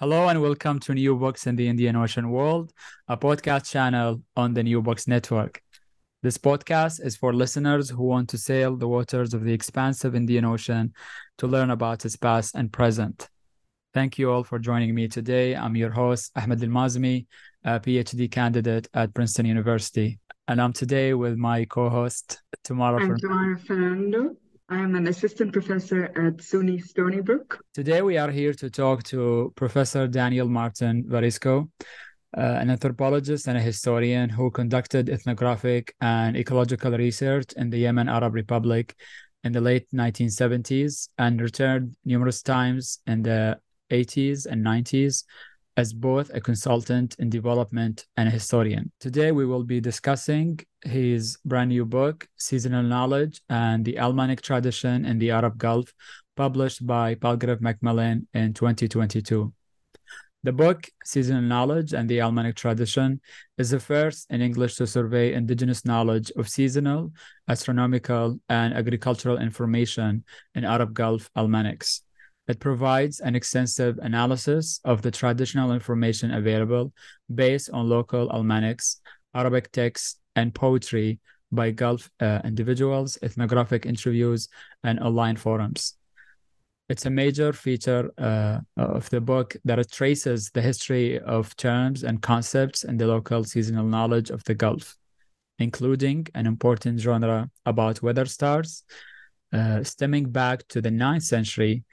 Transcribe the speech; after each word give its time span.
Hello 0.00 0.28
and 0.28 0.40
welcome 0.40 0.78
to 0.78 0.94
New 0.94 1.16
Books 1.16 1.48
in 1.48 1.56
the 1.56 1.66
Indian 1.66 1.96
Ocean 1.96 2.30
World, 2.30 2.72
a 3.08 3.16
podcast 3.16 3.68
channel 3.68 4.22
on 4.36 4.54
the 4.54 4.62
New 4.62 4.80
Books 4.80 5.08
Network. 5.08 5.60
This 6.22 6.38
podcast 6.38 7.04
is 7.04 7.16
for 7.16 7.34
listeners 7.34 7.90
who 7.90 8.04
want 8.04 8.28
to 8.28 8.38
sail 8.38 8.76
the 8.76 8.86
waters 8.86 9.34
of 9.34 9.42
the 9.42 9.52
expansive 9.52 10.14
Indian 10.14 10.44
Ocean 10.44 10.94
to 11.38 11.48
learn 11.48 11.70
about 11.70 12.04
its 12.04 12.14
past 12.14 12.54
and 12.54 12.72
present. 12.72 13.28
Thank 13.92 14.20
you 14.20 14.30
all 14.30 14.44
for 14.44 14.60
joining 14.60 14.94
me 14.94 15.08
today. 15.08 15.56
I'm 15.56 15.74
your 15.74 15.90
host, 15.90 16.30
Ahmed 16.36 16.62
Al-Mazmi, 16.62 17.26
a 17.64 17.80
PhD 17.80 18.30
candidate 18.30 18.86
at 18.94 19.12
Princeton 19.12 19.46
University. 19.46 20.20
And 20.46 20.62
I'm 20.62 20.72
today 20.72 21.12
with 21.12 21.36
my 21.36 21.64
co-host, 21.64 22.40
Tamara. 22.62 23.02
I'm 23.02 23.58
Fernando. 23.58 24.36
I 24.70 24.80
am 24.80 24.94
an 24.96 25.06
assistant 25.06 25.54
professor 25.54 26.04
at 26.04 26.42
SUNY 26.42 26.82
Stony 26.82 27.22
Brook. 27.22 27.64
Today, 27.72 28.02
we 28.02 28.18
are 28.18 28.30
here 28.30 28.52
to 28.52 28.68
talk 28.68 29.02
to 29.04 29.50
Professor 29.56 30.06
Daniel 30.06 30.46
Martin 30.46 31.04
Varisco, 31.04 31.70
uh, 32.36 32.40
an 32.40 32.68
anthropologist 32.68 33.48
and 33.48 33.56
a 33.56 33.62
historian 33.62 34.28
who 34.28 34.50
conducted 34.50 35.08
ethnographic 35.08 35.94
and 36.02 36.36
ecological 36.36 36.92
research 36.92 37.54
in 37.56 37.70
the 37.70 37.78
Yemen 37.78 38.10
Arab 38.10 38.34
Republic 38.34 38.94
in 39.42 39.52
the 39.52 39.60
late 39.62 39.86
1970s 39.94 41.08
and 41.16 41.40
returned 41.40 41.96
numerous 42.04 42.42
times 42.42 42.98
in 43.06 43.22
the 43.22 43.58
80s 43.90 44.44
and 44.44 44.62
90s 44.62 45.24
as 45.78 45.92
both 45.92 46.28
a 46.34 46.40
consultant 46.40 47.14
in 47.20 47.30
development 47.30 48.04
and 48.16 48.26
a 48.26 48.32
historian. 48.32 48.90
Today, 48.98 49.30
we 49.30 49.46
will 49.46 49.62
be 49.62 49.80
discussing 49.80 50.58
his 50.82 51.38
brand 51.44 51.68
new 51.68 51.86
book, 51.86 52.26
Seasonal 52.36 52.82
Knowledge 52.82 53.40
and 53.48 53.84
the 53.84 53.96
Almanac 54.00 54.42
Tradition 54.42 55.04
in 55.04 55.20
the 55.20 55.30
Arab 55.30 55.56
Gulf, 55.56 55.94
published 56.36 56.84
by 56.84 57.14
Palgrave 57.14 57.60
Macmillan 57.60 58.26
in 58.34 58.54
2022. 58.54 59.52
The 60.42 60.52
book, 60.52 60.88
Seasonal 61.04 61.42
Knowledge 61.42 61.92
and 61.92 62.10
the 62.10 62.22
Almanac 62.22 62.56
Tradition, 62.56 63.20
is 63.56 63.70
the 63.70 63.78
first 63.78 64.26
in 64.30 64.40
English 64.40 64.74
to 64.76 64.86
survey 64.86 65.32
indigenous 65.32 65.84
knowledge 65.84 66.32
of 66.36 66.48
seasonal, 66.48 67.12
astronomical, 67.46 68.40
and 68.48 68.74
agricultural 68.74 69.38
information 69.38 70.24
in 70.56 70.64
Arab 70.64 70.92
Gulf 70.92 71.30
almanacs. 71.36 72.02
It 72.48 72.60
provides 72.60 73.20
an 73.20 73.36
extensive 73.36 73.98
analysis 73.98 74.80
of 74.84 75.02
the 75.02 75.10
traditional 75.10 75.72
information 75.72 76.32
available 76.32 76.92
based 77.34 77.68
on 77.70 77.90
local 77.90 78.30
almanacs, 78.30 79.00
Arabic 79.34 79.70
texts, 79.70 80.18
and 80.34 80.54
poetry 80.54 81.20
by 81.52 81.70
Gulf 81.70 82.10
uh, 82.20 82.40
individuals, 82.44 83.18
ethnographic 83.22 83.84
interviews, 83.84 84.48
and 84.82 84.98
online 84.98 85.36
forums. 85.36 85.94
It's 86.88 87.04
a 87.04 87.10
major 87.10 87.52
feature 87.52 88.10
uh, 88.16 88.60
of 88.78 89.10
the 89.10 89.20
book 89.20 89.54
that 89.66 89.78
it 89.78 89.92
traces 89.92 90.50
the 90.50 90.62
history 90.62 91.20
of 91.20 91.54
terms 91.56 92.02
and 92.02 92.22
concepts 92.22 92.82
and 92.84 92.98
the 92.98 93.06
local 93.06 93.44
seasonal 93.44 93.84
knowledge 93.84 94.30
of 94.30 94.42
the 94.44 94.54
Gulf, 94.54 94.96
including 95.58 96.26
an 96.34 96.46
important 96.46 96.98
genre 96.98 97.50
about 97.66 98.00
weather 98.00 98.24
stars, 98.24 98.84
uh, 99.52 99.82
stemming 99.84 100.30
back 100.30 100.66
to 100.68 100.80
the 100.80 100.90
9th 100.90 101.24
century 101.24 101.84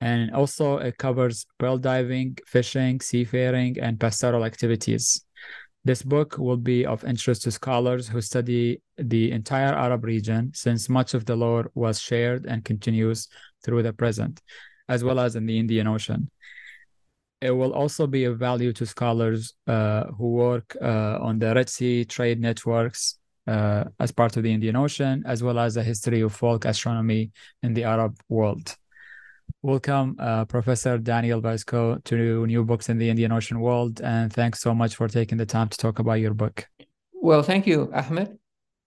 and 0.00 0.34
also 0.34 0.78
it 0.78 0.98
covers 0.98 1.46
pearl 1.58 1.78
diving, 1.78 2.38
fishing, 2.46 3.00
seafaring, 3.00 3.78
and 3.80 3.98
pastoral 3.98 4.44
activities. 4.44 5.24
This 5.84 6.02
book 6.02 6.38
will 6.38 6.56
be 6.56 6.84
of 6.84 7.04
interest 7.04 7.42
to 7.42 7.50
scholars 7.50 8.08
who 8.08 8.20
study 8.20 8.82
the 8.96 9.30
entire 9.32 9.74
Arab 9.74 10.04
region, 10.04 10.52
since 10.54 10.88
much 10.88 11.14
of 11.14 11.24
the 11.24 11.36
lore 11.36 11.70
was 11.74 12.00
shared 12.00 12.46
and 12.46 12.64
continues 12.64 13.28
through 13.64 13.82
the 13.82 13.92
present, 13.92 14.40
as 14.88 15.02
well 15.02 15.18
as 15.18 15.34
in 15.34 15.46
the 15.46 15.58
Indian 15.58 15.86
Ocean. 15.86 16.30
It 17.40 17.52
will 17.52 17.72
also 17.72 18.06
be 18.06 18.24
of 18.24 18.38
value 18.38 18.72
to 18.74 18.84
scholars 18.84 19.54
uh, 19.66 20.06
who 20.06 20.32
work 20.32 20.76
uh, 20.82 21.18
on 21.20 21.38
the 21.38 21.54
Red 21.54 21.68
Sea 21.68 22.04
trade 22.04 22.40
networks 22.40 23.18
uh, 23.46 23.84
as 23.98 24.12
part 24.12 24.36
of 24.36 24.42
the 24.42 24.52
Indian 24.52 24.76
Ocean, 24.76 25.22
as 25.24 25.42
well 25.42 25.58
as 25.58 25.74
the 25.74 25.82
history 25.82 26.20
of 26.20 26.34
folk 26.34 26.64
astronomy 26.64 27.30
in 27.62 27.72
the 27.74 27.84
Arab 27.84 28.18
world. 28.28 28.76
Welcome, 29.62 30.14
uh, 30.20 30.44
Professor 30.44 30.98
Daniel 30.98 31.42
Varisco, 31.42 32.02
to 32.04 32.46
New 32.46 32.64
Books 32.64 32.88
in 32.88 32.96
the 32.96 33.10
Indian 33.10 33.32
Ocean 33.32 33.58
World. 33.58 34.00
And 34.00 34.32
thanks 34.32 34.60
so 34.60 34.72
much 34.72 34.94
for 34.94 35.08
taking 35.08 35.36
the 35.36 35.46
time 35.46 35.68
to 35.68 35.76
talk 35.76 35.98
about 35.98 36.20
your 36.20 36.32
book. 36.32 36.68
Well, 37.12 37.42
thank 37.42 37.66
you, 37.66 37.90
Ahmed. 37.92 38.38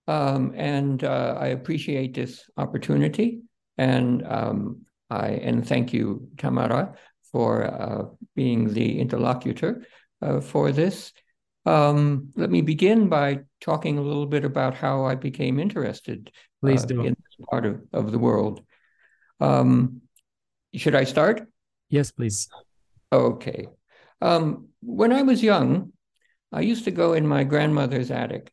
Um, 0.08 0.54
and 0.56 1.04
uh, 1.04 1.36
I 1.38 1.48
appreciate 1.48 2.14
this 2.14 2.50
opportunity. 2.56 3.42
And 3.78 4.26
um, 4.26 4.86
I 5.10 5.32
and 5.32 5.68
thank 5.68 5.92
you, 5.92 6.30
Tamara, 6.38 6.96
for 7.34 7.66
uh, 7.66 8.06
being 8.34 8.74
the 8.74 8.98
interlocutor 8.98 9.86
uh, 10.22 10.40
for 10.40 10.72
this. 10.72 11.12
Um, 11.66 12.30
let 12.38 12.50
me 12.50 12.62
begin 12.62 13.10
by 13.10 13.42
talking 13.60 13.98
a 13.98 14.02
little 14.02 14.26
bit 14.26 14.46
about 14.46 14.76
how 14.76 15.04
I 15.04 15.16
became 15.16 15.60
interested 15.60 16.32
Please 16.62 16.86
uh, 16.86 16.88
do. 16.88 17.02
in 17.02 17.10
this 17.10 17.46
part 17.50 17.66
of, 17.66 17.82
of 17.92 18.14
the 18.14 18.20
world. 18.20 18.64
Um, 19.42 20.02
should 20.74 20.96
I 20.96 21.04
start? 21.04 21.48
Yes, 21.90 22.12
please. 22.12 22.50
Okay. 23.12 23.68
Um, 24.22 24.70
when 24.82 25.12
I 25.12 25.24
was 25.24 25.44
young, 25.44 25.92
I 26.52 26.62
used 26.62 26.86
to 26.86 26.92
go 26.92 27.14
in 27.14 27.28
my 27.28 27.44
grandmother's 27.44 28.12
attic, 28.12 28.52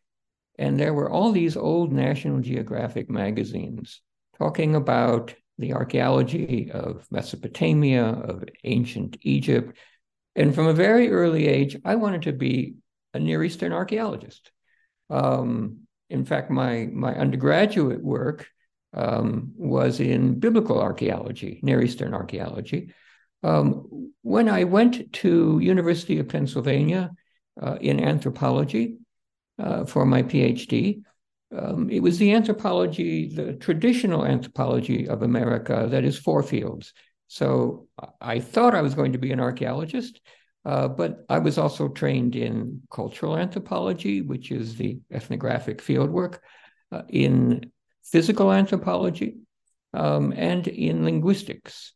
and 0.59 0.79
there 0.79 0.95
were 0.95 1.11
all 1.11 1.33
these 1.33 1.57
old 1.57 1.93
National 1.93 2.41
Geographic 2.41 3.09
magazines 3.11 4.01
talking 4.39 4.75
about 4.75 5.35
the 5.59 5.75
archaeology 5.75 6.71
of 6.73 7.07
Mesopotamia, 7.11 8.05
of 8.05 8.45
ancient 8.65 9.17
Egypt. 9.23 9.77
And 10.37 10.55
from 10.55 10.69
a 10.69 10.73
very 10.73 11.11
early 11.11 11.49
age, 11.49 11.77
I 11.85 11.97
wanted 11.97 12.23
to 12.23 12.33
be 12.33 12.75
a 13.13 13.19
Near 13.19 13.43
Eastern 13.43 13.73
archaeologist. 13.73 14.53
Um, 15.11 15.81
in 16.11 16.25
fact, 16.25 16.51
my, 16.51 16.89
my 16.93 17.15
undergraduate 17.15 18.03
work 18.03 18.47
um, 18.95 19.53
was 19.57 20.01
in 20.01 20.39
biblical 20.39 20.81
archaeology, 20.81 21.61
Near 21.63 21.83
Eastern 21.83 22.15
archaeology. 22.15 22.93
Um, 23.43 24.13
when 24.23 24.49
I 24.49 24.65
went 24.65 25.13
to 25.15 25.59
University 25.61 26.19
of 26.19 26.29
Pennsylvania 26.29 27.13
uh, 27.61 27.77
in 27.81 28.01
anthropology 28.01 28.97
uh, 29.59 29.85
for 29.85 30.05
my 30.05 30.23
PhD, 30.23 31.03
um, 31.57 31.89
it 31.89 32.01
was 32.01 32.19
the 32.19 32.33
anthropology, 32.35 33.35
the 33.35 33.55
traditional 33.55 34.25
anthropology 34.25 35.09
of 35.09 35.23
America 35.23 35.87
that 35.91 36.05
is 36.05 36.19
four 36.19 36.43
fields. 36.43 36.93
So 37.29 37.89
I 38.21 38.41
thought 38.41 38.75
I 38.75 38.83
was 38.83 38.95
going 38.95 39.13
to 39.13 39.19
be 39.19 39.33
an 39.33 39.41
archaeologist, 39.41 40.21
uh, 40.65 40.89
but 40.89 41.25
I 41.29 41.39
was 41.39 41.59
also 41.59 41.89
trained 41.89 42.37
in 42.37 42.83
cultural 42.91 43.37
anthropology, 43.37 44.23
which 44.23 44.51
is 44.51 44.77
the 44.77 44.99
ethnographic 45.11 45.83
fieldwork, 45.83 46.39
uh, 46.91 47.03
in 47.09 47.71
physical 48.11 48.53
anthropology, 48.53 49.37
um, 49.95 50.33
and 50.37 50.67
in 50.67 51.05
linguistics. 51.05 51.93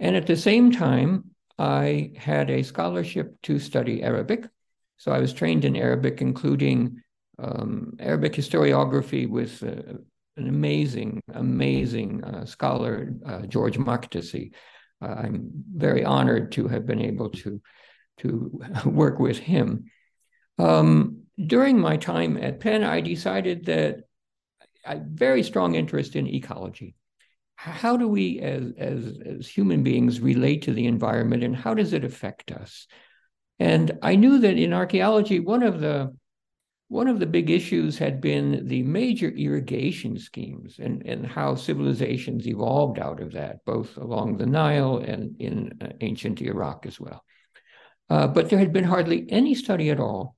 And 0.00 0.16
at 0.16 0.26
the 0.26 0.36
same 0.36 0.70
time, 0.70 1.30
I 1.58 2.12
had 2.16 2.50
a 2.50 2.62
scholarship 2.62 3.36
to 3.42 3.58
study 3.58 4.02
Arabic. 4.02 4.48
So 4.96 5.12
I 5.12 5.18
was 5.18 5.32
trained 5.32 5.64
in 5.64 5.76
Arabic, 5.76 6.20
including 6.20 7.02
um, 7.38 7.94
Arabic 7.98 8.32
historiography 8.34 9.28
with 9.28 9.62
uh, 9.62 9.98
an 10.36 10.48
amazing, 10.48 11.20
amazing 11.34 12.24
uh, 12.24 12.44
scholar, 12.44 13.12
uh, 13.26 13.42
George 13.42 13.78
Makdisi. 13.78 14.52
I'm 15.00 15.50
very 15.72 16.04
honored 16.04 16.52
to 16.52 16.66
have 16.68 16.84
been 16.84 17.00
able 17.00 17.30
to, 17.30 17.60
to 18.18 18.60
work 18.84 19.18
with 19.20 19.38
him. 19.38 19.90
Um, 20.58 21.22
during 21.46 21.78
my 21.78 21.96
time 21.96 22.36
at 22.36 22.58
Penn, 22.58 22.82
I 22.82 23.00
decided 23.00 23.66
that 23.66 24.07
a 24.88 25.00
very 25.04 25.42
strong 25.42 25.74
interest 25.74 26.16
in 26.16 26.26
ecology. 26.26 26.94
How 27.56 27.96
do 27.96 28.06
we, 28.06 28.38
as, 28.40 28.72
as, 28.76 29.18
as 29.26 29.48
human 29.48 29.82
beings, 29.82 30.20
relate 30.20 30.62
to 30.62 30.72
the 30.72 30.86
environment 30.86 31.42
and 31.42 31.56
how 31.56 31.74
does 31.74 31.92
it 31.92 32.04
affect 32.04 32.52
us? 32.52 32.86
And 33.58 33.98
I 34.02 34.14
knew 34.14 34.38
that 34.38 34.56
in 34.56 34.72
archaeology, 34.72 35.40
one 35.40 35.62
of 35.62 35.80
the 35.80 36.14
one 36.90 37.06
of 37.06 37.18
the 37.18 37.26
big 37.26 37.50
issues 37.50 37.98
had 37.98 38.18
been 38.18 38.66
the 38.66 38.82
major 38.82 39.28
irrigation 39.28 40.18
schemes 40.18 40.78
and, 40.78 41.04
and 41.04 41.26
how 41.26 41.54
civilizations 41.54 42.48
evolved 42.48 42.98
out 42.98 43.20
of 43.20 43.32
that, 43.32 43.62
both 43.66 43.98
along 43.98 44.38
the 44.38 44.46
Nile 44.46 44.96
and 44.96 45.38
in 45.38 45.78
uh, 45.82 45.88
ancient 46.00 46.40
Iraq 46.40 46.86
as 46.86 46.98
well. 46.98 47.22
Uh, 48.08 48.26
but 48.26 48.48
there 48.48 48.58
had 48.58 48.72
been 48.72 48.84
hardly 48.84 49.26
any 49.28 49.54
study 49.54 49.90
at 49.90 50.00
all 50.00 50.34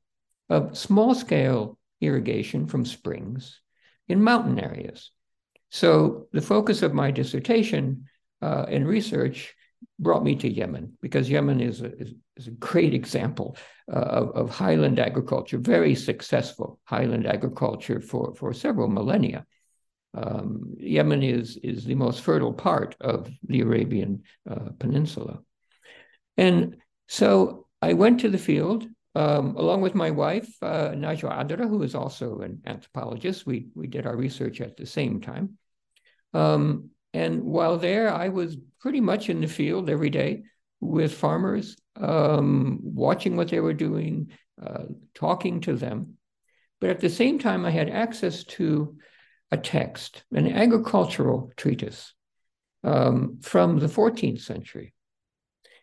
of 0.49 0.77
small 0.77 1.15
scale 1.15 1.79
irrigation 2.01 2.67
from 2.67 2.85
springs 2.85 3.61
in 4.11 4.23
mountain 4.23 4.59
areas. 4.59 5.11
So 5.71 6.27
the 6.33 6.41
focus 6.41 6.83
of 6.83 6.93
my 6.93 7.11
dissertation 7.11 8.07
uh, 8.43 8.67
and 8.69 8.87
research 8.87 9.55
brought 9.99 10.25
me 10.25 10.35
to 10.37 10.49
Yemen 10.49 10.95
because 11.01 11.31
Yemen 11.31 11.61
is 11.61 11.81
a, 11.81 11.97
is, 11.97 12.15
is 12.37 12.47
a 12.49 12.53
great 12.53 12.93
example 12.93 13.57
uh, 13.91 13.97
of, 13.97 14.31
of, 14.31 14.51
highland 14.51 14.99
agriculture, 14.99 15.59
very 15.59 15.95
successful 15.95 16.79
highland 16.85 17.27
agriculture 17.27 18.01
for, 18.01 18.35
for 18.35 18.53
several 18.53 18.89
millennia. 18.89 19.47
Um, 20.15 20.75
Yemen 20.79 21.23
is, 21.23 21.57
is 21.63 21.85
the 21.85 21.95
most 21.95 22.23
fertile 22.23 22.53
part 22.53 22.97
of 23.01 23.31
the 23.47 23.61
Arabian 23.61 24.23
uh, 24.51 24.71
Peninsula. 24.79 25.41
And 26.37 26.77
so 27.07 27.67
I 27.81 27.93
went 27.93 28.21
to 28.21 28.29
the 28.29 28.39
field 28.39 28.87
um, 29.15 29.57
along 29.57 29.81
with 29.81 29.95
my 29.95 30.11
wife, 30.11 30.49
uh, 30.63 30.91
Najwa 30.91 31.45
Adra, 31.45 31.69
who 31.69 31.83
is 31.83 31.95
also 31.95 32.41
an 32.41 32.63
anthropologist. 32.67 33.47
We, 33.47 33.69
we 33.75 33.87
did 33.87 34.07
our 34.07 34.17
research 34.17 34.61
at 34.61 34.77
the 34.77 34.87
same 34.87 35.21
time. 35.21 35.59
Um, 36.33 36.91
and 37.13 37.43
while 37.43 37.77
there, 37.77 38.13
I 38.13 38.29
was 38.29 38.57
pretty 38.81 39.01
much 39.01 39.29
in 39.29 39.41
the 39.41 39.49
field 39.49 39.91
every 39.91 40.11
day 40.11 40.45
with 40.81 41.13
farmers, 41.13 41.77
um, 41.97 42.79
watching 42.83 43.37
what 43.37 43.49
they 43.49 43.61
were 43.61 43.75
doing, 43.75 44.31
uh, 44.65 44.85
talking 45.15 45.61
to 45.63 45.75
them. 45.75 46.15
But 46.81 46.91
at 46.91 47.01
the 47.01 47.11
same 47.11 47.39
time, 47.39 47.65
I 47.65 47.71
had 47.71 47.91
access 47.91 48.45
to 48.45 48.97
a 49.51 49.57
text, 49.57 50.23
an 50.33 50.51
agricultural 50.51 51.53
treatise 51.57 52.15
um, 52.85 53.39
from 53.43 53.79
the 53.79 53.89
14th 53.89 54.41
century. 54.41 54.95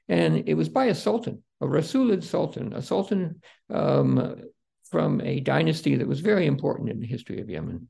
And 0.07 0.47
it 0.47 0.53
was 0.53 0.69
by 0.69 0.85
a 0.85 0.95
sultan, 0.95 1.43
a 1.61 1.67
Rasulid 1.67 2.23
sultan, 2.23 2.73
a 2.73 2.81
sultan 2.81 3.41
um, 3.69 4.41
from 4.89 5.21
a 5.21 5.39
dynasty 5.39 5.95
that 5.95 6.07
was 6.07 6.19
very 6.19 6.45
important 6.45 6.89
in 6.89 6.99
the 6.99 7.07
history 7.07 7.41
of 7.41 7.49
Yemen. 7.49 7.87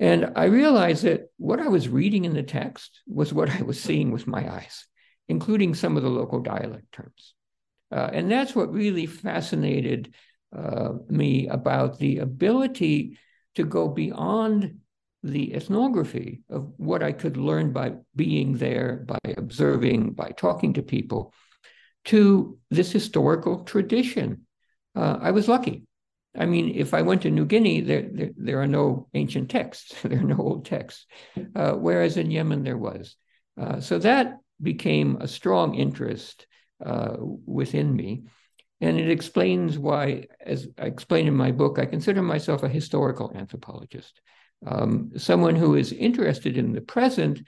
And 0.00 0.32
I 0.36 0.44
realized 0.44 1.04
that 1.04 1.30
what 1.38 1.60
I 1.60 1.68
was 1.68 1.88
reading 1.88 2.24
in 2.24 2.34
the 2.34 2.42
text 2.42 3.00
was 3.06 3.32
what 3.32 3.50
I 3.50 3.62
was 3.62 3.80
seeing 3.80 4.12
with 4.12 4.26
my 4.26 4.50
eyes, 4.52 4.86
including 5.28 5.74
some 5.74 5.96
of 5.96 6.02
the 6.02 6.08
local 6.08 6.40
dialect 6.40 6.92
terms. 6.92 7.34
Uh, 7.90 8.10
and 8.12 8.30
that's 8.30 8.54
what 8.54 8.72
really 8.72 9.06
fascinated 9.06 10.14
uh, 10.56 10.92
me 11.08 11.48
about 11.48 11.98
the 11.98 12.18
ability 12.18 13.18
to 13.56 13.64
go 13.64 13.88
beyond 13.88 14.78
the 15.22 15.54
ethnography 15.54 16.42
of 16.48 16.72
what 16.76 17.02
I 17.02 17.12
could 17.12 17.36
learn 17.36 17.72
by 17.72 17.94
being 18.14 18.56
there, 18.56 19.04
by 19.04 19.18
observing, 19.36 20.12
by 20.12 20.30
talking 20.30 20.74
to 20.74 20.82
people, 20.82 21.34
to 22.08 22.58
this 22.70 22.90
historical 22.90 23.64
tradition. 23.64 24.46
Uh, 24.96 25.18
I 25.20 25.30
was 25.30 25.46
lucky. 25.46 25.84
I 26.34 26.46
mean, 26.46 26.74
if 26.74 26.94
I 26.94 27.02
went 27.02 27.22
to 27.22 27.30
New 27.30 27.44
Guinea, 27.44 27.82
there, 27.82 28.08
there, 28.10 28.30
there 28.34 28.62
are 28.62 28.66
no 28.66 29.08
ancient 29.12 29.50
texts, 29.50 29.94
there 30.02 30.20
are 30.20 30.34
no 30.34 30.38
old 30.38 30.64
texts, 30.64 31.06
uh, 31.54 31.72
whereas 31.72 32.16
in 32.16 32.30
Yemen 32.30 32.64
there 32.64 32.78
was. 32.78 33.16
Uh, 33.60 33.80
so 33.80 33.98
that 33.98 34.38
became 34.62 35.18
a 35.20 35.28
strong 35.28 35.74
interest 35.74 36.46
uh, 36.84 37.16
within 37.18 37.94
me. 37.94 38.24
And 38.80 38.98
it 38.98 39.10
explains 39.10 39.76
why, 39.76 40.28
as 40.40 40.66
I 40.78 40.86
explain 40.86 41.26
in 41.26 41.34
my 41.34 41.50
book, 41.50 41.78
I 41.78 41.84
consider 41.84 42.22
myself 42.22 42.62
a 42.62 42.68
historical 42.68 43.32
anthropologist, 43.34 44.22
um, 44.64 45.10
someone 45.18 45.56
who 45.56 45.74
is 45.74 45.92
interested 45.92 46.56
in 46.56 46.72
the 46.72 46.80
present 46.80 47.42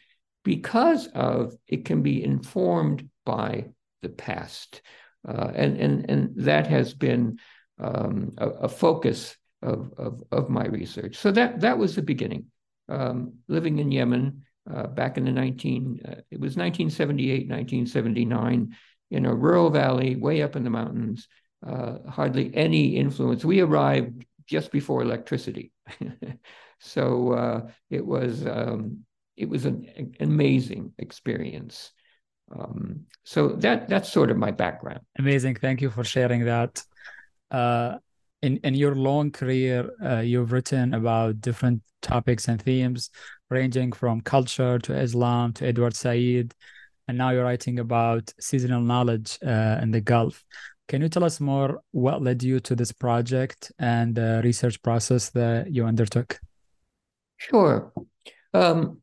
because 0.45 1.07
of 1.09 1.55
it 1.67 1.87
can 1.87 2.03
be 2.03 2.23
informed 2.23 3.09
by 3.25 3.67
the 4.03 4.09
past. 4.09 4.83
Uh, 5.27 5.51
and, 5.55 5.77
and, 5.77 6.11
and 6.11 6.33
that 6.37 6.67
has 6.67 6.95
been 6.95 7.39
um, 7.79 8.33
a, 8.39 8.49
a, 8.49 8.69
focus 8.69 9.37
of, 9.63 9.93
of, 9.99 10.23
of, 10.33 10.49
my 10.49 10.67
research. 10.67 11.17
So 11.17 11.31
that, 11.33 11.61
that 11.61 11.79
was 11.79 11.95
the 11.95 12.03
beginning. 12.03 12.47
Um, 12.89 13.35
living 13.49 13.79
in 13.79 13.93
Yemen 13.93 14.45
uh, 14.71 14.87
back 14.87 15.19
in 15.19 15.25
the 15.25 15.33
19, 15.33 16.01
uh, 16.05 16.11
it 16.31 16.41
was 16.41 16.57
1978, 16.57 17.49
1979, 17.49 18.77
in 19.11 19.27
a 19.27 19.35
rural 19.35 19.71
valley 19.71 20.17
way 20.17 20.43
up 20.43 20.57
in 20.57 20.65
the 20.65 20.71
mountains, 20.71 21.29
uh, 21.67 21.99
hardly 22.09 22.55
any 22.55 22.97
influence. 22.97 23.45
We 23.45 23.61
arrived 23.61 24.25
just 24.47 24.73
before 24.73 25.03
electricity. 25.03 25.73
so 26.81 27.33
uh, 27.33 27.69
it 27.91 28.05
was 28.05 28.47
um, 28.47 29.05
it 29.37 29.49
was 29.49 29.65
an, 29.65 29.89
an 29.97 30.15
amazing 30.21 30.93
experience. 30.99 31.93
Um, 32.57 33.07
so 33.25 33.49
that 33.49 33.89
that's 33.89 34.11
sort 34.11 34.31
of 34.31 34.37
my 34.37 34.51
background. 34.51 35.01
Amazing. 35.19 35.57
Thank 35.57 35.81
you 35.81 35.91
for 35.91 36.05
sharing 36.05 36.45
that. 36.45 36.83
Uh, 37.51 37.99
in 38.43 38.59
in 38.59 38.75
your 38.75 38.95
long 38.95 39.31
career, 39.31 39.91
uh, 40.05 40.21
you've 40.21 40.53
written 40.53 40.95
about 40.95 41.41
different 41.41 41.83
topics 42.03 42.49
and 42.49 42.61
themes, 42.61 43.11
ranging 43.51 43.93
from 43.93 44.21
culture 44.21 44.79
to 44.79 44.99
Islam 44.99 45.53
to 45.55 45.67
Edward 45.67 45.95
Said, 45.95 46.55
and 47.07 47.19
now 47.19 47.31
you're 47.31 47.45
writing 47.45 47.79
about 47.79 48.33
seasonal 48.41 48.81
knowledge 48.81 49.39
uh, 49.45 49.79
in 49.83 49.91
the 49.91 50.01
Gulf. 50.01 50.45
Can 50.89 51.03
you 51.03 51.09
tell 51.09 51.23
us 51.23 51.39
more 51.39 51.83
what 51.93 52.21
led 52.21 52.43
you 52.43 52.59
to 52.61 52.75
this 52.75 52.91
project 52.91 53.71
and 53.79 54.15
the 54.15 54.41
research 54.43 54.83
process 54.83 55.31
that 55.31 55.73
you 55.73 55.85
undertook? 55.85 56.41
Sure. 57.37 57.93
Um, 58.53 59.01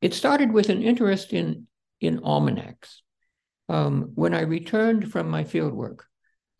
it 0.00 0.14
started 0.14 0.52
with 0.52 0.68
an 0.68 0.82
interest 0.82 1.32
in 1.32 1.66
in 2.06 2.20
almanacs. 2.22 3.02
Um, 3.68 4.12
when 4.14 4.34
I 4.34 4.42
returned 4.42 5.10
from 5.10 5.28
my 5.30 5.44
fieldwork, 5.44 6.00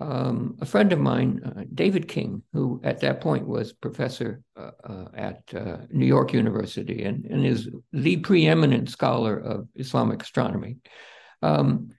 um, 0.01 0.57
a 0.61 0.67
friend 0.67 0.93
of 0.93 0.99
mine, 0.99 1.41
uh, 1.45 1.63
David 1.73 2.09
King, 2.09 2.43
who 2.53 2.81
at 2.83 3.01
that 3.01 3.21
point 3.21 3.47
was 3.47 3.73
professor 3.73 4.43
uh, 4.57 4.71
uh, 4.83 5.05
at 5.15 5.43
uh, 5.55 5.79
New 5.91 6.07
York 6.07 6.33
University 6.33 7.05
and, 7.05 7.25
and, 7.27 7.47
is 7.47 7.69
the 7.93 8.17
preeminent 8.19 8.91
scholar 8.91 9.37
of 9.37 9.69
Islamic 9.77 10.23
astronomy, 10.23 10.79
um, 11.43 11.91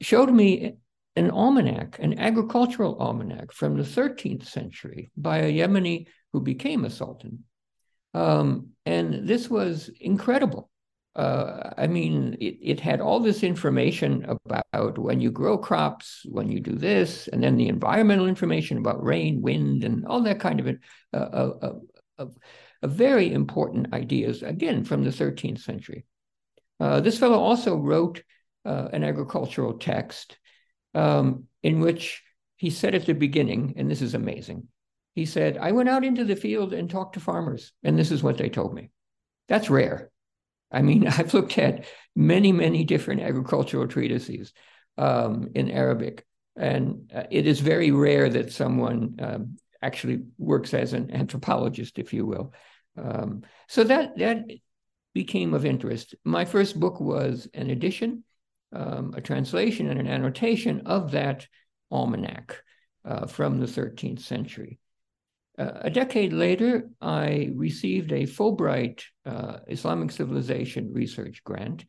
showed 0.00 0.30
me 0.30 0.74
an 1.14 1.30
almanac, 1.30 1.98
an 2.00 2.18
agricultural 2.18 2.96
almanac 2.98 3.52
from 3.52 3.76
the 3.76 3.84
13th 3.84 4.46
century 4.46 5.10
by 5.16 5.38
a 5.38 5.52
Yemeni 5.52 6.06
who 6.32 6.40
became 6.40 6.84
a 6.84 6.90
sultan. 6.90 7.44
Um, 8.12 8.70
and 8.84 9.26
this 9.26 9.48
was 9.48 9.88
incredible 10.00 10.68
uh, 11.16 11.70
I 11.78 11.86
mean, 11.86 12.36
it, 12.40 12.58
it 12.60 12.80
had 12.80 13.00
all 13.00 13.20
this 13.20 13.42
information 13.42 14.26
about 14.44 14.98
when 14.98 15.18
you 15.18 15.30
grow 15.30 15.56
crops, 15.56 16.20
when 16.26 16.50
you 16.50 16.60
do 16.60 16.74
this, 16.74 17.26
and 17.28 17.42
then 17.42 17.56
the 17.56 17.68
environmental 17.68 18.26
information 18.26 18.76
about 18.76 19.02
rain, 19.02 19.40
wind, 19.40 19.82
and 19.82 20.04
all 20.06 20.22
that 20.22 20.40
kind 20.40 20.60
of, 20.60 20.68
uh, 21.14 21.16
uh, 21.16 21.52
uh, 21.62 22.26
uh 22.82 22.86
very 22.86 23.32
important 23.32 23.94
ideas, 23.94 24.42
again, 24.42 24.84
from 24.84 25.04
the 25.04 25.10
13th 25.10 25.60
century. 25.60 26.04
This 26.78 27.18
fellow 27.18 27.38
also 27.38 27.76
wrote 27.76 28.22
an 28.66 29.02
agricultural 29.02 29.78
text 29.78 30.36
um, 30.94 31.44
in 31.62 31.80
which 31.80 32.22
he 32.56 32.68
said 32.68 32.94
at 32.94 33.06
the 33.06 33.14
beginning, 33.14 33.72
and 33.78 33.90
this 33.90 34.02
is 34.02 34.14
amazing, 34.14 34.68
he 35.14 35.24
said, 35.24 35.56
I 35.56 35.72
went 35.72 35.88
out 35.88 36.04
into 36.04 36.24
the 36.24 36.36
field 36.36 36.74
and 36.74 36.90
talked 36.90 37.14
to 37.14 37.20
farmers, 37.20 37.72
and 37.82 37.98
this 37.98 38.10
is 38.10 38.22
what 38.22 38.36
they 38.36 38.50
told 38.50 38.74
me. 38.74 38.90
That's 39.48 39.70
rare. 39.70 40.10
I 40.76 40.82
mean, 40.82 41.06
I've 41.18 41.34
looked 41.34 41.58
at 41.58 41.86
many, 42.14 42.52
many 42.52 42.84
different 42.84 43.22
agricultural 43.22 43.88
treatises 43.88 44.52
um, 44.98 45.48
in 45.54 45.70
Arabic, 45.70 46.24
and 46.56 47.10
uh, 47.14 47.24
it 47.30 47.46
is 47.46 47.60
very 47.60 47.90
rare 47.90 48.28
that 48.28 48.52
someone 48.52 49.16
um, 49.20 49.56
actually 49.82 50.24
works 50.38 50.74
as 50.74 50.92
an 50.92 51.10
anthropologist, 51.10 51.98
if 51.98 52.12
you 52.12 52.26
will. 52.26 52.52
Um, 52.96 53.42
so 53.68 53.84
that 53.84 54.16
that 54.18 54.44
became 55.12 55.54
of 55.54 55.64
interest. 55.64 56.14
My 56.24 56.44
first 56.44 56.78
book 56.78 57.00
was 57.00 57.48
an 57.54 57.70
edition, 57.70 58.24
um, 58.72 59.14
a 59.16 59.20
translation, 59.20 59.88
and 59.88 59.98
an 59.98 60.06
annotation 60.06 60.82
of 60.86 61.12
that 61.12 61.46
almanac 61.90 62.62
uh, 63.04 63.26
from 63.26 63.58
the 63.58 63.66
13th 63.66 64.20
century. 64.20 64.78
Uh, 65.58 65.72
a 65.82 65.90
decade 65.90 66.32
later, 66.32 66.90
I 67.00 67.50
received 67.54 68.12
a 68.12 68.24
Fulbright 68.24 69.02
uh, 69.24 69.58
Islamic 69.68 70.10
Civilization 70.10 70.92
Research 70.92 71.42
Grant 71.44 71.86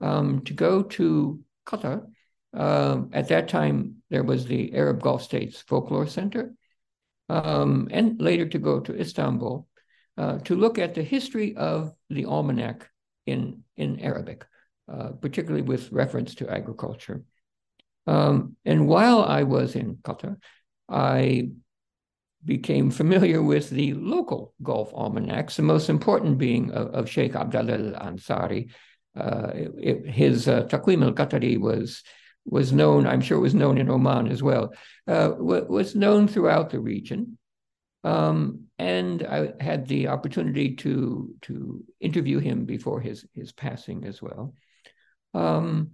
um, 0.00 0.44
to 0.44 0.54
go 0.54 0.82
to 0.82 1.40
Qatar. 1.66 2.06
Um, 2.54 3.10
at 3.12 3.28
that 3.28 3.48
time, 3.48 3.96
there 4.08 4.22
was 4.22 4.46
the 4.46 4.72
Arab 4.74 5.02
Gulf 5.02 5.22
States 5.22 5.62
Folklore 5.66 6.06
Center, 6.06 6.54
um, 7.28 7.88
and 7.90 8.20
later 8.20 8.48
to 8.48 8.58
go 8.58 8.80
to 8.80 8.98
Istanbul 8.98 9.66
uh, 10.16 10.38
to 10.38 10.54
look 10.54 10.78
at 10.78 10.94
the 10.94 11.02
history 11.02 11.56
of 11.56 11.92
the 12.10 12.24
almanac 12.24 12.88
in, 13.26 13.62
in 13.76 14.00
Arabic, 14.00 14.46
uh, 14.92 15.10
particularly 15.20 15.62
with 15.62 15.92
reference 15.92 16.36
to 16.36 16.48
agriculture. 16.48 17.22
Um, 18.06 18.56
and 18.64 18.88
while 18.88 19.22
I 19.22 19.42
was 19.42 19.76
in 19.76 19.96
Qatar, 19.96 20.38
I 20.88 21.50
became 22.44 22.90
familiar 22.90 23.42
with 23.42 23.70
the 23.70 23.94
local 23.94 24.54
Gulf 24.62 24.92
almanacs, 24.94 25.56
the 25.56 25.62
most 25.62 25.90
important 25.90 26.38
being 26.38 26.70
of, 26.70 26.88
of 26.94 27.10
Sheikh 27.10 27.34
Abdallah 27.34 27.94
al-Ansari. 27.94 28.70
Uh, 29.16 29.50
his 30.06 30.46
uh, 30.46 30.62
Taqwim 30.64 31.02
al-Qatari 31.04 31.58
was 31.58 32.02
was 32.44 32.72
known, 32.72 33.06
I'm 33.06 33.20
sure 33.20 33.36
it 33.36 33.42
was 33.42 33.54
known 33.54 33.76
in 33.76 33.90
Oman 33.90 34.28
as 34.28 34.42
well, 34.42 34.72
uh, 35.06 35.32
was 35.36 35.94
known 35.94 36.26
throughout 36.28 36.70
the 36.70 36.80
region. 36.80 37.36
Um, 38.04 38.68
and 38.78 39.22
I 39.22 39.52
had 39.60 39.86
the 39.86 40.08
opportunity 40.08 40.76
to 40.76 41.34
to 41.42 41.84
interview 42.00 42.38
him 42.38 42.64
before 42.64 43.00
his 43.00 43.26
his 43.34 43.52
passing 43.52 44.04
as 44.04 44.22
well, 44.22 44.54
um, 45.34 45.92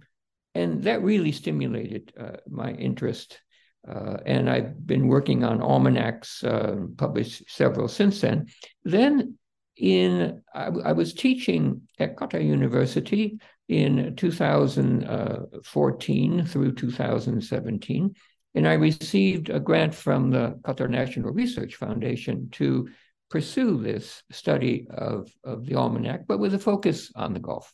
and 0.53 0.83
that 0.83 1.01
really 1.01 1.31
stimulated 1.31 2.13
uh, 2.17 2.37
my 2.47 2.71
interest. 2.71 3.41
Uh, 3.87 4.17
and 4.25 4.49
I've 4.49 4.83
been 4.85 5.07
working 5.07 5.43
on 5.43 5.61
almanacs, 5.61 6.43
uh, 6.43 6.87
published 6.97 7.43
several 7.47 7.87
since 7.87 8.21
then. 8.21 8.47
Then, 8.83 9.37
in 9.77 10.41
I, 10.53 10.67
I 10.67 10.91
was 10.93 11.13
teaching 11.13 11.81
at 11.99 12.15
Qatar 12.15 12.41
University 12.43 13.37
in 13.67 14.15
2014 14.15 16.45
through 16.45 16.71
2017 16.73 18.15
and 18.55 18.67
I 18.67 18.73
received 18.73 19.49
a 19.49 19.59
grant 19.59 19.93
from 19.93 20.31
the 20.31 20.57
Qatar 20.63 20.89
National 20.89 21.31
Research 21.31 21.75
Foundation 21.75 22.49
to 22.53 22.87
pursue 23.29 23.81
this 23.81 24.23
study 24.31 24.87
of, 24.89 25.29
of 25.43 25.65
the 25.65 25.75
almanac, 25.75 26.25
but 26.25 26.39
with 26.39 26.53
a 26.53 26.59
focus 26.59 27.11
on 27.15 27.33
the 27.33 27.39
Gulf. 27.39 27.73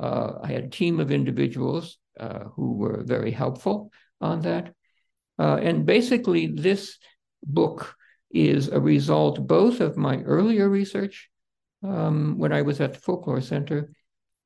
Uh, 0.00 0.32
I 0.42 0.48
had 0.48 0.64
a 0.64 0.68
team 0.68 0.98
of 0.98 1.12
individuals 1.12 1.96
uh, 2.18 2.40
who 2.56 2.72
were 2.72 3.04
very 3.04 3.30
helpful 3.30 3.92
on 4.20 4.40
that. 4.40 4.74
Uh, 5.38 5.56
and 5.56 5.86
basically, 5.86 6.46
this 6.46 6.98
book 7.44 7.96
is 8.30 8.68
a 8.68 8.80
result 8.80 9.46
both 9.46 9.80
of 9.80 9.96
my 9.96 10.18
earlier 10.22 10.68
research 10.68 11.28
um, 11.82 12.38
when 12.38 12.52
I 12.52 12.62
was 12.62 12.80
at 12.80 12.94
the 12.94 13.00
Folklore 13.00 13.40
Center 13.40 13.90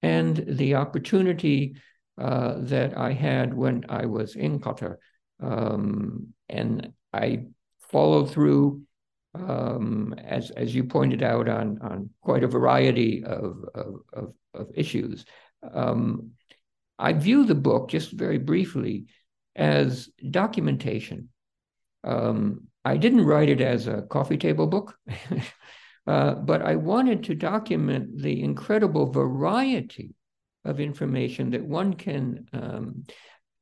and 0.02 0.36
the 0.46 0.74
opportunity 0.74 1.76
uh, 2.18 2.54
that 2.58 2.96
I 2.96 3.12
had 3.12 3.54
when 3.54 3.84
I 3.88 4.06
was 4.06 4.34
in 4.34 4.60
Qatar 4.60 4.96
um, 5.40 6.34
and 6.48 6.92
I 7.12 7.46
followed 7.80 8.30
through, 8.30 8.82
um, 9.34 10.14
as 10.18 10.50
as 10.50 10.74
you 10.74 10.84
pointed 10.84 11.22
out, 11.22 11.48
on 11.48 11.78
on 11.80 12.10
quite 12.20 12.44
a 12.44 12.48
variety 12.48 13.24
of 13.24 13.64
of, 13.74 13.94
of, 14.12 14.34
of 14.54 14.68
issues. 14.74 15.24
Um, 15.72 16.32
I 16.98 17.12
view 17.12 17.44
the 17.44 17.54
book 17.54 17.90
just 17.90 18.12
very 18.12 18.38
briefly 18.38 19.06
as 19.58 20.08
documentation. 20.30 21.28
Um, 22.04 22.68
I 22.84 22.96
didn't 22.96 23.26
write 23.26 23.50
it 23.50 23.60
as 23.60 23.86
a 23.86 24.02
coffee 24.02 24.38
table 24.38 24.66
book, 24.66 24.96
uh, 26.06 26.34
but 26.36 26.62
I 26.62 26.76
wanted 26.76 27.24
to 27.24 27.34
document 27.34 28.22
the 28.22 28.42
incredible 28.42 29.10
variety 29.10 30.14
of 30.64 30.80
information 30.80 31.50
that 31.50 31.64
one 31.64 31.94
can 31.94 32.46
um, 32.52 33.04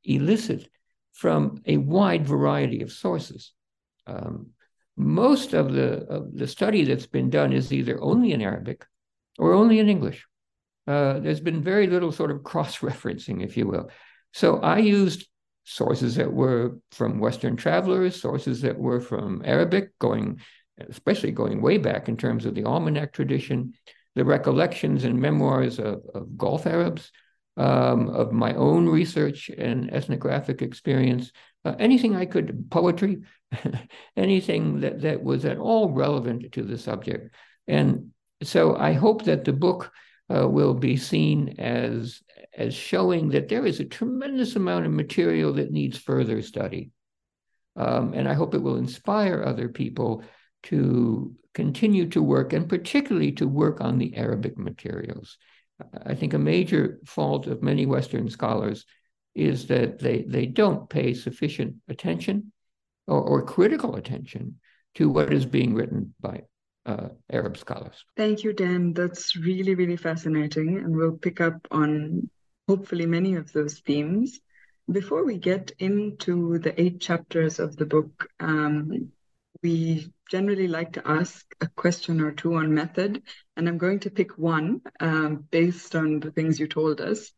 elicit 0.05 0.69
from 1.13 1.63
a 1.67 1.79
wide 1.79 2.27
variety 2.27 2.83
of 2.83 2.93
sources. 2.93 3.53
Um, 4.07 4.51
most 4.97 5.55
of 5.55 5.73
the, 5.73 6.05
of 6.05 6.37
the 6.37 6.47
study 6.47 6.85
that's 6.85 7.07
been 7.07 7.31
done 7.31 7.53
is 7.53 7.73
either 7.73 8.01
only 8.03 8.33
in 8.33 8.43
Arabic 8.43 8.85
or 9.39 9.53
only 9.53 9.79
in 9.79 9.89
English. 9.89 10.27
Uh, 10.87 11.19
there's 11.19 11.41
been 11.41 11.63
very 11.63 11.87
little 11.87 12.13
sort 12.13 12.31
of 12.31 12.45
cross 12.45 12.79
referencing, 12.91 13.43
if 13.43 13.57
you 13.57 13.67
will. 13.67 13.91
So 14.33 14.59
I 14.59 14.79
used 14.79 15.27
sources 15.67 16.15
that 16.15 16.33
were 16.33 16.79
from 16.93 17.19
Western 17.19 17.57
travelers, 17.57 18.21
sources 18.21 18.63
that 18.63 18.79
were 18.79 19.01
from 19.01 19.43
Arabic, 19.45 19.99
going, 19.99 20.41
especially 20.89 21.33
going 21.33 21.61
way 21.61 21.77
back 21.77 22.09
in 22.09 22.17
terms 22.17 22.47
of 22.47 22.55
the 22.55 22.65
almanac 22.65 23.13
tradition, 23.13 23.75
the 24.15 24.25
recollections 24.25 25.03
and 25.03 25.21
memoirs 25.21 25.81
of, 25.81 26.03
of 26.15 26.39
Gulf 26.39 26.67
Arabs, 26.67 27.11
um, 27.57 28.09
of 28.11 28.33
my 28.33 28.55
own 28.55 28.89
research 28.89 29.49
and 29.49 29.93
ethnographic 29.93 30.63
experience, 30.63 31.33
uh, 31.65 31.75
anything 31.81 32.15
I 32.15 32.27
could, 32.27 32.71
poetry, 32.71 33.23
anything 34.17 34.81
that, 34.81 35.01
that 35.03 35.23
was 35.23 35.45
at 35.45 35.59
all 35.59 35.91
relevant 35.91 36.53
to 36.53 36.63
the 36.63 36.79
subject. 36.79 37.35
And 37.67 38.13
so 38.43 38.77
I 38.77 38.93
hope 38.93 39.25
that 39.25 39.45
the 39.45 39.53
book 39.53 39.91
uh, 40.35 40.49
will 40.49 40.75
be 40.75 40.97
seen 40.97 41.57
as, 41.59 42.21
as 42.57 42.75
showing 42.75 43.29
that 43.31 43.49
there 43.49 43.67
is 43.67 43.81
a 43.81 43.85
tremendous 43.85 44.57
amount 44.57 44.87
of 44.87 44.93
material 44.93 45.53
that 45.55 45.71
needs 45.71 45.99
further 45.99 46.43
study. 46.43 46.91
Um, 47.77 48.15
and 48.15 48.29
I 48.29 48.35
hope 48.35 48.55
it 48.55 48.63
will 48.63 48.77
inspire 48.77 49.43
other 49.43 49.69
people 49.69 50.25
to 50.65 51.35
continue 51.55 52.09
to 52.11 52.23
work, 52.23 52.53
and 52.53 52.69
particularly 52.69 53.33
to 53.33 53.47
work 53.47 53.81
on 53.81 53.99
the 53.99 54.17
Arabic 54.17 54.59
materials. 54.59 55.39
I 56.05 56.15
think 56.15 56.35
a 56.35 56.39
major 56.39 56.99
fault 57.05 57.47
of 57.47 57.63
many 57.63 57.87
Western 57.87 58.29
scholars 58.31 58.87
is 59.35 59.67
that 59.67 59.99
they, 59.99 60.23
they 60.23 60.47
don't 60.47 60.89
pay 60.89 61.13
sufficient 61.13 61.77
attention 61.89 62.53
or, 63.07 63.21
or 63.21 63.45
critical 63.45 63.97
attention 63.97 64.59
to 64.95 65.11
what 65.11 65.33
is 65.33 65.45
being 65.45 65.75
written 65.75 66.15
by 66.21 66.43
uh, 66.87 67.09
Arab 67.31 67.59
scholars. 67.59 68.05
Thank 68.17 68.45
you, 68.45 68.53
Dan. 68.53 68.93
That's 68.95 69.37
really, 69.37 69.75
really 69.75 69.97
fascinating. 69.97 70.79
And 70.79 70.97
we'll 70.97 71.19
pick 71.19 71.41
up 71.41 71.67
on 71.71 72.31
hopefully 72.69 73.07
many 73.07 73.35
of 73.35 73.53
those 73.53 73.81
themes. 73.81 74.41
Before 74.91 75.25
we 75.25 75.37
get 75.37 75.73
into 75.79 76.59
the 76.59 76.81
eight 76.81 77.01
chapters 77.01 77.59
of 77.59 77.77
the 77.77 77.87
book, 77.87 78.29
um, 78.39 79.11
we 79.63 80.13
generally 80.31 80.69
like 80.69 80.93
to 80.93 81.03
ask 81.05 81.45
a 81.61 81.67
question 81.67 82.21
or 82.21 82.31
two 82.31 82.55
on 82.55 82.75
method, 82.75 83.23
and 83.57 83.69
I'm 83.69 83.79
going 83.79 84.01
to 84.01 84.11
pick 84.11 84.39
one 84.39 84.83
um, 85.01 85.45
based 85.51 85.97
on 85.97 86.21
the 86.21 86.31
things 86.31 86.61
you 86.61 86.69
told 86.69 87.01
us. 87.01 87.33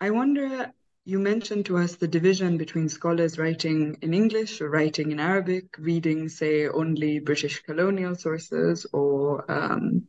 I 0.00 0.10
wonder, 0.10 0.70
you 1.06 1.20
mentioned 1.20 1.64
to 1.66 1.78
us 1.78 1.94
the 1.94 2.08
division 2.08 2.58
between 2.58 2.88
scholars 2.88 3.38
writing 3.38 3.96
in 4.02 4.12
English 4.12 4.60
or 4.60 4.68
writing 4.68 5.12
in 5.12 5.20
Arabic, 5.20 5.76
reading, 5.78 6.28
say, 6.28 6.66
only 6.66 7.20
British 7.20 7.62
colonial 7.62 8.16
sources, 8.16 8.84
or 8.92 9.48
um, 9.48 10.02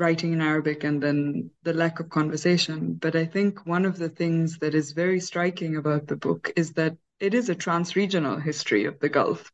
writing 0.00 0.32
in 0.32 0.40
Arabic 0.40 0.82
and 0.82 1.00
then 1.00 1.50
the 1.62 1.72
lack 1.72 2.00
of 2.00 2.10
conversation. 2.10 2.94
But 2.94 3.14
I 3.14 3.24
think 3.24 3.64
one 3.66 3.86
of 3.86 3.98
the 3.98 4.08
things 4.08 4.58
that 4.58 4.74
is 4.74 4.90
very 4.90 5.20
striking 5.20 5.76
about 5.76 6.08
the 6.08 6.16
book 6.16 6.50
is 6.56 6.72
that 6.72 6.96
it 7.20 7.32
is 7.32 7.48
a 7.48 7.54
trans-regional 7.54 8.40
history 8.40 8.84
of 8.84 8.98
the 8.98 9.08
Gulf. 9.08 9.52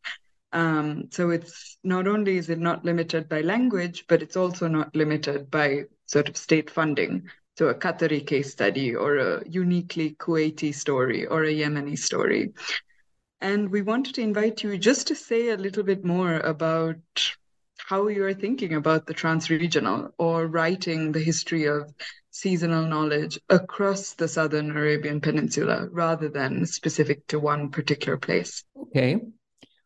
Um, 0.55 1.09
so 1.11 1.29
it's 1.29 1.77
not 1.85 2.09
only 2.09 2.39
is 2.39 2.49
it 2.49 2.59
not 2.59 2.83
limited 2.83 3.29
by 3.29 3.43
language, 3.43 4.07
but 4.09 4.23
it's 4.23 4.39
also 4.39 4.69
not 4.69 4.97
limited 4.97 5.51
by 5.51 5.83
sort 6.07 6.31
of 6.31 6.37
state 6.39 6.71
funding. 6.71 7.29
So 7.59 7.69
a 7.69 7.75
Qatari 7.75 8.27
case 8.27 8.53
study 8.53 8.95
or 8.95 9.17
a 9.17 9.49
uniquely 9.49 10.17
Kuwaiti 10.19 10.75
story 10.75 11.27
or 11.27 11.45
a 11.45 11.53
Yemeni 11.53 11.99
story. 11.99 12.53
And 13.41 13.71
we 13.71 13.83
wanted 13.83 14.15
to 14.15 14.23
invite 14.23 14.63
you 14.63 14.79
just 14.79 15.09
to 15.09 15.15
say 15.15 15.51
a 15.51 15.57
little 15.57 15.83
bit 15.83 16.05
more 16.05 16.39
about 16.39 16.99
how 17.77 18.07
you're 18.07 18.35
thinking 18.35 18.75
about 18.75 19.07
the 19.07 19.13
trans-regional 19.13 20.15
or 20.17 20.47
writing 20.47 21.13
the 21.13 21.21
history 21.21 21.65
of 21.65 21.93
seasonal 22.31 22.87
knowledge 22.87 23.39
across 23.51 24.15
the 24.15 24.29
Southern 24.29 24.71
Arabian 24.71 25.21
Peninsula 25.21 25.89
rather 25.91 26.29
than 26.29 26.65
specific 26.65 27.27
to 27.27 27.39
one 27.39 27.71
particular 27.71 28.17
place. 28.17 28.65
Okay. 28.81 29.21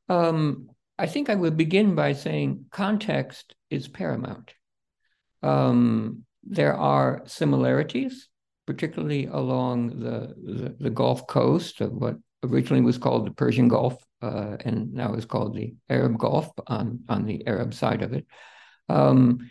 Um, 0.09 0.69
I 0.99 1.07
think 1.07 1.31
I 1.31 1.35
would 1.35 1.57
begin 1.57 1.95
by 1.95 2.13
saying 2.13 2.67
context 2.71 3.55
is 3.71 3.89
paramount. 3.89 4.55
Um, 5.43 6.26
there 6.49 6.75
are 6.75 7.23
similarities, 7.27 8.29
particularly 8.67 9.27
along 9.27 10.01
the, 10.01 10.35
the, 10.43 10.77
the, 10.79 10.91
Gulf 10.91 11.27
Coast 11.27 11.81
of 11.81 11.93
what 11.93 12.17
originally 12.45 12.83
was 12.83 12.99
called 12.99 13.27
the 13.27 13.33
Persian 13.33 13.69
Gulf 13.69 13.97
uh, 14.23 14.57
and 14.61 14.93
now 14.93 15.15
is 15.15 15.25
called 15.25 15.55
the 15.55 15.75
Arab 15.89 16.19
Gulf 16.19 16.51
on, 16.67 17.01
on 17.09 17.25
the 17.25 17.47
Arab 17.47 17.75
side 17.75 18.03
of 18.03 18.13
it. 18.13 18.27
Um, 18.89 19.51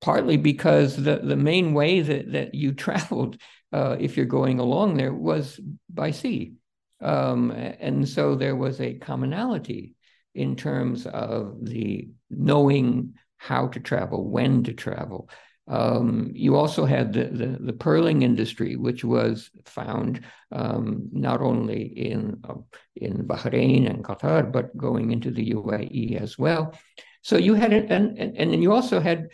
partly 0.00 0.36
because 0.36 0.96
the, 0.96 1.16
the 1.16 1.36
main 1.36 1.72
way 1.72 2.00
that, 2.00 2.32
that 2.32 2.54
you 2.54 2.72
traveled, 2.74 3.40
uh, 3.72 3.96
if 3.98 4.16
you're 4.16 4.26
going 4.26 4.60
along 4.60 4.96
there, 4.96 5.12
was 5.12 5.58
by 5.88 6.10
sea. 6.10 6.54
Um, 7.00 7.50
and 7.50 8.08
so 8.08 8.34
there 8.34 8.56
was 8.56 8.80
a 8.80 8.94
commonality 8.94 9.94
in 10.34 10.56
terms 10.56 11.06
of 11.06 11.56
the 11.62 12.08
knowing 12.30 13.14
how 13.36 13.68
to 13.68 13.80
travel, 13.80 14.28
when 14.28 14.64
to 14.64 14.72
travel. 14.72 15.28
Um, 15.66 16.30
you 16.34 16.56
also 16.56 16.84
had 16.84 17.14
the, 17.14 17.24
the, 17.24 17.46
the, 17.58 17.72
pearling 17.72 18.20
industry, 18.20 18.76
which 18.76 19.02
was 19.02 19.48
found 19.64 20.20
um, 20.52 21.08
not 21.10 21.40
only 21.40 21.84
in, 21.84 22.38
uh, 22.46 22.56
in 22.96 23.26
Bahrain 23.26 23.88
and 23.88 24.04
Qatar, 24.04 24.52
but 24.52 24.76
going 24.76 25.10
into 25.10 25.30
the 25.30 25.52
UAE 25.52 26.20
as 26.20 26.38
well. 26.38 26.74
So 27.22 27.38
you 27.38 27.54
had, 27.54 27.72
and, 27.72 27.90
and, 27.90 28.36
and 28.36 28.52
then 28.52 28.60
you 28.60 28.74
also 28.74 29.00
had, 29.00 29.28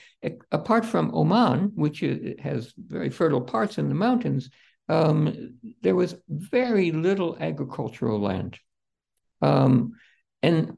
apart 0.52 0.84
from 0.84 1.12
Oman, 1.12 1.72
which 1.74 2.04
has 2.38 2.72
very 2.78 3.10
fertile 3.10 3.40
parts 3.40 3.78
in 3.78 3.88
the 3.88 3.96
mountains, 3.96 4.50
um, 4.88 5.58
there 5.82 5.96
was 5.96 6.14
very 6.28 6.92
little 6.92 7.36
agricultural 7.40 8.20
land. 8.20 8.60
Um, 9.42 9.94
and 10.44 10.76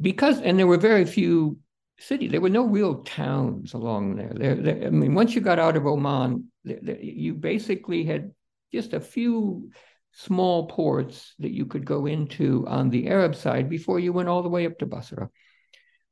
because, 0.00 0.40
and 0.40 0.56
there 0.56 0.68
were 0.68 0.76
very 0.76 1.04
few 1.04 1.58
cities, 2.00 2.30
there 2.30 2.40
were 2.40 2.48
no 2.48 2.64
real 2.64 3.02
towns 3.02 3.74
along 3.74 4.16
there. 4.16 4.32
There, 4.34 4.54
there 4.54 4.86
I 4.86 4.90
mean, 4.90 5.14
once 5.14 5.34
you 5.34 5.40
got 5.40 5.58
out 5.58 5.76
of 5.76 5.86
Oman, 5.86 6.50
there, 6.64 7.00
you 7.00 7.34
basically 7.34 8.04
had 8.04 8.32
just 8.72 8.92
a 8.92 9.00
few 9.00 9.70
small 10.12 10.66
ports 10.66 11.34
that 11.38 11.52
you 11.52 11.66
could 11.66 11.84
go 11.84 12.06
into 12.06 12.66
on 12.66 12.90
the 12.90 13.08
Arab 13.08 13.34
side 13.34 13.68
before 13.68 14.00
you 14.00 14.12
went 14.12 14.28
all 14.28 14.42
the 14.42 14.48
way 14.48 14.66
up 14.66 14.78
to 14.78 14.86
Basra. 14.86 15.30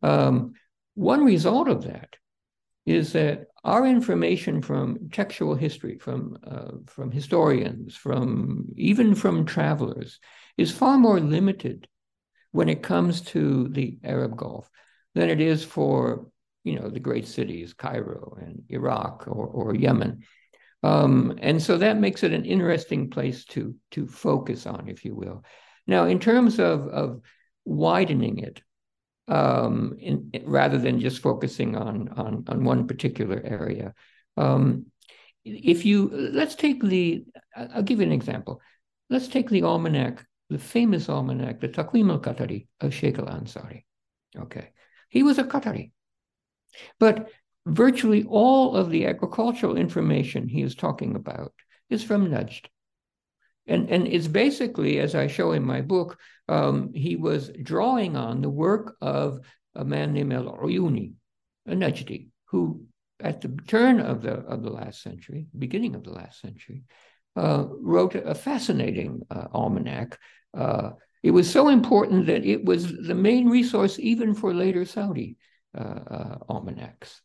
Um, 0.03 0.55
one 0.95 1.25
result 1.25 1.69
of 1.69 1.85
that 1.85 2.17
is 2.87 3.13
that 3.13 3.47
our 3.65 3.87
information 3.87 4.63
from 4.63 5.11
textual 5.11 5.55
history, 5.55 5.99
from 5.99 6.39
uh, 6.47 6.79
from 6.87 7.11
historians, 7.11 7.97
from 7.97 8.67
even 8.77 9.15
from 9.15 9.45
travelers, 9.45 10.21
is 10.57 10.71
far 10.71 10.97
more 10.97 11.21
limited 11.21 11.89
when 12.53 12.69
it 12.69 12.83
comes 12.83 13.21
to 13.21 13.69
the 13.69 13.99
Arab 14.05 14.37
Gulf 14.37 14.71
than 15.19 15.31
it 15.31 15.41
is 15.41 15.65
for 15.65 16.27
you 16.65 16.79
know 16.79 16.89
the 16.89 17.01
great 17.01 17.27
cities, 17.27 17.75
Cairo 17.75 18.37
and 18.41 18.63
Iraq 18.69 19.27
or, 19.27 19.47
or 19.47 19.75
Yemen. 19.75 20.23
Um, 20.83 21.39
and 21.43 21.61
so 21.61 21.79
that 21.79 21.99
makes 21.99 22.23
it 22.23 22.33
an 22.33 22.45
interesting 22.45 23.11
place 23.11 23.45
to 23.47 23.75
to 23.91 24.07
focus 24.07 24.67
on, 24.67 24.89
if 24.89 25.05
you 25.05 25.15
will. 25.15 25.45
Now, 25.87 26.07
in 26.07 26.19
terms 26.19 26.59
of 26.59 26.89
of 26.89 27.21
widening 27.65 28.39
it, 28.39 28.63
um, 29.29 29.97
in, 30.01 30.31
rather 30.45 30.79
than 30.79 31.01
just 31.01 31.21
focusing 31.21 31.77
on, 31.77 32.09
on, 32.17 32.45
on 32.49 32.65
one 32.65 32.87
particular 32.87 33.41
area. 33.45 33.95
Um, 34.37 34.87
if 35.45 35.85
you, 35.85 36.09
let's 36.11 36.55
take 36.55 36.83
the, 36.83 37.25
I'll 37.57 37.83
give 37.83 38.01
you 38.01 38.07
an 38.07 38.13
example. 38.13 38.61
Let's 39.11 39.29
take 39.29 39.49
the 39.49 39.63
almanac, 39.63 40.25
the 40.51 40.59
famous 40.59 41.09
almanac, 41.09 41.61
the 41.61 41.69
Taqwim 41.69 42.11
al-Qatari 42.11 42.67
of 42.81 42.93
Sheikh 42.93 43.19
al-Ansari. 43.19 43.85
Okay. 44.37 44.71
He 45.09 45.23
was 45.23 45.39
a 45.39 45.45
Qatari. 45.45 45.93
But 46.99 47.29
virtually 47.67 48.25
all 48.29 48.77
of 48.77 48.91
the 48.91 49.07
agricultural 49.07 49.77
information 49.77 50.49
he 50.49 50.63
is 50.63 50.75
talking 50.75 51.17
about 51.17 51.53
is 51.91 52.05
from 52.05 52.29
Najd. 52.29 52.67
And, 53.67 53.91
and 53.91 54.07
it's 54.07 54.29
basically, 54.29 54.99
as 54.99 55.15
I 55.15 55.27
show 55.27 55.53
in 55.53 55.63
my 55.63 55.83
book, 55.83 56.19
um, 56.49 56.93
he 56.95 57.17
was 57.17 57.51
drawing 57.63 58.17
on 58.17 58.41
the 58.41 58.49
work 58.49 58.97
of 59.03 59.41
a 59.75 59.85
man 59.85 60.15
named 60.15 60.33
El 60.33 60.57
Uyuni, 60.57 61.13
a 61.67 61.73
Najdi, 61.73 62.29
who 62.47 62.85
at 63.21 63.43
the 63.43 63.49
turn 63.67 64.01
of 64.01 64.23
the, 64.23 64.33
of 64.33 64.63
the 64.63 64.71
last 64.71 65.03
century, 65.03 65.47
beginning 65.57 65.95
of 65.95 66.05
the 66.05 66.13
last 66.13 66.41
century, 66.41 66.85
uh, 67.37 67.67
wrote 67.69 68.15
a 68.15 68.35
fascinating 68.35 69.23
uh, 69.31 69.49
almanac. 69.53 70.19
Uh, 70.57 70.93
it 71.29 71.33
was 71.33 71.51
so 71.51 71.69
important 71.69 72.25
that 72.25 72.47
it 72.47 72.65
was 72.65 72.91
the 72.91 73.15
main 73.15 73.51
resource 73.51 73.99
even 73.99 74.33
for 74.33 74.55
later 74.55 74.87
Saudi 74.87 75.37
uh, 75.77 76.01
uh, 76.17 76.39
almanacs. 76.49 77.21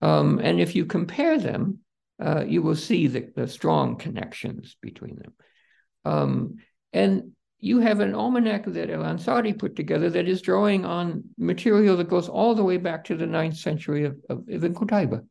Um, 0.00 0.38
and 0.38 0.60
if 0.60 0.76
you 0.76 0.86
compare 0.86 1.40
them, 1.40 1.80
uh, 2.24 2.44
you 2.46 2.62
will 2.62 2.76
see 2.76 3.08
the, 3.08 3.32
the 3.34 3.48
strong 3.48 3.96
connections 3.96 4.76
between 4.80 5.16
them. 5.16 5.32
Um, 6.04 6.58
and 6.92 7.32
you 7.58 7.80
have 7.80 7.98
an 7.98 8.14
almanac 8.14 8.64
that 8.66 8.90
El 8.90 9.02
Ansari 9.02 9.58
put 9.58 9.74
together 9.74 10.08
that 10.10 10.28
is 10.28 10.40
drawing 10.40 10.84
on 10.84 11.24
material 11.36 11.96
that 11.96 12.08
goes 12.08 12.28
all 12.28 12.54
the 12.54 12.62
way 12.62 12.76
back 12.76 13.02
to 13.06 13.16
the 13.16 13.26
ninth 13.26 13.56
century 13.56 14.04
of, 14.04 14.20
of 14.28 14.44
Ibn 14.48 14.72
Qutayba. 14.72 15.26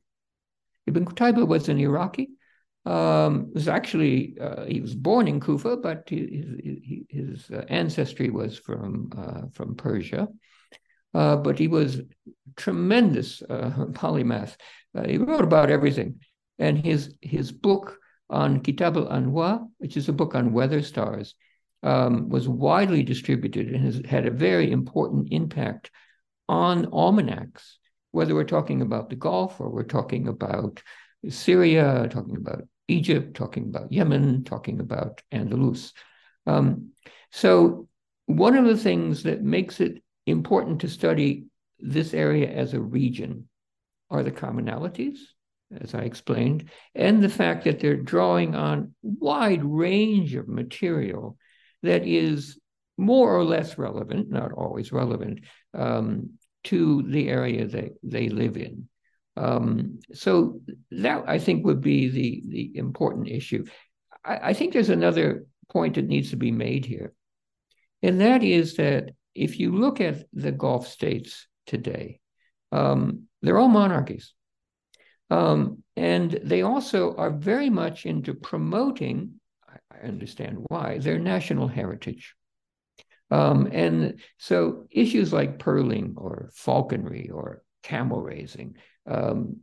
Ibn 0.86 1.06
Qutayba 1.06 1.48
was 1.48 1.70
an 1.70 1.80
Iraqi. 1.80 2.32
Um, 2.84 3.52
was 3.54 3.68
actually 3.68 4.38
uh, 4.42 4.66
he 4.66 4.82
was 4.82 4.96
born 4.96 5.28
in 5.28 5.40
Kufa, 5.40 5.78
but 5.78 6.10
his, 6.10 6.28
his, 6.64 7.04
his 7.10 7.52
uh, 7.52 7.64
ancestry 7.70 8.32
was 8.32 8.58
from 8.58 9.12
uh, 9.16 9.50
from 9.54 9.76
Persia. 9.76 10.28
Uh, 11.14 11.36
but 11.36 11.60
he 11.60 11.68
was 11.68 12.02
tremendous 12.56 13.42
uh, 13.44 13.72
polymath. 13.92 14.56
Uh, 14.96 15.08
he 15.08 15.18
wrote 15.18 15.44
about 15.44 15.70
everything, 15.70 16.22
and 16.58 16.84
his 16.84 17.14
his 17.22 17.52
book 17.52 17.98
on 18.30 18.62
Kitab 18.62 18.98
al 18.98 19.08
Anwa, 19.08 19.68
which 19.78 19.96
is 19.96 20.10
a 20.10 20.14
book 20.14 20.34
on 20.34 20.54
weather 20.54 20.82
stars, 20.82 21.36
um, 21.84 22.30
was 22.30 22.48
widely 22.48 23.04
distributed 23.04 23.68
and 23.68 23.84
has 23.86 24.02
had 24.08 24.26
a 24.26 24.32
very 24.32 24.72
important 24.72 25.28
impact 25.32 25.92
on 26.48 26.88
almanacs, 26.88 27.80
whether 28.12 28.34
we're 28.34 28.44
talking 28.44 28.82
about 28.82 29.10
the 29.10 29.16
Gulf 29.16 29.60
or 29.60 29.70
we're 29.70 29.84
talking 29.84 30.28
about 30.28 30.82
Syria, 31.30 32.08
talking 32.10 32.38
about 32.38 32.64
Egypt, 32.88 33.36
talking 33.36 33.66
about 33.66 33.92
Yemen, 33.92 34.44
talking 34.44 34.80
about 34.80 35.22
Andalus. 35.32 35.94
Um, 36.46 36.92
so, 37.32 37.88
one 38.26 38.56
of 38.56 38.66
the 38.66 38.78
things 38.78 39.24
that 39.24 39.42
makes 39.42 39.80
it 39.80 40.02
important 40.26 40.82
to 40.82 40.90
study 40.90 41.46
this 41.80 42.14
area 42.14 42.50
as 42.50 42.74
a 42.74 42.82
region 42.82 43.48
are 44.10 44.24
the 44.24 44.32
commonalities 44.32 45.18
as 45.80 45.94
I 45.96 46.02
explained, 46.02 46.70
and 46.96 47.24
the 47.24 47.30
fact 47.30 47.64
that 47.64 47.80
they're 47.80 47.96
drawing 47.96 48.56
on 48.56 48.94
wide 49.02 49.64
range 49.64 50.36
of 50.36 50.48
material 50.48 51.38
that 51.84 52.06
is 52.06 52.60
more 52.98 53.36
or 53.36 53.44
less 53.44 53.78
relevant, 53.78 54.30
not 54.30 54.52
always 54.52 54.92
relevant, 54.92 55.42
um, 55.74 56.32
to 56.66 57.04
the 57.04 57.30
area 57.30 57.66
that 57.68 57.92
they 58.04 58.30
live 58.30 58.58
in. 58.58 58.88
Um, 59.38 60.00
so 60.14 60.60
that 60.92 61.24
I 61.28 61.40
think 61.40 61.66
would 61.66 61.82
be 61.82 62.10
the 62.10 62.44
the 62.48 62.78
important 62.78 63.30
issue. 63.30 63.66
I, 64.26 64.50
I 64.50 64.54
think 64.54 64.74
there's 64.74 64.90
another 64.90 65.46
point 65.70 65.96
that 65.96 66.08
needs 66.08 66.32
to 66.32 66.36
be 66.36 66.52
made 66.52 66.86
here, 66.86 67.14
and 68.04 68.20
that 68.22 68.44
is 68.44 68.76
that 68.76 69.12
if 69.34 69.60
you 69.60 69.72
look 69.72 70.02
at 70.02 70.26
the 70.34 70.52
Gulf 70.52 70.88
states 70.88 71.48
today, 71.66 72.20
um, 72.72 73.24
they're 73.42 73.58
all 73.60 73.70
monarchies. 73.70 74.34
Um, 75.30 75.84
and 75.96 76.32
they 76.44 76.62
also 76.62 77.16
are 77.16 77.32
very 77.32 77.70
much 77.70 78.06
into 78.06 78.34
promoting, 78.34 79.40
I 79.90 80.06
understand 80.06 80.66
why, 80.68 80.98
their 80.98 81.20
national 81.20 81.70
heritage. 81.70 82.36
Um, 83.30 83.70
and 83.72 84.20
so 84.38 84.88
issues 84.92 85.32
like 85.32 85.58
pearling 85.58 86.16
or 86.18 86.50
falconry 86.54 87.30
or 87.30 87.64
camel 87.82 88.22
raising, 88.22 88.76
um, 89.08 89.58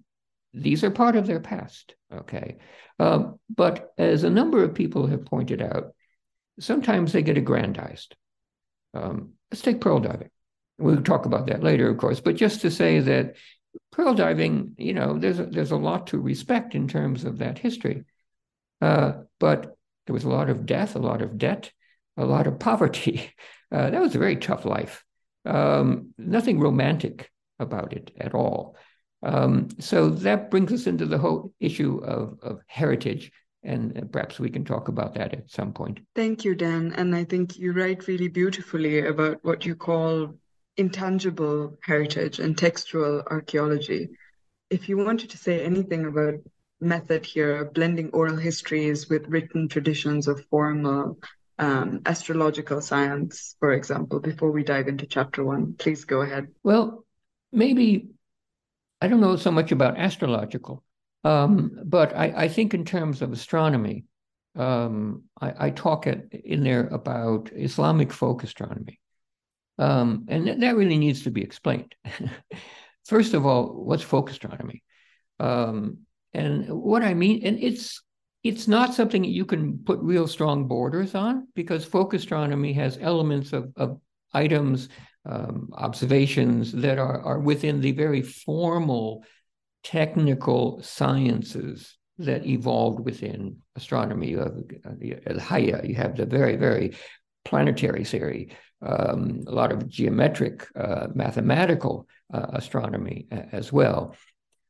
these 0.55 0.85
are 0.85 0.91
part 0.91 1.17
of 1.17 1.27
their 1.27 1.41
past, 1.41 1.95
okay? 2.13 2.57
Um, 2.99 3.39
but 3.55 3.93
as 3.99 4.25
a 4.25 4.31
number 4.31 4.63
of 4.65 4.75
people 4.75 5.07
have 5.07 5.25
pointed 5.25 5.63
out, 5.63 5.95
sometimes 6.59 7.13
they 7.13 7.23
get 7.23 7.39
aggrandized. 7.39 8.17
Um, 8.95 9.35
let's 9.51 9.63
take 9.63 9.81
pearl 9.81 10.01
diving. 10.01 10.31
We'll 10.79 11.03
talk 11.03 11.27
about 11.27 11.47
that 11.47 11.63
later, 11.63 11.89
of 11.91 11.99
course, 11.99 12.21
but 12.21 12.37
just 12.37 12.63
to 12.63 12.71
say 12.71 13.01
that 13.01 13.37
pearl 13.93 14.15
diving, 14.15 14.75
you 14.79 14.95
know, 14.95 15.19
there's 15.19 15.39
a, 15.39 15.47
there's 15.47 15.71
a 15.71 15.77
lot 15.77 16.09
to 16.09 16.19
respect 16.19 16.75
in 16.75 16.89
terms 16.89 17.25
of 17.25 17.39
that 17.39 17.59
history. 17.59 18.05
Uh, 18.81 19.13
but 19.41 19.77
there 20.07 20.15
was 20.15 20.25
a 20.25 20.29
lot 20.31 20.49
of 20.49 20.67
death, 20.67 20.97
a 20.97 21.01
lot 21.01 21.21
of 21.21 21.37
debt, 21.37 21.73
a 22.17 22.25
lot 22.25 22.47
of 22.47 22.59
poverty. 22.59 23.33
Uh, 23.71 23.91
that 23.91 24.01
was 24.01 24.15
a 24.15 24.19
very 24.19 24.37
tough 24.37 24.65
life. 24.65 25.05
Um, 25.45 26.15
nothing 26.17 26.59
romantic 26.59 27.31
about 27.59 27.93
it 27.93 28.11
at 28.19 28.35
all. 28.35 28.79
Um, 29.23 29.69
so 29.79 30.11
that 30.11 30.51
brings 30.51 30.73
us 30.73 30.87
into 30.87 31.07
the 31.07 31.19
whole 31.19 31.53
issue 31.61 31.99
of, 32.05 32.39
of 32.43 32.61
heritage. 32.67 33.33
And 33.65 34.09
perhaps 34.13 34.39
we 34.39 34.51
can 34.51 34.65
talk 34.65 34.89
about 34.89 35.15
that 35.15 35.35
at 35.35 35.51
some 35.51 35.73
point. 35.73 35.99
Thank 36.15 36.45
you, 36.45 36.55
Dan. 36.55 36.93
And 36.97 37.15
I 37.15 37.25
think 37.25 37.59
you 37.59 37.73
write 37.73 38.07
really 38.07 38.29
beautifully 38.29 39.07
about 39.07 39.39
what 39.43 39.67
you 39.67 39.75
call 39.75 40.35
intangible 40.77 41.77
heritage 41.83 42.39
and 42.39 42.57
textual 42.57 43.23
archaeology. 43.29 44.11
If 44.71 44.89
you 44.89 44.97
wanted 44.97 45.31
to 45.31 45.39
say 45.39 45.65
anything 45.65 46.07
about 46.07 46.35
method 46.81 47.27
here, 47.27 47.65
blending 47.65 48.11
oral 48.11 48.37
histories 48.37 49.09
with 49.09 49.27
written 49.27 49.69
traditions 49.69 50.29
of 50.29 50.45
formal 50.47 51.19
um, 51.59 52.03
astrological 52.07 52.81
science, 52.81 53.57
for 53.59 53.73
example, 53.73 54.21
before 54.21 54.53
we 54.53 54.63
dive 54.63 54.87
into 54.87 55.07
chapter 55.07 55.43
one, 55.45 55.75
please 55.75 56.05
go 56.05 56.21
ahead. 56.21 56.47
Well, 56.63 57.05
maybe 57.51 58.11
I 59.01 59.09
don't 59.09 59.21
know 59.21 59.37
so 59.37 59.51
much 59.51 59.73
about 59.73 59.99
astrological, 59.99 60.83
um, 61.25 61.79
but 61.85 62.17
I, 62.17 62.33
I, 62.37 62.49
think 62.49 62.75
in 62.75 62.85
terms 62.85 63.23
of 63.23 63.33
astronomy, 63.33 64.05
um, 64.57 65.25
I, 65.41 65.67
I, 65.67 65.71
talk 65.71 66.07
it 66.07 66.29
in 66.33 66.65
there 66.65 66.87
about 66.89 67.51
Islamic 67.55 68.13
folk 68.13 68.43
astronomy. 68.43 69.01
Um, 69.79 70.27
and 70.29 70.63
that 70.63 70.77
really 70.77 70.99
needs 70.99 71.23
to 71.23 71.31
be 71.31 71.43
explained. 71.43 71.95
First 73.07 73.35
of 73.35 73.47
all, 73.47 73.69
what's 73.85 74.03
folk 74.03 74.31
astronomy? 74.31 74.83
Um, 75.39 75.99
and 76.35 76.69
what 76.69 77.03
I 77.03 77.15
mean, 77.15 77.43
and 77.45 77.59
it's 77.59 78.03
it's 78.45 78.69
not 78.69 78.95
something 78.95 79.23
that 79.23 79.29
you 79.29 79.45
can 79.45 79.79
put 79.79 79.99
real 80.01 80.27
strong 80.27 80.69
borders 80.69 81.15
on 81.15 81.49
because 81.55 81.85
folk 81.85 82.15
astronomy 82.15 82.73
has 82.73 82.99
elements 83.01 83.53
of, 83.53 83.73
of 83.77 84.01
items, 84.33 84.89
um, 85.27 85.71
observations 85.75 86.73
that 86.73 86.99
are, 86.99 87.21
are 87.23 87.39
within 87.39 87.81
the 87.81 87.93
very 87.93 88.23
formal 88.23 89.25
technical 89.83 90.83
sciences 90.83 91.97
that 92.19 92.47
evolved 92.47 93.01
within 93.01 93.59
astronomy. 93.77 94.31
You 94.31 94.39
have 94.39 94.55
the 94.99 95.41
Haya, 95.41 95.83
you 95.85 95.95
have 95.95 96.17
the 96.17 96.27
very, 96.27 96.57
very 96.57 96.97
planetary 97.45 98.05
theory, 98.05 98.57
um, 98.83 99.45
a 99.47 99.53
lot 99.53 99.73
of 99.73 99.89
geometric, 99.89 100.67
uh, 100.77 101.09
mathematical 101.15 102.09
uh, 102.33 102.47
astronomy 102.53 103.27
as 103.31 103.73
well. 103.73 104.15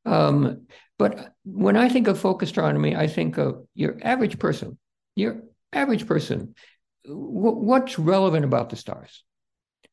Um, 0.05 0.67
but 0.99 1.33
when 1.45 1.77
I 1.77 1.89
think 1.89 2.09
of 2.09 2.19
folk 2.19 2.43
astronomy, 2.43 2.97
I 2.97 3.07
think 3.07 3.39
of 3.39 3.67
your 3.75 3.99
average 4.03 4.39
person, 4.39 4.79
your 5.17 5.43
average 5.73 6.07
person. 6.07 6.55
W- 7.05 7.57
what's 7.57 7.99
relevant 7.99 8.45
about 8.45 8.71
the 8.71 8.77
stars? 8.77 9.25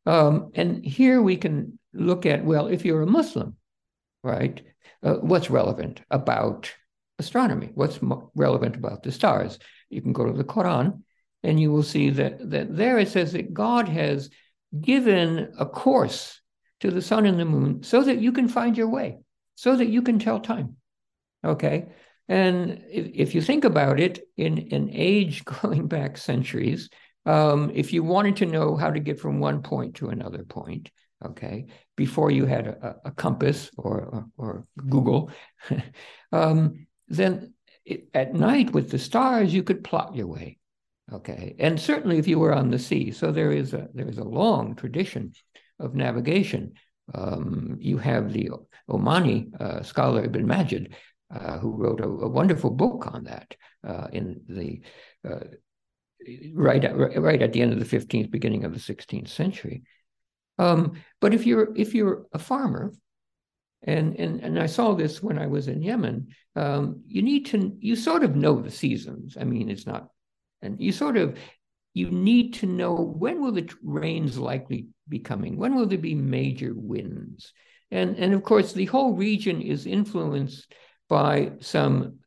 Um, 0.06 0.52
and 0.54 0.86
here 0.86 1.22
we 1.22 1.38
can 1.38 1.80
look 1.94 2.26
at 2.26 2.46
well, 2.46 2.68
if 2.68 2.86
you're 2.86 3.02
a 3.02 3.08
Muslim, 3.08 3.56
right, 4.24 4.62
uh, 5.04 5.16
what's 5.16 5.50
relevant 5.50 6.02
about 6.12 6.72
astronomy? 7.20 7.72
What's 7.74 8.02
mo- 8.02 8.32
relevant 8.36 8.76
about 8.76 9.04
the 9.04 9.12
stars? 9.12 9.60
You 9.90 10.02
can 10.02 10.14
go 10.14 10.26
to 10.26 10.34
the 10.34 10.44
Quran, 10.44 11.02
and 11.44 11.60
you 11.60 11.72
will 11.72 11.84
see 11.84 12.10
that 12.12 12.50
that 12.52 12.76
there 12.76 13.00
it 13.00 13.10
says 13.10 13.34
that 13.34 13.54
God 13.54 13.90
has 13.90 14.30
given 14.80 15.54
a 15.58 15.66
course 15.66 16.42
to 16.82 16.92
the 16.92 17.02
sun 17.02 17.26
and 17.26 17.40
the 17.40 17.46
moon 17.46 17.84
so 17.84 18.04
that 18.04 18.20
you 18.20 18.32
can 18.32 18.48
find 18.48 18.78
your 18.78 18.90
way, 18.90 19.20
so 19.56 19.76
that 19.76 19.88
you 19.88 20.02
can 20.02 20.20
tell 20.20 20.40
time. 20.40 20.76
Okay. 21.44 21.88
And 22.28 22.84
if, 22.90 23.12
if 23.14 23.36
you 23.36 23.42
think 23.42 23.66
about 23.66 24.00
it, 24.00 24.28
in 24.36 24.70
an 24.72 24.90
age 24.92 25.46
going 25.62 25.88
back 25.88 26.18
centuries, 26.18 26.90
um, 27.26 27.72
if 27.74 27.94
you 27.94 28.04
wanted 28.04 28.38
to 28.38 28.46
know 28.46 28.76
how 28.76 28.92
to 28.92 29.00
get 29.00 29.20
from 29.20 29.40
one 29.40 29.62
point 29.62 29.96
to 29.96 30.10
another 30.10 30.44
point, 30.44 30.92
okay, 31.24 31.66
before 31.96 32.32
you 32.32 32.46
had 32.46 32.68
a, 32.68 32.96
a 33.06 33.12
compass 33.12 33.72
or, 33.78 34.26
or, 34.38 34.68
Google, 34.90 35.32
um, 36.32 36.88
then 37.08 37.54
it, 37.86 38.08
at 38.14 38.34
night 38.34 38.74
with 38.74 38.90
the 38.90 39.00
stars, 39.00 39.54
you 39.54 39.64
could 39.64 39.84
plot 39.84 40.16
your 40.16 40.28
way. 40.28 40.58
Okay. 41.12 41.56
And 41.60 41.80
certainly 41.80 42.18
if 42.18 42.28
you 42.28 42.40
were 42.40 42.54
on 42.54 42.72
the 42.72 42.80
sea. 42.80 43.12
So 43.12 43.32
there 43.32 43.52
is 43.52 43.74
a 43.74 43.88
there 43.94 44.10
is 44.10 44.18
a 44.18 44.24
long 44.24 44.76
tradition 44.76 45.34
of 45.80 45.94
navigation. 45.94 46.74
Um, 47.14 47.78
you 47.80 48.00
have 48.00 48.34
the 48.34 48.50
Omani 48.90 49.62
uh, 49.62 49.84
scholar 49.84 50.24
Ibn 50.24 50.48
Majid, 50.48 50.96
uh, 51.34 51.60
who 51.60 51.76
wrote 51.76 52.02
a, 52.02 52.06
a, 52.06 52.28
wonderful 52.28 52.72
book 52.72 53.08
on 53.14 53.26
that 53.26 53.56
uh, 53.88 54.08
in 54.12 54.42
the 54.48 54.82
uh, 55.28 55.46
right 56.54 56.84
at, 56.84 57.22
right 57.22 57.42
at 57.42 57.54
the 57.54 57.62
end 57.62 57.74
of 57.74 57.80
the 57.80 57.98
15th, 57.98 58.32
beginning 58.32 58.66
of 58.66 58.74
the 58.74 58.80
16th 58.80 59.28
century. 59.28 59.84
Um, 60.58 60.94
but 61.20 61.34
if 61.34 61.46
you're 61.46 61.76
if 61.76 61.94
you're 61.94 62.26
a 62.32 62.40
farmer, 62.40 62.94
and 63.84 64.16
and 64.18 64.40
and 64.42 64.60
I 64.60 64.66
saw 64.68 64.94
this 64.94 65.22
when 65.22 65.38
I 65.38 65.48
was 65.48 65.68
in 65.68 65.82
Yemen, 65.82 66.28
um, 66.56 67.02
you 67.08 67.22
need 67.22 67.48
to 67.48 67.76
you 67.80 67.96
sort 67.96 68.24
of 68.24 68.36
know 68.36 68.62
the 68.62 68.72
seasons. 68.72 69.38
I 69.40 69.44
mean, 69.44 69.70
it's 69.70 69.86
not, 69.86 70.10
and 70.62 70.80
you 70.80 70.92
sort 70.92 71.18
of 71.18 71.38
you 71.94 72.10
need 72.10 72.54
to 72.56 72.66
know 72.66 72.96
when 72.96 73.42
will 73.42 73.52
the 73.52 73.70
rains 73.84 74.38
likely 74.38 74.88
be 75.08 75.20
coming, 75.20 75.58
when 75.58 75.76
will 75.76 75.86
there 75.86 75.98
be 75.98 76.16
major 76.16 76.74
winds, 76.74 77.52
and 77.92 78.16
and 78.18 78.34
of 78.34 78.44
course 78.44 78.74
the 78.74 78.86
whole 78.86 79.14
region 79.14 79.62
is 79.62 79.86
influenced 79.86 80.74
by 81.10 81.52
some 81.60 82.20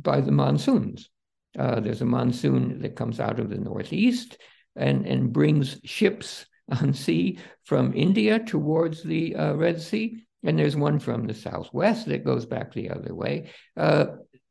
by 0.00 0.20
the 0.20 0.32
monsoons. 0.32 1.10
Uh, 1.58 1.80
there's 1.80 2.02
a 2.02 2.06
monsoon 2.06 2.80
that 2.82 2.96
comes 2.96 3.20
out 3.20 3.38
of 3.38 3.50
the 3.50 3.58
northeast 3.58 4.38
and, 4.76 5.06
and 5.06 5.32
brings 5.32 5.80
ships 5.84 6.46
on 6.80 6.92
sea 6.92 7.38
from 7.64 7.94
India 7.94 8.38
towards 8.38 9.02
the 9.02 9.34
uh, 9.36 9.54
Red 9.54 9.80
Sea. 9.80 10.24
And 10.44 10.58
there's 10.58 10.76
one 10.76 10.98
from 10.98 11.26
the 11.26 11.34
southwest 11.34 12.06
that 12.06 12.24
goes 12.24 12.46
back 12.46 12.72
the 12.72 12.90
other 12.90 13.14
way. 13.14 13.50
Uh, 13.76 14.06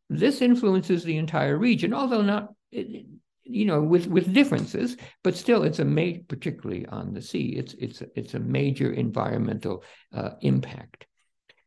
this 0.09 0.41
influences 0.41 1.03
the 1.03 1.17
entire 1.17 1.57
region, 1.57 1.93
although 1.93 2.21
not, 2.21 2.53
you 2.71 3.65
know, 3.65 3.81
with, 3.81 4.07
with 4.07 4.33
differences, 4.33 4.97
but 5.23 5.35
still 5.35 5.63
it's 5.63 5.79
a 5.79 5.85
major, 5.85 6.21
particularly 6.27 6.85
on 6.87 7.13
the 7.13 7.21
sea, 7.21 7.55
it's, 7.57 7.73
it's, 7.75 8.01
it's 8.15 8.33
a 8.33 8.39
major 8.39 8.91
environmental 8.91 9.83
uh, 10.13 10.31
impact. 10.41 11.05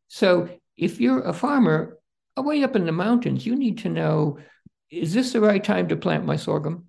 So 0.08 0.50
if 0.76 1.00
you're 1.00 1.22
a 1.22 1.32
farmer, 1.32 1.98
way 2.42 2.62
up 2.62 2.76
in 2.76 2.86
the 2.86 2.92
mountains, 2.92 3.44
you 3.44 3.56
need 3.56 3.78
to 3.78 3.88
know 3.88 4.38
is 4.90 5.14
this 5.14 5.32
the 5.32 5.40
right 5.40 5.62
time 5.62 5.88
to 5.88 5.96
plant 5.96 6.26
my 6.26 6.36
sorghum? 6.36 6.86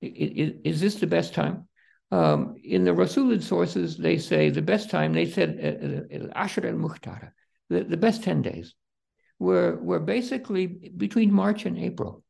Is, 0.00 0.52
is 0.64 0.80
this 0.80 0.96
the 0.96 1.06
best 1.06 1.34
time? 1.34 1.68
Um, 2.10 2.56
in 2.62 2.84
the 2.84 2.94
Rasulid 2.94 3.42
sources, 3.42 3.96
they 3.96 4.18
say 4.18 4.50
the 4.50 4.62
best 4.62 4.90
time, 4.90 5.12
they 5.12 5.26
said 5.26 5.58
uh, 5.62 6.16
uh, 6.16 6.24
uh, 6.24 6.44
Ashr 6.44 6.64
al 6.64 6.74
Muhtara, 6.74 7.32
the, 7.68 7.84
the 7.84 7.96
best 7.96 8.22
10 8.22 8.42
days, 8.42 8.74
were, 9.38 9.76
were 9.76 10.00
basically 10.00 10.66
between 10.66 11.32
March 11.32 11.66
and 11.66 11.78
April. 11.78 12.22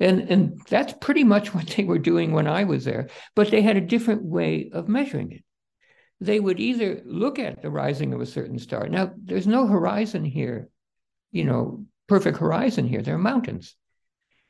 And, 0.00 0.22
and 0.22 0.60
that's 0.68 0.92
pretty 1.00 1.24
much 1.24 1.54
what 1.54 1.68
they 1.68 1.84
were 1.84 1.98
doing 1.98 2.32
when 2.32 2.48
I 2.48 2.64
was 2.64 2.84
there, 2.84 3.08
but 3.34 3.50
they 3.50 3.62
had 3.62 3.76
a 3.76 3.80
different 3.80 4.24
way 4.24 4.70
of 4.72 4.88
measuring 4.88 5.32
it. 5.32 5.44
They 6.20 6.40
would 6.40 6.58
either 6.58 7.02
look 7.04 7.38
at 7.38 7.62
the 7.62 7.70
rising 7.70 8.14
of 8.14 8.20
a 8.20 8.26
certain 8.26 8.58
star. 8.58 8.88
Now, 8.88 9.12
there's 9.16 9.46
no 9.46 9.66
horizon 9.66 10.24
here, 10.24 10.70
you 11.30 11.44
know, 11.44 11.84
perfect 12.08 12.38
horizon 12.38 12.88
here. 12.88 13.02
There 13.02 13.14
are 13.14 13.18
mountains. 13.18 13.76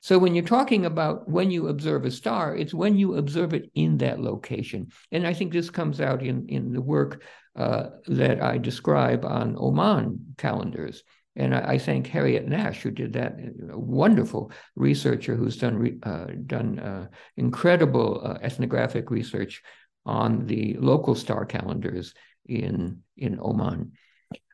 So 0.06 0.20
when 0.20 0.36
you're 0.36 0.44
talking 0.44 0.86
about 0.86 1.28
when 1.28 1.50
you 1.50 1.66
observe 1.66 2.04
a 2.04 2.12
star, 2.12 2.54
it's 2.54 2.72
when 2.72 2.96
you 2.96 3.16
observe 3.16 3.52
it 3.52 3.72
in 3.74 3.98
that 3.98 4.20
location. 4.20 4.92
And 5.10 5.26
I 5.26 5.34
think 5.34 5.52
this 5.52 5.68
comes 5.68 6.00
out 6.00 6.22
in, 6.22 6.46
in 6.48 6.72
the 6.72 6.80
work 6.80 7.24
uh, 7.56 7.86
that 8.06 8.40
I 8.40 8.58
describe 8.58 9.24
on 9.24 9.56
Oman 9.58 10.36
calendars. 10.38 11.02
And 11.34 11.52
I, 11.52 11.72
I, 11.72 11.78
thank 11.78 12.06
Harriet 12.06 12.46
Nash, 12.46 12.82
who 12.82 12.92
did 12.92 13.14
that, 13.14 13.34
a 13.68 13.76
wonderful 13.76 14.52
researcher 14.76 15.34
who's 15.34 15.56
done, 15.56 15.98
uh, 16.04 16.26
done 16.46 16.78
uh, 16.78 17.08
incredible 17.36 18.20
uh, 18.24 18.38
ethnographic 18.42 19.10
research 19.10 19.60
on 20.04 20.46
the 20.46 20.76
local 20.78 21.16
star 21.16 21.44
calendars 21.44 22.14
in, 22.44 23.00
in 23.16 23.40
Oman. 23.42 23.90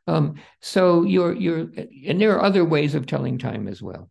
Um, 0.07 0.33
so 0.61 1.03
you're, 1.03 1.35
you're, 1.35 1.69
and 2.07 2.19
there 2.19 2.35
are 2.35 2.43
other 2.43 2.65
ways 2.65 2.95
of 2.95 3.05
telling 3.05 3.37
time 3.37 3.67
as 3.67 3.83
well. 3.83 4.09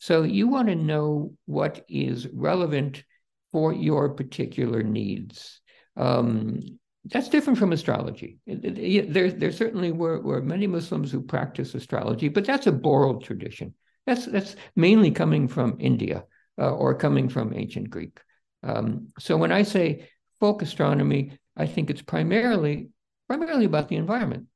So 0.00 0.22
you 0.22 0.48
want 0.48 0.68
to 0.68 0.74
know 0.74 1.34
what 1.44 1.84
is 1.86 2.26
relevant 2.32 3.04
for 3.52 3.74
your 3.74 4.08
particular 4.08 4.82
needs. 4.82 5.60
Um, 5.94 6.62
that's 7.04 7.28
different 7.28 7.58
from 7.58 7.72
astrology. 7.72 8.38
There, 8.46 9.30
there 9.30 9.52
certainly 9.52 9.92
were, 9.92 10.20
were 10.20 10.40
many 10.40 10.66
Muslims 10.66 11.12
who 11.12 11.20
practice 11.20 11.74
astrology, 11.74 12.28
but 12.28 12.46
that's 12.46 12.66
a 12.66 12.72
borrowed 12.72 13.22
tradition. 13.22 13.74
That's 14.06 14.24
that's 14.24 14.56
mainly 14.74 15.10
coming 15.10 15.48
from 15.48 15.76
India 15.78 16.24
uh, 16.58 16.70
or 16.70 16.94
coming 16.94 17.28
from 17.28 17.52
ancient 17.54 17.90
Greek. 17.90 18.18
Um, 18.62 19.08
so 19.18 19.36
when 19.36 19.52
I 19.52 19.62
say 19.62 20.08
folk 20.40 20.62
astronomy, 20.62 21.38
I 21.56 21.66
think 21.66 21.90
it's 21.90 22.02
primarily 22.02 22.88
primarily 23.28 23.66
about 23.66 23.88
the 23.88 23.96
environment, 23.96 24.46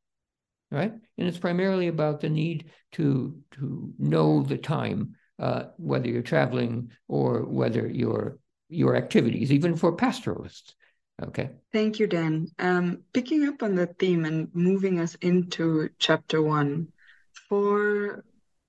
right? 0.70 0.92
And 0.92 1.28
it's 1.28 1.38
primarily 1.38 1.88
about 1.88 2.20
the 2.20 2.30
need 2.30 2.70
to 2.92 3.38
to 3.52 3.92
know 3.98 4.42
the 4.42 4.58
time 4.58 5.16
uh, 5.38 5.64
whether 5.76 6.08
you're 6.08 6.22
traveling 6.22 6.90
or 7.08 7.42
whether 7.42 7.86
your 7.88 8.38
your 8.68 8.96
activities, 8.96 9.52
even 9.52 9.76
for 9.76 9.92
pastoralists. 9.92 10.74
Okay. 11.22 11.50
Thank 11.72 12.00
you, 12.00 12.06
Dan. 12.06 12.48
Um, 12.58 13.02
picking 13.12 13.46
up 13.46 13.62
on 13.62 13.76
that 13.76 13.98
theme 13.98 14.24
and 14.24 14.48
moving 14.52 15.00
us 15.00 15.14
into 15.16 15.90
chapter 15.98 16.42
one, 16.42 16.88
for 17.48 18.24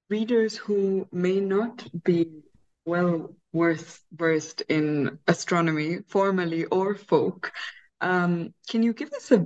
readers 0.10 0.56
who 0.56 1.08
may 1.12 1.40
not 1.40 1.88
be 2.04 2.28
well 2.86 3.36
worth 3.52 4.02
versed 4.14 4.62
in 4.70 5.18
astronomy, 5.28 6.00
formally 6.08 6.66
or 6.66 6.96
folk, 6.96 7.52
um, 8.02 8.54
can 8.70 8.84
you 8.84 8.94
give 8.94 9.12
us 9.14 9.32
a 9.32 9.46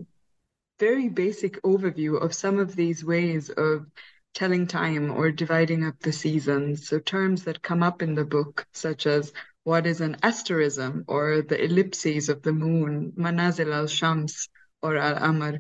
very 0.80 1.10
basic 1.10 1.62
overview 1.62 2.22
of 2.22 2.34
some 2.34 2.58
of 2.60 2.76
these 2.76 3.04
ways 3.04 3.50
of 3.50 3.86
telling 4.34 4.68
time 4.68 5.12
or 5.12 5.32
dividing 5.32 5.86
up 5.86 6.00
the 6.00 6.12
seasons. 6.12 6.88
So 6.88 7.00
terms 7.00 7.44
that 7.46 7.62
come 7.62 7.84
up 7.84 8.02
in 8.02 8.16
the 8.16 8.26
book, 8.26 8.66
such 8.74 9.06
as 9.08 9.34
what 9.64 9.86
is 9.86 10.02
an 10.02 10.18
asterism 10.24 11.06
or 11.08 11.42
the 11.42 11.64
ellipses 11.64 12.30
of 12.30 12.42
the 12.42 12.54
moon, 12.54 13.14
manazil 13.18 13.74
al-shams 13.74 14.50
or 14.82 14.98
al-amr. 14.98 15.60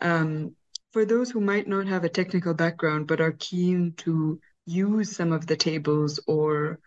Um, 0.00 0.56
for 0.92 1.04
those 1.04 1.30
who 1.30 1.40
might 1.40 1.68
not 1.68 1.86
have 1.86 2.04
a 2.04 2.08
technical 2.08 2.54
background 2.54 3.06
but 3.06 3.20
are 3.20 3.32
keen 3.32 3.94
to 3.98 4.40
use 4.66 5.14
some 5.14 5.32
of 5.32 5.46
the 5.46 5.56
tables 5.56 6.20
or 6.26 6.78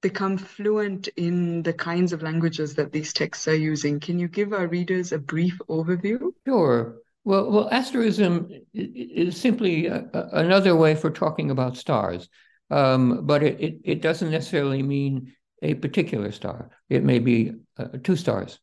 become 0.00 0.36
fluent 0.36 1.08
in 1.16 1.62
the 1.62 1.72
kinds 1.72 2.12
of 2.12 2.22
languages 2.22 2.74
that 2.74 2.92
these 2.92 3.12
texts 3.12 3.46
are 3.46 3.54
using, 3.54 4.00
can 4.00 4.18
you 4.18 4.26
give 4.26 4.52
our 4.52 4.66
readers 4.66 5.12
a 5.12 5.18
brief 5.18 5.58
overview? 5.68 6.32
Sure. 6.46 6.96
Well, 7.24 7.50
well, 7.50 7.68
asterism 7.70 8.48
is 8.74 9.40
simply 9.40 9.86
a, 9.86 10.04
a, 10.12 10.28
another 10.32 10.74
way 10.74 10.94
for 10.96 11.10
talking 11.10 11.50
about 11.50 11.76
stars, 11.76 12.28
um, 12.70 13.26
but 13.26 13.42
it, 13.44 13.60
it, 13.60 13.80
it 13.84 14.02
doesn't 14.02 14.30
necessarily 14.30 14.82
mean 14.82 15.32
a 15.62 15.74
particular 15.74 16.32
star. 16.32 16.70
It 16.88 17.04
may 17.04 17.20
be 17.20 17.52
uh, 17.78 17.88
two 18.02 18.16
stars. 18.16 18.58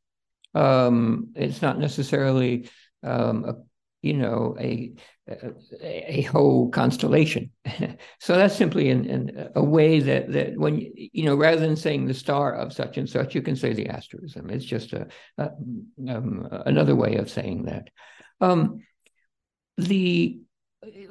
Um, 0.54 1.30
it's 1.36 1.62
not 1.62 1.80
necessarily 1.80 2.69
um, 3.02 3.45
a, 3.45 3.56
you 4.02 4.15
know 4.15 4.58
a, 4.60 4.93
a, 5.30 6.19
a 6.19 6.22
whole 6.24 6.69
constellation. 6.69 7.52
so 8.19 8.36
that's 8.36 8.56
simply 8.56 8.89
an, 8.89 9.52
a 9.56 9.63
way 9.63 10.02
that 10.02 10.34
that 10.34 10.58
when 10.58 10.80
you 10.95 11.24
know 11.24 11.36
rather 11.36 11.62
than 11.62 11.78
saying 11.78 12.08
the 12.08 12.13
star 12.13 12.54
of 12.56 12.74
such 12.74 12.98
and 12.98 13.10
such, 13.10 13.36
you 13.36 13.41
can 13.41 13.56
say 13.56 13.72
the 13.72 13.88
asterism. 13.88 14.50
It's 14.50 14.65
just 14.65 14.91
a, 14.91 15.08
a 15.38 15.52
um, 16.10 16.45
another 16.65 16.95
way 16.95 17.15
of 17.15 17.30
saying 17.30 17.63
that. 17.65 17.89
Um, 18.41 18.82
the 19.78 20.39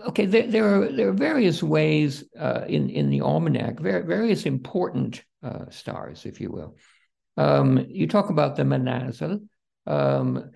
okay, 0.09 0.27
there, 0.27 0.47
there, 0.47 0.83
are 0.83 0.93
there 0.93 1.09
are 1.09 1.13
various 1.13 1.63
ways 1.63 2.25
uh, 2.39 2.65
in 2.67 2.91
in 2.91 3.11
the 3.11 3.21
almanac, 3.21 3.81
various 3.81 4.47
important 4.47 5.23
uh, 5.43 5.71
stars, 5.71 6.27
if 6.27 6.41
you 6.41 6.51
will. 6.51 6.77
Um, 7.37 7.87
you 7.89 8.07
talk 8.07 8.31
about 8.31 8.57
the 8.57 8.65
Manazil. 8.65 9.47
Um, 9.87 10.51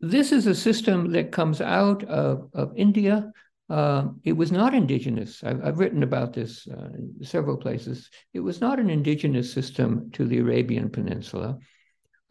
this 0.00 0.32
is 0.32 0.46
a 0.46 0.54
system 0.54 1.12
that 1.12 1.32
comes 1.32 1.60
out 1.60 2.04
of, 2.04 2.48
of 2.54 2.72
India. 2.76 3.32
Uh, 3.68 4.08
it 4.24 4.32
was 4.32 4.50
not 4.50 4.74
indigenous. 4.74 5.44
I've, 5.44 5.64
I've 5.64 5.78
written 5.78 6.02
about 6.02 6.32
this 6.32 6.66
uh, 6.68 6.88
in 6.94 7.14
several 7.22 7.56
places. 7.56 8.08
It 8.32 8.40
was 8.40 8.60
not 8.60 8.78
an 8.78 8.88
indigenous 8.88 9.52
system 9.52 10.10
to 10.12 10.24
the 10.24 10.38
Arabian 10.38 10.88
Peninsula. 10.88 11.58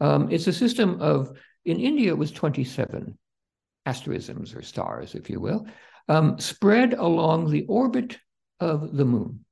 Um, 0.00 0.30
it's 0.30 0.46
a 0.46 0.52
system 0.52 1.00
of, 1.00 1.30
in 1.64 1.78
India, 1.78 2.08
it 2.08 2.18
was 2.18 2.32
27 2.32 3.16
asterisms 3.86 4.54
or 4.54 4.62
stars, 4.62 5.14
if 5.14 5.30
you 5.30 5.40
will, 5.40 5.66
um, 6.08 6.38
spread 6.38 6.94
along 6.94 7.50
the 7.50 7.64
orbit 7.66 8.18
of 8.58 8.96
the 8.96 9.04
moon. 9.04 9.44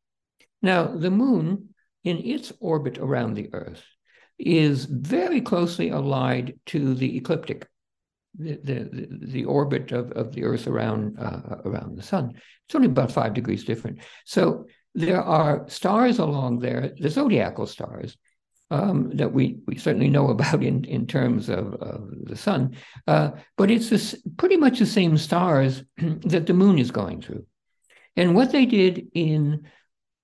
Now, 0.62 0.86
the 0.86 1.10
moon, 1.10 1.74
in 2.04 2.18
its 2.18 2.52
orbit 2.60 2.98
around 2.98 3.34
the 3.34 3.50
Earth, 3.52 3.84
is 4.38 4.84
very 4.84 5.40
closely 5.40 5.90
allied 5.90 6.58
to 6.66 6.94
the 6.94 7.16
ecliptic, 7.16 7.66
the, 8.38 8.58
the, 8.62 9.08
the 9.10 9.44
orbit 9.44 9.92
of, 9.92 10.12
of 10.12 10.32
the 10.34 10.44
Earth 10.44 10.66
around, 10.66 11.18
uh, 11.18 11.56
around 11.64 11.96
the 11.96 12.02
sun. 12.02 12.32
It's 12.66 12.74
only 12.74 12.88
about 12.88 13.12
five 13.12 13.34
degrees 13.34 13.64
different. 13.64 14.00
So 14.24 14.66
there 14.94 15.22
are 15.22 15.68
stars 15.68 16.18
along 16.18 16.58
there, 16.58 16.92
the 16.98 17.10
zodiacal 17.10 17.66
stars, 17.66 18.16
um, 18.70 19.10
that 19.16 19.32
we, 19.32 19.58
we 19.66 19.76
certainly 19.76 20.10
know 20.10 20.28
about 20.30 20.62
in, 20.62 20.84
in 20.84 21.06
terms 21.06 21.48
of, 21.48 21.74
of 21.74 22.10
the 22.24 22.36
sun, 22.36 22.76
uh, 23.06 23.32
but 23.56 23.70
it's 23.70 23.90
this, 23.90 24.14
pretty 24.36 24.56
much 24.56 24.78
the 24.78 24.86
same 24.86 25.16
stars 25.16 25.82
that 25.98 26.46
the 26.46 26.54
moon 26.54 26.78
is 26.78 26.90
going 26.90 27.22
through. 27.22 27.44
And 28.16 28.34
what 28.34 28.52
they 28.52 28.66
did 28.66 29.08
in 29.14 29.66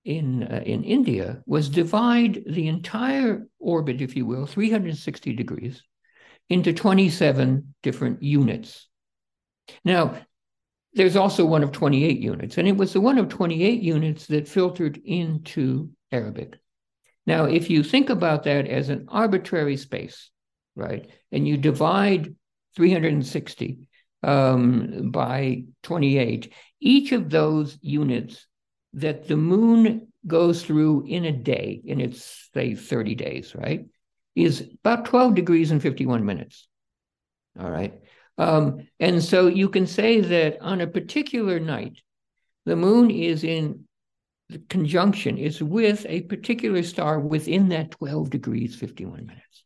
in 0.03 0.43
uh, 0.43 0.61
in 0.63 0.83
India 0.83 1.41
was 1.47 1.67
divide 1.67 2.43
the 2.45 2.67
entire 2.67 3.47
orbit, 3.57 4.01
if 4.01 4.15
you 4.15 4.25
will, 4.25 4.45
360 4.45 5.33
degrees, 5.33 5.81
into 6.49 6.73
27 6.73 7.73
different 7.81 8.21
units. 8.21 8.87
Now, 9.83 10.15
there's 10.93 11.15
also 11.15 11.45
one 11.45 11.63
of 11.63 11.71
28 11.71 12.19
units, 12.19 12.57
and 12.57 12.67
it 12.67 12.77
was 12.77 12.93
the 12.93 13.01
one 13.01 13.17
of 13.17 13.29
28 13.29 13.81
units 13.81 14.27
that 14.27 14.47
filtered 14.47 15.01
into 15.03 15.89
Arabic. 16.11 16.57
Now, 17.25 17.45
if 17.45 17.69
you 17.69 17.83
think 17.83 18.09
about 18.09 18.43
that 18.43 18.67
as 18.67 18.89
an 18.89 19.05
arbitrary 19.09 19.77
space, 19.77 20.29
right, 20.75 21.09
and 21.31 21.47
you 21.47 21.57
divide 21.57 22.35
360 22.75 23.87
um, 24.23 25.11
by 25.11 25.63
28, 25.83 26.53
each 26.79 27.11
of 27.11 27.29
those 27.29 27.77
units 27.81 28.45
that 28.93 29.27
the 29.27 29.37
moon 29.37 30.07
goes 30.27 30.63
through 30.63 31.05
in 31.07 31.25
a 31.25 31.31
day, 31.31 31.81
in 31.83 31.99
its, 31.99 32.49
say, 32.53 32.75
30 32.75 33.15
days, 33.15 33.55
right, 33.55 33.85
is 34.35 34.69
about 34.83 35.05
12 35.05 35.35
degrees 35.35 35.71
and 35.71 35.81
51 35.81 36.25
minutes. 36.25 36.67
All 37.59 37.69
right. 37.69 37.93
Um, 38.37 38.87
and 38.99 39.23
so 39.23 39.47
you 39.47 39.69
can 39.69 39.87
say 39.87 40.19
that 40.19 40.61
on 40.61 40.81
a 40.81 40.87
particular 40.87 41.59
night, 41.59 42.01
the 42.65 42.75
moon 42.75 43.11
is 43.11 43.43
in 43.43 43.84
the 44.49 44.59
conjunction 44.69 45.37
is 45.37 45.61
with 45.61 46.05
a 46.07 46.21
particular 46.21 46.83
star 46.83 47.19
within 47.19 47.69
that 47.69 47.91
12 47.91 48.29
degrees 48.29 48.75
51 48.75 49.25
minutes. 49.25 49.63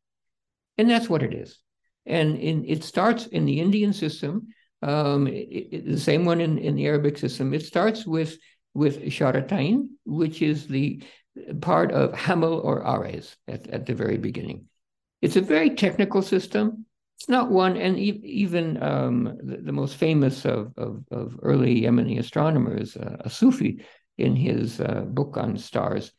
And 0.78 0.90
that's 0.90 1.10
what 1.10 1.24
it 1.24 1.34
is. 1.34 1.60
And 2.06 2.38
in, 2.38 2.66
it 2.66 2.84
starts 2.84 3.28
in 3.28 3.46
the 3.46 3.60
indian 3.60 3.94
system 3.94 4.48
um, 4.82 5.28
it, 5.28 5.68
it, 5.72 5.86
the 5.86 6.00
same 6.00 6.24
one 6.24 6.40
in, 6.40 6.58
in 6.58 6.76
the 6.76 6.88
arabic 6.88 7.18
system. 7.18 7.54
It 7.54 7.66
starts 7.66 8.06
with 8.06 8.38
with 8.74 9.04
sharatain 9.06 9.90
which 10.06 10.42
is 10.42 10.68
the 10.68 11.04
part 11.62 11.92
of 11.92 12.14
hamil 12.14 12.64
or 12.64 12.86
Aries 12.88 13.36
at, 13.48 13.68
at 13.68 13.86
the 13.86 13.94
very 13.94 14.18
beginning. 14.18 14.66
It's 15.22 15.36
a 15.36 15.42
very 15.42 15.72
technical 15.72 16.22
system. 16.22 16.86
It's 17.18 17.30
not 17.30 17.52
one, 17.52 17.76
and 17.76 17.98
e- 18.00 18.22
even 18.24 18.82
um, 18.82 19.38
the, 19.44 19.58
the, 19.58 19.72
most 19.72 19.98
famous 19.98 20.46
of, 20.46 20.74
of, 20.78 21.04
of, 21.12 21.38
early 21.42 21.82
Yemeni 21.82 22.18
astronomers, 22.18 22.96
uh, 22.96 23.18
a 23.20 23.30
Sufi, 23.30 23.84
in 24.20 24.36
his 24.36 24.80
uh, 24.82 25.02
book 25.08 25.38
on 25.38 25.58
stars, 25.58 26.12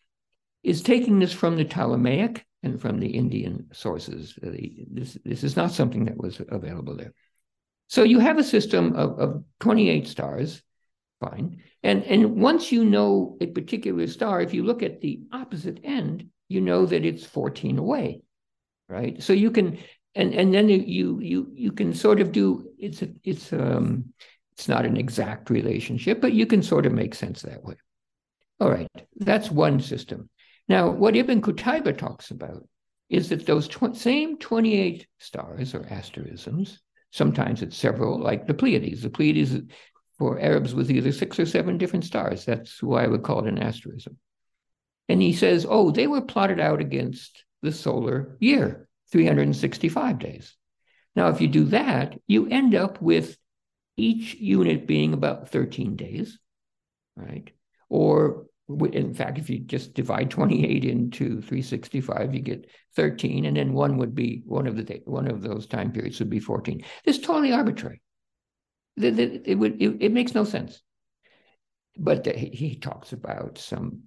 is 0.62 0.82
taking 0.82 1.18
this 1.18 1.32
from 1.32 1.56
the 1.56 1.64
Ptolemaic 1.64 2.44
and 2.62 2.80
from 2.80 3.00
the 3.00 3.08
Indian 3.08 3.66
sources. 3.72 4.38
Uh, 4.42 4.50
this, 4.90 5.16
this 5.24 5.44
is 5.44 5.56
not 5.56 5.70
something 5.70 6.04
that 6.04 6.18
was 6.18 6.40
available 6.48 6.96
there. 6.96 7.14
So 7.88 8.02
you 8.02 8.18
have 8.20 8.38
a 8.38 8.44
system 8.44 8.94
of, 8.94 9.18
of 9.18 9.44
28 9.60 10.06
stars, 10.06 10.62
fine. 11.20 11.62
And, 11.82 12.04
and 12.04 12.36
once 12.36 12.70
you 12.70 12.84
know 12.84 13.36
a 13.40 13.46
particular 13.46 14.06
star, 14.06 14.40
if 14.40 14.54
you 14.54 14.62
look 14.62 14.82
at 14.82 15.00
the 15.00 15.22
opposite 15.32 15.80
end, 15.82 16.26
you 16.48 16.60
know 16.60 16.86
that 16.86 17.04
it's 17.04 17.24
14 17.24 17.78
away, 17.78 18.22
right? 18.88 19.20
So 19.22 19.32
you 19.32 19.50
can, 19.50 19.78
and, 20.14 20.34
and 20.34 20.52
then 20.52 20.68
you, 20.68 21.20
you, 21.20 21.50
you 21.52 21.72
can 21.72 21.94
sort 21.94 22.20
of 22.20 22.32
do, 22.32 22.68
it's, 22.78 23.02
a, 23.02 23.08
it's, 23.24 23.52
um, 23.52 24.12
it's 24.52 24.68
not 24.68 24.84
an 24.84 24.96
exact 24.96 25.48
relationship, 25.48 26.20
but 26.20 26.32
you 26.32 26.46
can 26.46 26.62
sort 26.62 26.86
of 26.86 26.92
make 26.92 27.14
sense 27.14 27.42
that 27.42 27.64
way. 27.64 27.76
All 28.60 28.70
right, 28.70 28.88
that's 29.16 29.50
one 29.50 29.80
system. 29.80 30.28
Now, 30.68 30.90
what 30.90 31.16
Ibn 31.16 31.40
Qutayba 31.40 31.96
talks 31.96 32.30
about 32.30 32.66
is 33.08 33.30
that 33.30 33.46
those 33.46 33.66
tw- 33.66 33.96
same 33.96 34.38
28 34.38 35.06
stars 35.18 35.74
or 35.74 35.86
asterisms, 35.90 36.80
sometimes 37.10 37.62
it's 37.62 37.76
several, 37.76 38.20
like 38.20 38.46
the 38.46 38.54
Pleiades. 38.54 39.02
The 39.02 39.10
Pleiades 39.10 39.56
for 40.18 40.38
Arabs 40.38 40.74
was 40.74 40.90
either 40.90 41.10
six 41.10 41.38
or 41.40 41.46
seven 41.46 41.78
different 41.78 42.04
stars. 42.04 42.44
That's 42.44 42.82
why 42.82 43.04
I 43.04 43.08
would 43.08 43.22
call 43.22 43.40
it 43.40 43.48
an 43.48 43.58
asterism. 43.58 44.18
And 45.08 45.20
he 45.20 45.32
says, 45.32 45.66
oh, 45.68 45.90
they 45.90 46.06
were 46.06 46.20
plotted 46.20 46.60
out 46.60 46.80
against 46.80 47.44
the 47.62 47.72
solar 47.72 48.36
year, 48.38 48.86
365 49.10 50.18
days. 50.18 50.54
Now, 51.16 51.28
if 51.28 51.40
you 51.40 51.48
do 51.48 51.64
that, 51.64 52.16
you 52.28 52.46
end 52.46 52.74
up 52.74 53.02
with 53.02 53.36
each 53.96 54.34
unit 54.34 54.86
being 54.86 55.12
about 55.12 55.48
13 55.48 55.96
days, 55.96 56.38
right? 57.16 57.50
Or 57.88 58.46
in 58.92 59.14
fact, 59.14 59.38
if 59.38 59.50
you 59.50 59.60
just 59.60 59.94
divide 59.94 60.30
28 60.30 60.84
into 60.84 61.40
365, 61.40 62.34
you 62.34 62.40
get 62.40 62.70
13, 62.96 63.46
and 63.46 63.56
then 63.56 63.72
one 63.72 63.96
would 63.98 64.14
be 64.14 64.42
one 64.44 64.66
of 64.66 64.76
the 64.76 65.02
one 65.04 65.28
of 65.28 65.42
those 65.42 65.66
time 65.66 65.92
periods 65.92 66.18
would 66.18 66.30
be 66.30 66.40
14. 66.40 66.82
This 67.04 67.16
is 67.16 67.22
totally 67.22 67.52
arbitrary. 67.52 68.02
It, 68.96 69.58
would 69.58 69.80
it, 69.80 69.96
it, 70.00 70.12
makes 70.12 70.34
no 70.34 70.44
sense. 70.44 70.82
But 71.96 72.26
he 72.26 72.76
talks 72.76 73.12
about 73.12 73.58
some. 73.58 74.02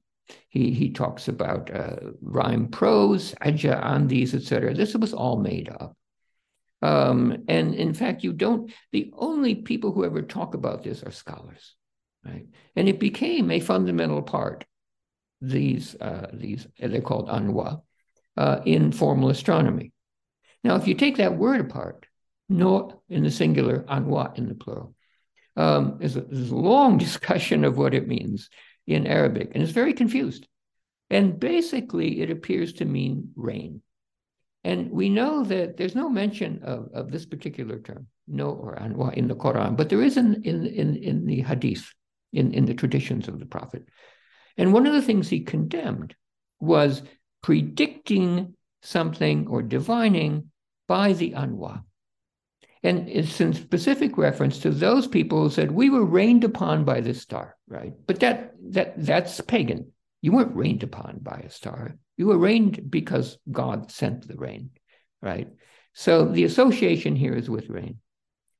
He 0.49 0.71
he 0.71 0.91
talks 0.91 1.27
about 1.27 1.73
uh, 1.73 1.97
rhyme 2.21 2.67
prose, 2.69 3.35
aja 3.41 3.79
on 3.81 4.07
these, 4.07 4.33
etc. 4.33 4.73
This 4.73 4.95
was 4.95 5.13
all 5.13 5.37
made 5.37 5.69
up. 5.69 5.95
Um, 6.81 7.43
and 7.47 7.73
in 7.73 7.93
fact, 7.93 8.23
you 8.23 8.33
don't. 8.33 8.71
The 8.91 9.11
only 9.17 9.55
people 9.55 9.91
who 9.91 10.05
ever 10.05 10.21
talk 10.21 10.53
about 10.53 10.83
this 10.83 11.03
are 11.03 11.11
scholars 11.11 11.75
right? 12.25 12.47
And 12.75 12.87
it 12.87 12.99
became 12.99 13.51
a 13.51 13.59
fundamental 13.59 14.21
part. 14.21 14.65
These 15.41 15.95
uh, 15.95 16.27
these 16.33 16.67
they're 16.79 17.01
called 17.01 17.27
anwa 17.27 17.81
uh, 18.37 18.59
in 18.65 18.91
formal 18.91 19.29
astronomy. 19.29 19.91
Now, 20.63 20.75
if 20.75 20.87
you 20.87 20.95
take 20.95 21.17
that 21.17 21.37
word 21.37 21.59
apart, 21.59 22.05
no 22.47 23.01
in 23.09 23.23
the 23.23 23.31
singular, 23.31 23.79
anwa 23.89 24.37
in 24.37 24.47
the 24.47 24.55
plural, 24.55 24.95
um, 25.57 25.97
there's, 25.99 26.15
a, 26.15 26.21
a 26.21 26.55
long 26.55 26.97
discussion 27.07 27.65
of 27.65 27.77
what 27.77 27.93
it 27.93 28.07
means 28.07 28.49
in 28.87 29.07
Arabic, 29.07 29.51
and 29.53 29.63
it's 29.63 29.71
very 29.71 29.93
confused. 29.93 30.47
And 31.09 31.39
basically, 31.39 32.21
it 32.21 32.31
appears 32.31 32.73
to 32.73 32.85
mean 32.85 33.29
rain. 33.35 33.81
And 34.63 34.91
we 34.91 35.09
know 35.09 35.43
that 35.43 35.75
there's 35.75 35.95
no 35.95 36.09
mention 36.09 36.61
of, 36.63 36.89
of 36.93 37.11
this 37.11 37.25
particular 37.25 37.79
term, 37.79 38.07
no 38.27 38.51
or 38.51 38.75
anwa 38.77 39.13
in 39.13 39.27
the 39.27 39.35
Quran, 39.35 39.75
but 39.75 39.89
there 39.89 40.01
is 40.01 40.15
in, 40.15 40.41
in, 40.43 40.65
in, 40.65 40.95
in 40.95 41.25
the 41.25 41.41
Hadith 41.41 41.93
in, 42.33 42.53
in 42.53 42.65
the 42.65 42.73
traditions 42.73 43.27
of 43.27 43.39
the 43.39 43.45
prophet. 43.45 43.87
And 44.57 44.73
one 44.73 44.85
of 44.85 44.93
the 44.93 45.01
things 45.01 45.29
he 45.29 45.41
condemned 45.41 46.15
was 46.59 47.01
predicting 47.41 48.55
something 48.81 49.47
or 49.47 49.61
divining 49.61 50.49
by 50.87 51.13
the 51.13 51.31
anwa. 51.31 51.83
And 52.83 53.07
it's 53.07 53.39
in 53.39 53.53
specific 53.53 54.17
reference 54.17 54.59
to 54.59 54.69
those 54.69 55.07
people 55.07 55.41
who 55.41 55.49
said, 55.49 55.71
We 55.71 55.89
were 55.89 56.05
rained 56.05 56.43
upon 56.43 56.83
by 56.83 56.99
this 56.99 57.21
star, 57.21 57.55
right? 57.67 57.93
But 58.07 58.19
that 58.19 58.53
that 58.71 58.93
that's 58.97 59.39
pagan. 59.41 59.91
You 60.21 60.33
weren't 60.33 60.55
rained 60.55 60.83
upon 60.83 61.19
by 61.21 61.43
a 61.45 61.49
star. 61.49 61.95
You 62.17 62.27
were 62.27 62.37
rained 62.37 62.91
because 62.91 63.37
God 63.49 63.89
sent 63.91 64.27
the 64.27 64.35
rain, 64.35 64.71
right? 65.21 65.47
So 65.93 66.25
the 66.25 66.43
association 66.43 67.15
here 67.15 67.33
is 67.33 67.49
with 67.49 67.69
rain. 67.69 67.99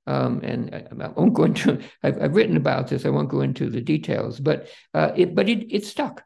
Um, 0.06 0.42
and 0.44 0.76
I, 0.76 1.06
I, 1.06 1.08
won't 1.10 1.34
go 1.34 1.44
into. 1.44 1.80
I've, 2.04 2.22
I've, 2.22 2.36
written 2.36 2.58
about 2.58 2.88
this. 2.88 3.06
I 3.06 3.10
won't 3.10 3.30
go 3.30 3.42
into 3.42 3.70
the 3.70 3.82
details, 3.82 4.40
but 4.40 4.68
uh, 4.94 5.12
it 5.16 5.34
but 5.34 5.48
it 5.48 5.74
it 5.74 5.86
stuck, 5.86 6.24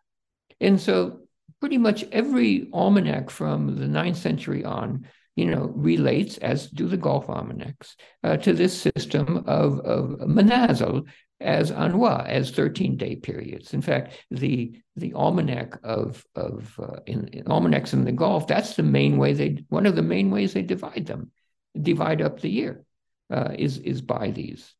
and 0.59 0.81
so 0.81 1.19
pretty 1.59 1.77
much 1.77 2.03
every 2.11 2.69
almanac 2.73 3.29
from 3.29 3.77
the 3.79 3.87
ninth 3.87 4.17
century 4.17 4.63
on, 4.63 5.07
you 5.35 5.45
know, 5.45 5.71
relates 5.75 6.37
as 6.37 6.67
do 6.67 6.87
the 6.87 6.97
Gulf 6.97 7.29
almanacs 7.29 7.95
uh, 8.23 8.37
to 8.37 8.53
this 8.53 8.79
system 8.79 9.43
of 9.47 9.79
of 9.81 10.19
manazil 10.21 11.05
as 11.39 11.71
anwa 11.71 12.27
as 12.27 12.49
13 12.49 12.97
day 12.97 13.15
periods. 13.15 13.73
In 13.73 13.81
fact, 13.81 14.13
the 14.31 14.79
the 14.95 15.13
almanac 15.13 15.77
of 15.83 16.25
of 16.35 16.79
uh, 16.79 16.99
in, 17.05 17.27
in 17.27 17.47
almanacs 17.47 17.93
in 17.93 18.05
the 18.05 18.11
Gulf 18.11 18.47
that's 18.47 18.75
the 18.75 18.83
main 18.83 19.17
way 19.17 19.33
they 19.33 19.63
one 19.69 19.85
of 19.85 19.95
the 19.95 20.01
main 20.01 20.31
ways 20.31 20.53
they 20.53 20.63
divide 20.63 21.05
them, 21.05 21.31
divide 21.79 22.23
up 22.23 22.39
the 22.39 22.49
year 22.49 22.83
uh, 23.31 23.53
is 23.57 23.77
is 23.79 24.01
by 24.01 24.31
these. 24.31 24.73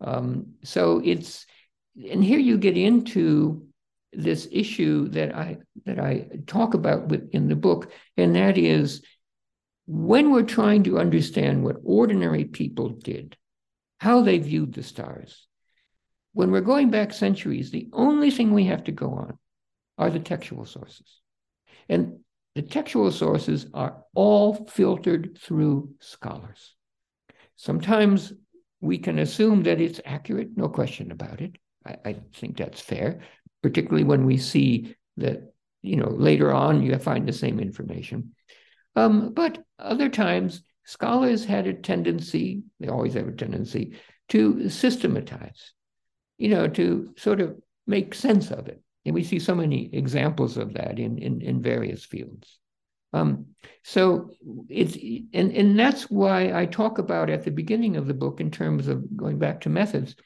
Um, 0.00 0.54
so 0.62 1.00
it's 1.04 1.46
and 2.10 2.22
here 2.22 2.38
you 2.38 2.58
get 2.58 2.76
into 2.76 3.66
this 4.12 4.48
issue 4.50 5.08
that 5.08 5.34
I 5.34 5.58
that 5.86 5.98
I 5.98 6.28
talk 6.46 6.74
about 6.74 7.08
with, 7.08 7.30
in 7.32 7.48
the 7.48 7.56
book, 7.56 7.92
and 8.16 8.34
that 8.36 8.58
is 8.58 9.02
when 9.86 10.30
we're 10.30 10.42
trying 10.42 10.84
to 10.84 10.98
understand 10.98 11.62
what 11.62 11.76
ordinary 11.84 12.44
people 12.44 12.88
did, 12.88 13.36
how 13.98 14.22
they 14.22 14.38
viewed 14.38 14.72
the 14.72 14.82
stars. 14.82 15.46
When 16.32 16.50
we're 16.50 16.62
going 16.62 16.90
back 16.90 17.12
centuries, 17.12 17.70
the 17.70 17.88
only 17.92 18.30
thing 18.30 18.52
we 18.52 18.64
have 18.64 18.84
to 18.84 18.92
go 18.92 19.10
on 19.10 19.38
are 19.98 20.10
the 20.10 20.18
textual 20.18 20.64
sources. 20.64 21.20
And 21.88 22.20
the 22.54 22.62
textual 22.62 23.12
sources 23.12 23.66
are 23.74 24.02
all 24.14 24.66
filtered 24.66 25.38
through 25.40 25.90
scholars. 26.00 26.74
Sometimes 27.56 28.32
we 28.80 28.98
can 28.98 29.18
assume 29.18 29.62
that 29.62 29.80
it's 29.80 30.00
accurate, 30.04 30.50
no 30.56 30.68
question 30.68 31.10
about 31.10 31.40
it. 31.40 31.56
I, 31.86 31.96
I 32.04 32.16
think 32.34 32.56
that's 32.56 32.80
fair, 32.80 33.20
particularly 33.62 34.04
when 34.04 34.26
we 34.26 34.36
see 34.36 34.94
that, 35.16 35.52
you 35.82 35.96
know, 35.96 36.10
later 36.10 36.52
on 36.52 36.82
you 36.82 36.96
find 36.98 37.26
the 37.26 37.32
same 37.32 37.60
information. 37.60 38.34
Um, 38.96 39.32
but 39.32 39.64
other 39.78 40.08
times, 40.08 40.62
scholars 40.84 41.44
had 41.44 41.66
a 41.66 41.72
tendency, 41.72 42.62
they 42.80 42.88
always 42.88 43.14
have 43.14 43.28
a 43.28 43.32
tendency, 43.32 43.96
to 44.28 44.68
systematize, 44.68 45.72
you 46.38 46.48
know, 46.48 46.68
to 46.68 47.12
sort 47.16 47.40
of 47.40 47.56
make 47.86 48.14
sense 48.14 48.50
of 48.50 48.68
it. 48.68 48.82
And 49.04 49.14
we 49.14 49.24
see 49.24 49.38
so 49.38 49.54
many 49.54 49.90
examples 49.92 50.56
of 50.56 50.74
that 50.74 50.98
in, 50.98 51.18
in, 51.18 51.42
in 51.42 51.62
various 51.62 52.04
fields. 52.04 52.58
Um, 53.14 53.46
so 53.84 54.30
it's 54.68 54.96
and 55.32 55.52
and 55.52 55.78
that's 55.78 56.10
why 56.10 56.52
I 56.52 56.66
talk 56.66 56.98
about 56.98 57.30
at 57.30 57.44
the 57.44 57.52
beginning 57.52 57.96
of 57.96 58.08
the 58.08 58.14
book 58.14 58.40
in 58.40 58.50
terms 58.50 58.88
of 58.88 59.16
going 59.16 59.38
back 59.38 59.60
to 59.62 59.68
methods 59.68 60.16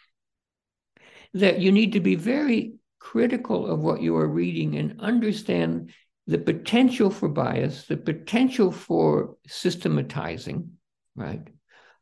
that 1.34 1.58
you 1.60 1.70
need 1.70 1.92
to 1.92 2.00
be 2.00 2.14
very 2.14 2.76
critical 2.98 3.66
of 3.66 3.80
what 3.80 4.00
you 4.00 4.16
are 4.16 4.26
reading 4.26 4.76
and 4.76 4.98
understand 5.00 5.92
the 6.26 6.38
potential 6.38 7.10
for 7.10 7.28
bias, 7.28 7.84
the 7.86 7.96
potential 7.96 8.72
for 8.72 9.36
systematizing, 9.46 10.72
right? 11.14 11.46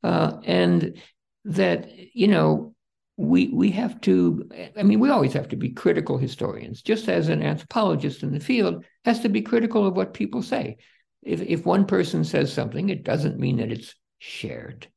Uh, 0.04 0.38
and 0.44 1.02
that 1.46 1.90
you 2.14 2.28
know 2.28 2.75
we 3.16 3.48
we 3.48 3.70
have 3.70 3.98
to 4.02 4.48
i 4.76 4.82
mean 4.82 5.00
we 5.00 5.08
always 5.08 5.32
have 5.32 5.48
to 5.48 5.56
be 5.56 5.70
critical 5.70 6.18
historians. 6.18 6.82
Just 6.82 7.08
as 7.08 7.28
an 7.28 7.42
anthropologist 7.42 8.22
in 8.22 8.32
the 8.32 8.40
field 8.40 8.84
has 9.04 9.20
to 9.20 9.28
be 9.28 9.42
critical 9.42 9.86
of 9.86 9.96
what 9.96 10.14
people 10.14 10.42
say. 10.42 10.76
If 11.22 11.40
if 11.40 11.64
one 11.64 11.86
person 11.86 12.24
says 12.24 12.52
something 12.52 12.90
it 12.90 13.04
doesn't 13.04 13.38
mean 13.38 13.56
that 13.56 13.72
it's 13.72 13.94
shared 14.18 14.88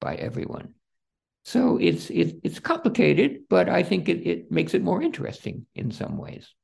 by 0.00 0.14
everyone. 0.14 0.74
So 1.44 1.78
it's 1.78 2.10
it, 2.10 2.36
it's 2.44 2.60
complicated 2.60 3.40
but 3.50 3.68
i 3.68 3.82
think 3.82 4.08
it, 4.08 4.26
it 4.26 4.52
makes 4.52 4.74
it 4.74 4.82
more 4.82 5.02
interesting 5.02 5.66
in 5.74 5.90
some 5.90 6.16
ways. 6.16 6.54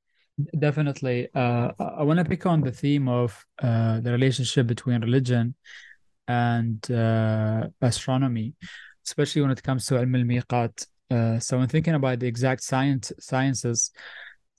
Definitely. 0.59 1.29
Uh, 1.35 1.73
i 1.81 2.05
want 2.05 2.19
to 2.21 2.25
pick 2.25 2.47
on 2.47 2.61
the 2.61 2.73
theme 2.73 3.09
of 3.09 3.45
uh, 3.63 3.99
the 4.01 4.13
relationship 4.13 4.69
between 4.69 5.01
religion 5.01 5.55
and 6.29 6.89
uh, 6.93 7.67
astronomy 7.81 8.55
especially 9.07 9.43
when 9.43 9.51
it 9.51 9.63
comes 9.63 9.87
to 9.87 9.99
al-miqat 9.99 10.87
uh, 11.11 11.39
so 11.39 11.59
when 11.59 11.69
thinking 11.69 11.95
about 11.95 12.21
the 12.21 12.27
exact 12.27 12.63
science 12.63 13.13
sciences, 13.19 13.91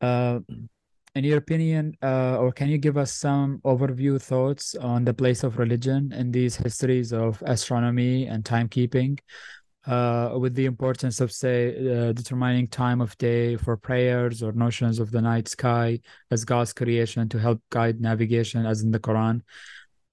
uh, 0.01 0.39
in 1.13 1.23
your 1.23 1.37
opinion, 1.37 1.93
uh, 2.01 2.37
or 2.37 2.51
can 2.51 2.69
you 2.69 2.77
give 2.77 2.97
us 2.97 3.13
some 3.13 3.59
overview 3.65 4.21
thoughts 4.21 4.75
on 4.75 5.03
the 5.03 5.13
place 5.13 5.43
of 5.43 5.57
religion 5.57 6.13
in 6.13 6.31
these 6.31 6.55
histories 6.55 7.11
of 7.11 7.41
astronomy 7.45 8.27
and 8.27 8.45
timekeeping, 8.45 9.19
uh, 9.87 10.37
with 10.39 10.55
the 10.55 10.65
importance 10.65 11.19
of, 11.19 11.31
say, 11.31 11.75
uh, 11.75 12.13
determining 12.13 12.67
time 12.67 13.01
of 13.01 13.17
day 13.17 13.57
for 13.57 13.75
prayers 13.75 14.41
or 14.41 14.53
notions 14.53 14.99
of 14.99 15.11
the 15.11 15.21
night 15.21 15.47
sky 15.47 15.99
as 16.29 16.45
God's 16.45 16.71
creation 16.71 17.27
to 17.29 17.39
help 17.39 17.61
guide 17.71 17.99
navigation, 17.99 18.65
as 18.65 18.81
in 18.81 18.91
the 18.91 18.99
Quran? 18.99 19.41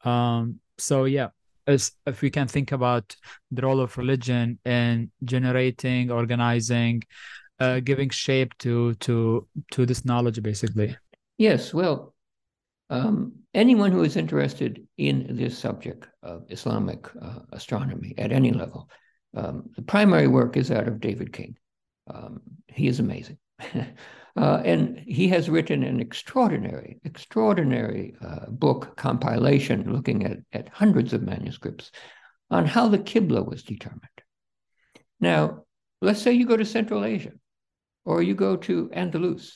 Um, 0.04 0.58
so 0.78 1.04
yeah, 1.04 1.28
is 1.68 1.92
if 2.06 2.22
we 2.22 2.30
can 2.30 2.48
think 2.48 2.72
about 2.72 3.14
the 3.50 3.62
role 3.62 3.80
of 3.80 3.96
religion 3.98 4.58
in 4.64 5.10
generating, 5.22 6.10
organizing, 6.10 7.02
uh, 7.60 7.80
giving 7.80 8.10
shape 8.10 8.56
to 8.58 8.94
to 8.94 9.46
to 9.72 9.86
this 9.86 10.04
knowledge, 10.04 10.42
basically. 10.42 10.96
Yes, 11.36 11.72
well, 11.72 12.14
um, 12.90 13.32
anyone 13.54 13.92
who 13.92 14.02
is 14.02 14.16
interested 14.16 14.86
in 14.96 15.36
this 15.36 15.56
subject 15.56 16.08
of 16.22 16.44
Islamic 16.48 17.06
uh, 17.20 17.40
astronomy 17.52 18.14
at 18.18 18.32
any 18.32 18.50
level, 18.52 18.88
um, 19.36 19.70
the 19.76 19.82
primary 19.82 20.26
work 20.26 20.56
is 20.56 20.68
that 20.68 20.88
of 20.88 21.00
David 21.00 21.32
King. 21.32 21.56
Um, 22.12 22.40
he 22.68 22.88
is 22.88 22.98
amazing. 22.98 23.38
Uh, 24.38 24.62
and 24.64 24.96
he 25.00 25.26
has 25.26 25.50
written 25.50 25.82
an 25.82 25.98
extraordinary, 25.98 27.00
extraordinary 27.02 28.14
uh, 28.24 28.46
book 28.48 28.96
compilation 28.96 29.92
looking 29.92 30.24
at, 30.24 30.38
at 30.52 30.68
hundreds 30.68 31.12
of 31.12 31.22
manuscripts 31.22 31.90
on 32.48 32.64
how 32.64 32.86
the 32.86 33.00
Qibla 33.00 33.44
was 33.44 33.64
determined. 33.64 34.04
Now, 35.18 35.64
let's 36.00 36.22
say 36.22 36.34
you 36.34 36.46
go 36.46 36.56
to 36.56 36.64
Central 36.64 37.04
Asia 37.04 37.32
or 38.04 38.22
you 38.22 38.36
go 38.36 38.54
to 38.56 38.88
Andalus. 38.94 39.54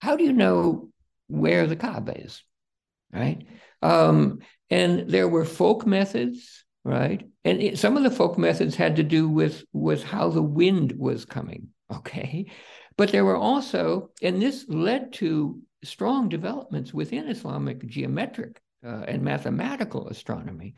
How 0.00 0.16
do 0.16 0.24
you 0.24 0.32
know 0.32 0.88
where 1.26 1.66
the 1.66 1.76
Kaaba 1.76 2.18
is? 2.18 2.42
Right? 3.12 3.46
Um, 3.82 4.38
and 4.70 5.10
there 5.10 5.28
were 5.28 5.44
folk 5.44 5.86
methods, 5.86 6.64
right? 6.84 7.22
And 7.44 7.60
it, 7.60 7.78
some 7.78 7.98
of 7.98 8.02
the 8.02 8.10
folk 8.10 8.38
methods 8.38 8.76
had 8.76 8.96
to 8.96 9.02
do 9.02 9.28
with, 9.28 9.62
with 9.74 10.02
how 10.02 10.30
the 10.30 10.42
wind 10.42 10.94
was 10.96 11.26
coming, 11.26 11.68
okay? 11.94 12.46
But 12.96 13.12
there 13.12 13.24
were 13.24 13.36
also, 13.36 14.10
and 14.22 14.40
this 14.40 14.66
led 14.68 15.12
to 15.14 15.60
strong 15.84 16.28
developments 16.28 16.94
within 16.94 17.28
Islamic 17.28 17.86
geometric 17.86 18.60
uh, 18.84 19.04
and 19.06 19.22
mathematical 19.22 20.08
astronomy 20.08 20.74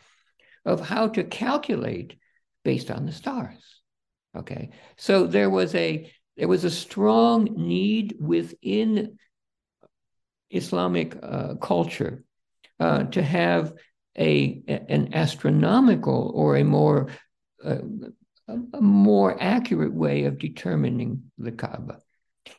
of 0.64 0.80
how 0.80 1.08
to 1.08 1.24
calculate 1.24 2.16
based 2.64 2.90
on 2.90 3.06
the 3.06 3.12
stars. 3.12 3.80
Okay, 4.36 4.70
so 4.96 5.26
there 5.26 5.50
was 5.50 5.74
a 5.74 6.12
there 6.36 6.48
was 6.48 6.64
a 6.64 6.70
strong 6.70 7.48
need 7.56 8.16
within 8.20 9.18
Islamic 10.50 11.16
uh, 11.22 11.54
culture 11.54 12.24
uh, 12.78 13.04
to 13.04 13.22
have 13.22 13.72
a 14.18 14.62
an 14.66 15.14
astronomical 15.14 16.32
or 16.34 16.56
a 16.56 16.64
more 16.64 17.08
uh, 17.64 17.78
a 18.48 18.80
more 18.80 19.36
accurate 19.40 19.92
way 19.92 20.24
of 20.24 20.38
determining 20.38 21.30
the 21.38 21.52
Kaaba. 21.52 22.00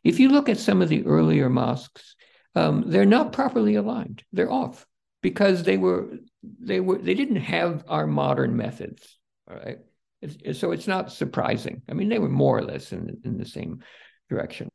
If 0.04 0.20
you 0.20 0.30
look 0.30 0.50
at 0.50 0.58
some 0.58 0.82
of 0.82 0.90
the 0.90 1.06
earlier 1.06 1.50
mosques, 1.50 2.16
um, 2.56 2.84
they're 2.88 3.06
not 3.06 3.34
properly 3.34 3.76
aligned. 3.76 4.24
They're 4.32 4.52
off 4.52 4.86
because 5.22 5.64
they 5.64 5.78
were 5.78 6.18
they 6.44 6.80
were 6.80 6.98
they 6.98 7.14
didn't 7.14 7.38
have 7.38 7.84
our 7.88 8.08
modern 8.08 8.56
methods. 8.56 9.18
All 9.50 9.58
right, 9.58 9.80
it's, 10.22 10.60
so 10.60 10.72
it's 10.72 10.88
not 10.88 11.12
surprising. 11.12 11.82
I 11.90 11.94
mean, 11.94 12.10
they 12.10 12.20
were 12.20 12.30
more 12.30 12.58
or 12.58 12.64
less 12.64 12.92
in 12.92 13.22
in 13.24 13.38
the 13.38 13.46
same 13.46 13.84
direction. 14.30 14.70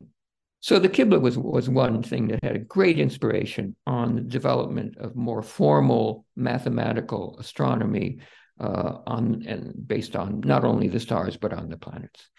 So 0.61 0.79
the 0.79 0.89
Qibla 0.89 1.21
was 1.21 1.37
was 1.37 1.69
one 1.69 2.01
thing 2.01 2.27
that 2.29 2.43
had 2.43 2.55
a 2.55 2.59
great 2.59 2.99
inspiration 2.99 3.75
on 3.85 4.15
the 4.15 4.21
development 4.21 4.97
of 4.97 5.15
more 5.15 5.43
formal 5.43 6.25
mathematical 6.35 7.37
astronomy 7.39 8.19
uh, 8.59 8.97
on 9.05 9.43
and 9.45 9.73
based 9.87 10.15
on 10.15 10.41
not 10.45 10.63
only 10.63 10.87
the 10.87 10.99
stars 10.99 11.37
but 11.37 11.53
on 11.53 11.69
the 11.69 11.77
planets. 11.77 12.29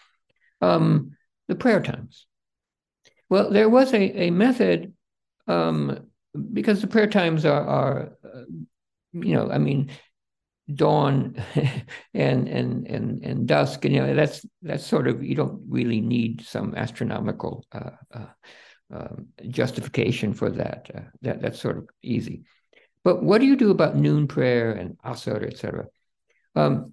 Um, 0.61 1.17
the 1.49 1.55
prayer 1.55 1.81
times. 1.81 2.27
Well, 3.29 3.51
there 3.51 3.69
was 3.69 3.93
a, 3.93 4.27
a 4.27 4.31
method 4.31 4.95
um, 5.47 6.07
because 6.53 6.81
the 6.81 6.87
prayer 6.87 7.07
times 7.07 7.45
are, 7.45 7.67
are 7.67 8.13
uh, 8.25 8.43
you 9.13 9.35
know, 9.35 9.51
I 9.51 9.59
mean, 9.59 9.91
dawn 10.75 11.37
and 12.15 12.49
and 12.49 12.87
and 12.89 13.25
and 13.25 13.47
dusk 13.47 13.85
and 13.85 13.95
you 13.95 14.01
know 14.01 14.15
that's 14.15 14.45
that's 14.63 14.85
sort 14.85 15.07
of 15.07 15.23
you 15.23 15.35
don't 15.37 15.63
really 15.69 16.01
need 16.01 16.45
some 16.45 16.75
astronomical 16.75 17.65
uh, 17.73 17.91
uh, 18.13 18.27
um, 18.93 19.29
justification 19.49 20.35
for 20.35 20.51
that 20.51 20.91
uh, 20.95 21.01
that 21.23 21.41
that's 21.41 21.61
sort 21.61 21.79
of 21.79 21.89
easy. 22.03 22.43
But 23.05 23.23
what 23.23 23.41
do 23.41 23.47
you 23.47 23.57
do 23.57 23.71
about 23.71 23.97
noon 23.97 24.27
prayer 24.27 24.73
and 24.73 24.99
asr 25.05 25.47
etc 25.47 25.87
um, 26.57 26.93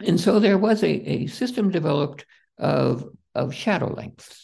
and 0.00 0.20
so 0.20 0.40
there 0.40 0.58
was 0.58 0.82
a, 0.82 0.88
a 0.88 1.26
system 1.28 1.70
developed 1.70 2.26
of 2.58 3.04
of 3.34 3.54
shadow 3.54 3.92
lengths 3.92 4.43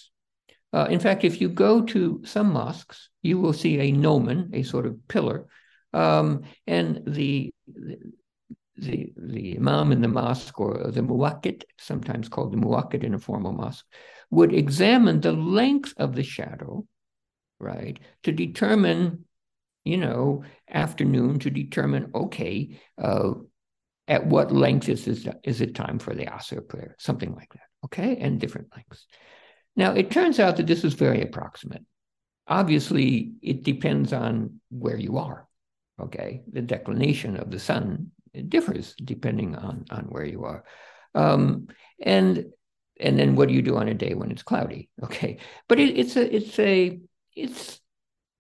uh, 0.72 0.86
in 0.90 1.00
fact 1.00 1.24
if 1.24 1.40
you 1.40 1.48
go 1.48 1.82
to 1.82 2.20
some 2.24 2.52
mosques 2.52 3.08
you 3.22 3.38
will 3.38 3.52
see 3.52 3.78
a 3.78 3.92
gnomon 3.92 4.50
a 4.52 4.62
sort 4.62 4.86
of 4.86 4.96
pillar 5.08 5.46
um, 5.92 6.42
and 6.66 7.02
the, 7.06 7.52
the 7.66 9.12
the, 9.16 9.56
imam 9.56 9.92
in 9.92 10.00
the 10.00 10.08
mosque 10.08 10.58
or 10.58 10.90
the 10.90 11.00
muwakkit, 11.00 11.64
sometimes 11.78 12.28
called 12.28 12.52
the 12.52 12.56
muwakkit 12.56 13.04
in 13.04 13.14
a 13.14 13.18
formal 13.18 13.52
mosque, 13.52 13.84
would 14.30 14.54
examine 14.54 15.20
the 15.20 15.32
length 15.32 15.92
of 15.96 16.14
the 16.14 16.22
shadow, 16.22 16.86
right, 17.58 17.98
to 18.22 18.32
determine, 18.32 19.24
you 19.84 19.96
know, 19.96 20.44
afternoon 20.68 21.38
to 21.40 21.50
determine, 21.50 22.10
okay, 22.14 22.80
uh, 22.98 23.32
at 24.08 24.26
what 24.26 24.52
length 24.52 24.88
is, 24.88 25.04
this, 25.04 25.26
is 25.44 25.60
it 25.60 25.74
time 25.74 25.98
for 25.98 26.14
the 26.14 26.26
Asr 26.26 26.66
prayer, 26.66 26.96
something 26.98 27.34
like 27.34 27.52
that, 27.52 27.68
okay, 27.84 28.16
and 28.16 28.40
different 28.40 28.68
lengths. 28.74 29.06
Now, 29.80 29.92
it 29.92 30.10
turns 30.10 30.38
out 30.38 30.56
that 30.58 30.66
this 30.66 30.84
is 30.84 30.94
very 30.94 31.22
approximate. 31.22 31.84
Obviously, 32.46 33.32
it 33.42 33.62
depends 33.64 34.12
on 34.12 34.60
where 34.70 34.96
you 34.96 35.18
are, 35.18 35.48
okay? 36.00 36.42
The 36.52 36.62
declination 36.62 37.36
of 37.36 37.50
the 37.50 37.58
sun 37.58 38.12
differs 38.48 38.94
depending 39.04 39.56
on 39.56 39.84
on 39.90 40.04
where 40.04 40.24
you 40.24 40.44
are 40.44 40.64
um, 41.14 41.68
and 42.00 42.46
and 42.98 43.18
then 43.18 43.34
what 43.34 43.48
do 43.48 43.54
you 43.54 43.62
do 43.62 43.76
on 43.76 43.88
a 43.88 43.94
day 43.94 44.14
when 44.14 44.30
it's 44.30 44.42
cloudy 44.42 44.88
okay 45.02 45.38
but 45.68 45.78
it, 45.78 45.98
it's 45.98 46.16
a 46.16 46.34
it's 46.34 46.58
a 46.58 47.00
it's 47.34 47.80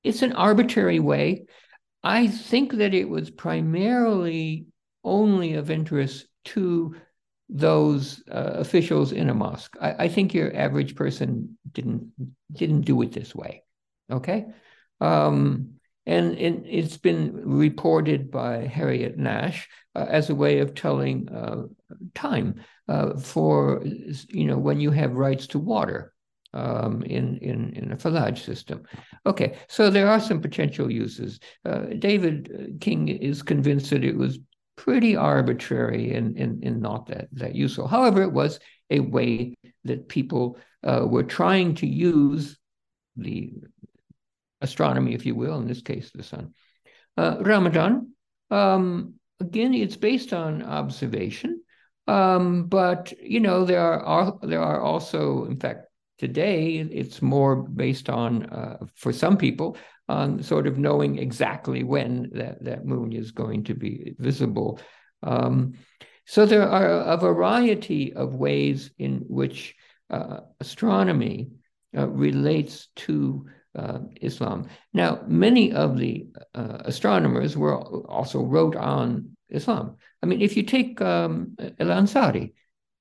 it's 0.04 0.22
an 0.22 0.32
arbitrary 0.32 1.00
way 1.00 1.44
i 2.02 2.26
think 2.26 2.74
that 2.74 2.94
it 2.94 3.08
was 3.08 3.30
primarily 3.30 4.66
only 5.02 5.54
of 5.54 5.70
interest 5.70 6.26
to 6.44 6.94
those 7.52 8.22
uh, 8.30 8.52
officials 8.54 9.12
in 9.12 9.28
a 9.28 9.34
mosque 9.34 9.76
I, 9.80 10.04
I, 10.04 10.08
think 10.08 10.32
your 10.32 10.54
average 10.56 10.94
person 10.94 11.58
didn't 11.72 12.12
didn't 12.52 12.82
do 12.82 13.02
it 13.02 13.12
this 13.12 13.34
way 13.34 13.64
okay 14.10 14.46
um, 15.00 15.80
and 16.06 16.38
it, 16.38 16.82
has 16.82 16.96
been 16.96 17.32
reported 17.44 18.30
by 18.30 18.66
Harriet 18.66 19.18
Nash 19.18 19.68
uh, 19.94 20.06
as 20.08 20.30
a 20.30 20.34
way 20.34 20.58
of 20.60 20.74
telling 20.74 21.28
uh, 21.28 21.64
time 22.14 22.62
uh, 22.88 23.16
for, 23.16 23.82
you 24.28 24.46
know, 24.46 24.58
when 24.58 24.80
you 24.80 24.90
have 24.90 25.12
rights 25.12 25.46
to 25.48 25.58
water 25.58 26.12
um, 26.52 27.02
in, 27.02 27.36
in, 27.38 27.72
in 27.74 27.92
a 27.92 27.96
falaj 27.96 28.38
system. 28.38 28.82
Okay, 29.26 29.56
so 29.68 29.90
there 29.90 30.08
are 30.08 30.20
some 30.20 30.40
potential 30.40 30.90
uses. 30.90 31.38
Uh, 31.64 31.84
David 31.98 32.78
King 32.80 33.08
is 33.08 33.42
convinced 33.42 33.90
that 33.90 34.04
it 34.04 34.16
was 34.16 34.38
pretty 34.80 35.14
arbitrary 35.14 36.14
and, 36.14 36.38
and, 36.38 36.80
not 36.80 37.06
that, 37.08 37.28
that 37.32 37.54
useful. 37.54 37.86
However, 37.86 38.22
it 38.22 38.32
was 38.32 38.58
a 38.88 39.00
way 39.00 39.54
that 39.84 40.08
people 40.08 40.56
uh, 40.82 41.04
were 41.06 41.22
trying 41.22 41.74
to 41.76 41.86
use 41.86 42.56
the 43.14 43.52
astronomy, 44.62 45.12
if 45.12 45.26
you 45.26 45.34
will, 45.34 45.58
in 45.60 45.68
this 45.68 45.82
case, 45.82 46.10
the 46.14 46.22
sun. 46.22 46.54
Uh, 47.18 47.36
Ramadan, 47.42 48.12
um, 48.50 49.16
again, 49.38 49.74
it's 49.74 49.96
based 49.96 50.32
on 50.32 50.62
observation, 50.62 51.60
um, 52.06 52.64
but 52.64 53.12
you 53.20 53.40
know 53.40 53.66
there 53.66 53.82
are 53.82 54.38
there 54.42 54.62
are 54.62 54.80
also, 54.80 55.44
in 55.44 55.58
fact, 55.58 55.88
today 56.16 56.76
it's 56.76 57.20
more 57.20 57.54
based 57.56 58.08
on, 58.08 58.46
uh, 58.46 58.78
for 58.96 59.12
some 59.12 59.36
people, 59.36 59.76
on 60.10 60.42
sort 60.42 60.66
of 60.66 60.76
knowing 60.76 61.18
exactly 61.18 61.82
when 61.84 62.30
that 62.32 62.56
that 62.64 62.84
moon 62.84 63.12
is 63.12 63.30
going 63.30 63.62
to 63.64 63.74
be 63.74 64.14
visible. 64.18 64.80
Um, 65.22 65.74
so 66.26 66.46
there 66.46 66.68
are 66.68 66.88
a 67.14 67.16
variety 67.16 68.12
of 68.12 68.34
ways 68.46 68.90
in 68.98 69.24
which 69.28 69.74
uh, 70.10 70.40
astronomy 70.60 71.50
uh, 71.96 72.08
relates 72.08 72.88
to 73.06 73.46
uh, 73.82 74.00
Islam. 74.20 74.68
Now, 74.92 75.20
many 75.26 75.72
of 75.72 75.96
the 75.96 76.26
uh, 76.54 76.78
astronomers 76.92 77.56
were 77.56 77.78
also 78.18 78.42
wrote 78.42 78.76
on 78.76 79.36
Islam. 79.48 79.96
I 80.22 80.26
mean, 80.26 80.40
if 80.40 80.56
you 80.56 80.64
take 80.64 81.00
um, 81.00 81.56
Al 81.58 81.92
Ansari, 82.00 82.52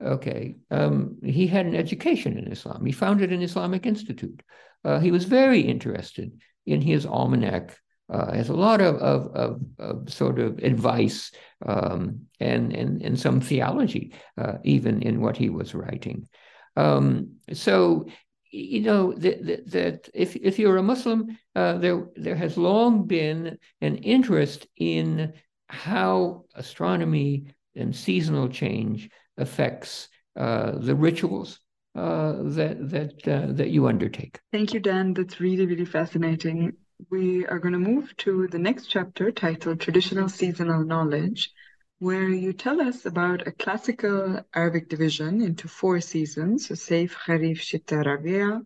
okay, 0.02 0.56
um, 0.72 1.18
he 1.24 1.48
had 1.48 1.66
an 1.66 1.76
education 1.76 2.38
in 2.38 2.52
Islam. 2.52 2.86
He 2.86 2.92
founded 2.92 3.32
an 3.32 3.42
Islamic 3.42 3.86
institute. 3.86 4.42
Uh, 4.86 5.00
he 5.00 5.12
was 5.12 5.26
very 5.26 5.62
interested 5.62 6.32
in 6.66 6.82
his 6.82 7.06
almanac. 7.06 7.78
Uh, 8.12 8.34
has 8.34 8.50
a 8.50 8.54
lot 8.54 8.82
of, 8.82 8.96
of, 8.96 9.28
of, 9.36 9.62
of 9.78 10.12
sort 10.12 10.40
of 10.40 10.58
advice 10.64 11.32
um, 11.64 12.22
and, 12.40 12.74
and, 12.76 13.04
and 13.04 13.20
some 13.20 13.40
theology, 13.40 14.14
uh, 14.36 14.54
even 14.64 15.04
in 15.04 15.22
what 15.22 15.38
he 15.38 15.52
was 15.52 15.76
writing. 15.76 16.28
Um, 16.76 17.36
so 17.54 18.08
you 18.52 18.82
know 18.82 19.14
that, 19.14 19.66
that, 19.68 20.10
if 20.14 20.36
if 20.36 20.58
you're 20.58 20.78
a 20.78 20.84
Muslim, 20.84 21.38
uh, 21.56 21.78
there 21.78 22.08
there 22.16 22.36
has 22.36 22.58
long 22.58 23.06
been 23.06 23.58
an 23.82 23.98
interest 23.98 24.66
in 24.76 25.34
how 25.68 26.46
astronomy 26.56 27.54
and 27.76 27.96
seasonal 27.96 28.50
change 28.50 29.10
affects 29.38 30.10
uh, 30.36 30.72
the 30.78 30.96
rituals 30.96 31.60
uh, 32.00 32.34
that 32.58 32.90
that 32.90 33.28
uh, 33.28 33.52
that 33.54 33.70
you 33.70 33.88
undertake. 33.88 34.40
Thank 34.52 34.74
you, 34.74 34.80
Dan. 34.80 35.14
That's 35.14 35.40
really 35.40 35.66
really 35.66 35.86
fascinating. 35.86 36.74
We 37.10 37.46
are 37.46 37.60
going 37.60 37.74
to 37.74 37.80
move 37.80 38.16
to 38.18 38.48
the 38.48 38.60
next 38.60 38.88
chapter 38.88 39.32
titled 39.32 39.80
"Traditional 39.80 40.30
Seasonal 40.30 40.86
Knowledge." 40.86 41.52
where 42.00 42.30
you 42.30 42.54
tell 42.54 42.80
us 42.80 43.06
about 43.06 43.46
a 43.46 43.52
classical 43.52 44.40
Arabic 44.56 44.88
division 44.88 45.42
into 45.42 45.68
four 45.68 46.00
seasons, 46.00 46.68
so 46.68 46.74
Saif, 46.74 47.12
Kharif, 47.12 47.60
Shita, 47.60 48.06
Rabia, 48.06 48.62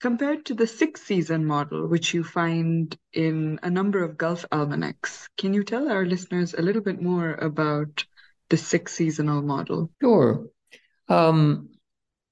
compared 0.00 0.46
to 0.46 0.54
the 0.54 0.66
six 0.66 1.02
season 1.02 1.44
model, 1.46 1.86
which 1.86 2.12
you 2.12 2.24
find 2.24 2.96
in 3.12 3.60
a 3.62 3.70
number 3.70 4.02
of 4.02 4.16
Gulf 4.18 4.44
almanacs. 4.50 5.28
Can 5.36 5.54
you 5.54 5.62
tell 5.62 5.88
our 5.88 6.04
listeners 6.04 6.54
a 6.54 6.62
little 6.62 6.82
bit 6.82 7.00
more 7.00 7.34
about 7.34 8.04
the 8.48 8.56
six 8.56 8.94
seasonal 8.94 9.42
model? 9.42 9.92
Sure. 10.02 10.46
Um, 11.08 11.68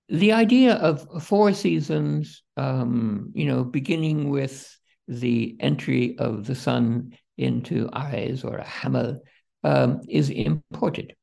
the 0.09 0.33
idea 0.33 0.75
of 0.75 1.23
four 1.23 1.53
seasons, 1.53 2.43
um, 2.57 3.31
you 3.35 3.47
know, 3.47 3.65
beginning 3.65 4.31
with 4.31 4.75
the 5.07 5.57
entry 5.61 6.17
of 6.19 6.47
the 6.47 6.55
sun 6.55 7.13
into 7.37 7.89
Aries 7.95 8.45
or 8.45 8.57
a 8.57 8.65
Hamal, 8.65 9.19
um, 9.65 10.01
is 10.09 10.31
imported. 10.31 11.15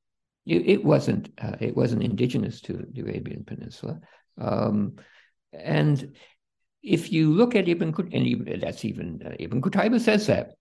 It, 0.45 0.69
it 0.69 0.85
wasn't 0.85 1.29
uh, 1.41 1.55
it 1.59 1.75
wasn't 1.75 2.03
indigenous 2.03 2.61
to 2.61 2.85
the 2.91 3.01
Arabian 3.01 3.43
Peninsula, 3.43 3.99
um, 4.39 4.97
and 5.51 6.15
if 6.83 7.11
you 7.11 7.33
look 7.33 7.55
at 7.55 7.67
Ibn 7.67 7.91
Qut- 7.91 8.15
and 8.15 8.27
even, 8.27 8.59
that's 8.59 8.85
even 8.85 9.21
uh, 9.25 9.35
Ibn 9.39 9.61
Qutayba 9.61 9.99
says 9.99 10.27
that, 10.27 10.51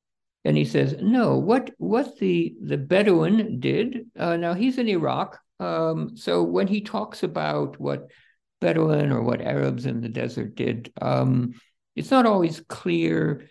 and 0.47 0.57
he 0.57 0.65
says 0.65 0.97
no. 1.01 1.37
What 1.37 1.71
what 1.77 2.19
the 2.19 2.55
the 2.63 2.79
Bedouin 2.79 3.61
did 3.61 4.07
uh, 4.19 4.37
now 4.37 4.55
he's 4.55 4.79
in 4.79 4.89
Iraq, 4.89 5.39
um, 5.61 6.17
so 6.17 6.43
when 6.43 6.67
he 6.67 6.81
talks 6.81 7.23
about 7.23 7.79
what 7.81 8.11
Bedouin 8.61 9.13
or 9.13 9.23
what 9.23 9.41
Arabs 9.41 9.87
in 9.87 10.01
the 10.01 10.09
desert 10.09 10.55
did, 10.55 10.93
um, 11.01 11.55
it's 11.97 12.11
not 12.11 12.27
always 12.27 12.61
clear 12.69 13.49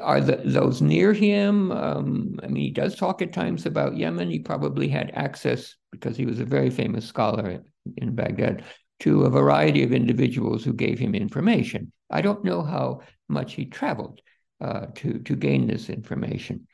are 0.00 0.20
the, 0.20 0.42
those 0.44 0.82
near 0.82 1.12
him? 1.12 1.70
Um, 1.70 2.40
I 2.42 2.48
mean, 2.48 2.64
he 2.64 2.70
does 2.70 2.96
talk 2.96 3.22
at 3.22 3.32
times 3.32 3.66
about 3.66 3.96
Yemen. 3.96 4.30
He 4.30 4.40
probably 4.40 4.88
had 4.88 5.12
access, 5.14 5.76
because 5.92 6.16
he 6.16 6.26
was 6.26 6.40
a 6.40 6.44
very 6.44 6.70
famous 6.70 7.06
scholar 7.06 7.62
in 7.96 8.14
Baghdad, 8.14 8.64
to 9.00 9.22
a 9.22 9.30
variety 9.30 9.84
of 9.84 9.92
individuals 9.92 10.64
who 10.64 10.72
gave 10.72 10.98
him 10.98 11.14
information. 11.14 11.92
I 12.10 12.20
don't 12.20 12.44
know 12.44 12.62
how 12.62 13.02
much 13.28 13.54
he 13.54 13.66
traveled 13.66 14.20
uh, 14.60 14.86
to, 14.96 15.20
to 15.20 15.36
gain 15.36 15.68
this 15.68 15.88
information. 15.88 16.66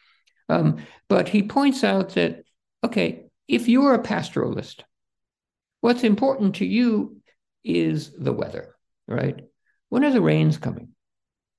Um, 0.49 0.79
but 1.09 1.29
he 1.29 1.43
points 1.43 1.85
out 1.85 2.15
that, 2.15 2.45
okay, 2.83 3.24
if 3.49 3.69
you're 3.69 3.95
a 3.95 4.03
pastoralist, 4.03 4.83
what's 5.81 6.05
important 6.05 6.57
to 6.57 6.67
you 6.67 7.19
is 7.65 8.13
the 8.13 8.33
weather, 8.33 8.75
right? 9.07 9.41
When 9.89 10.05
are 10.05 10.11
the 10.13 10.21
rains 10.21 10.59
coming? 10.59 10.89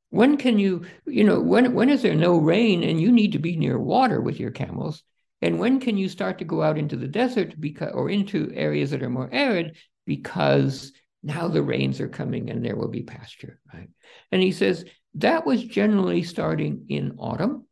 When 0.09 0.37
can 0.37 0.59
you, 0.59 0.85
you 1.05 1.23
know, 1.23 1.39
when 1.41 1.73
when 1.73 1.89
is 1.89 2.01
there 2.01 2.15
no 2.15 2.37
rain 2.37 2.83
and 2.83 3.01
you 3.01 3.11
need 3.11 3.33
to 3.33 3.39
be 3.39 3.55
near 3.57 3.77
water 3.79 4.21
with 4.21 4.39
your 4.39 4.51
camels? 4.51 5.03
And 5.41 5.59
when 5.59 5.79
can 5.79 5.97
you 5.97 6.09
start 6.09 6.39
to 6.39 6.45
go 6.45 6.61
out 6.61 6.77
into 6.77 6.95
the 6.95 7.07
desert 7.07 7.59
because 7.59 7.91
or 7.93 8.09
into 8.09 8.51
areas 8.53 8.91
that 8.91 9.03
are 9.03 9.09
more 9.09 9.29
arid 9.31 9.77
because 10.05 10.93
now 11.23 11.47
the 11.47 11.61
rains 11.63 11.99
are 11.99 12.07
coming 12.07 12.49
and 12.49 12.63
there 12.63 12.75
will 12.75 12.87
be 12.87 13.03
pasture, 13.03 13.59
right? 13.73 13.89
And 14.31 14.41
he 14.41 14.51
says 14.51 14.85
that 15.15 15.45
was 15.45 15.63
generally 15.63 16.23
starting 16.23 16.85
in 16.89 17.15
autumn 17.17 17.65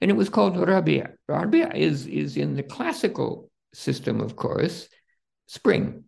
And 0.00 0.10
it 0.10 0.14
was 0.14 0.28
called 0.28 0.56
Rabia. 0.56 1.10
Rabia 1.28 1.70
is, 1.74 2.06
is 2.06 2.36
in 2.36 2.54
the 2.54 2.62
classical 2.62 3.47
system, 3.78 4.20
of 4.20 4.36
course, 4.36 4.88
spring. 5.46 6.04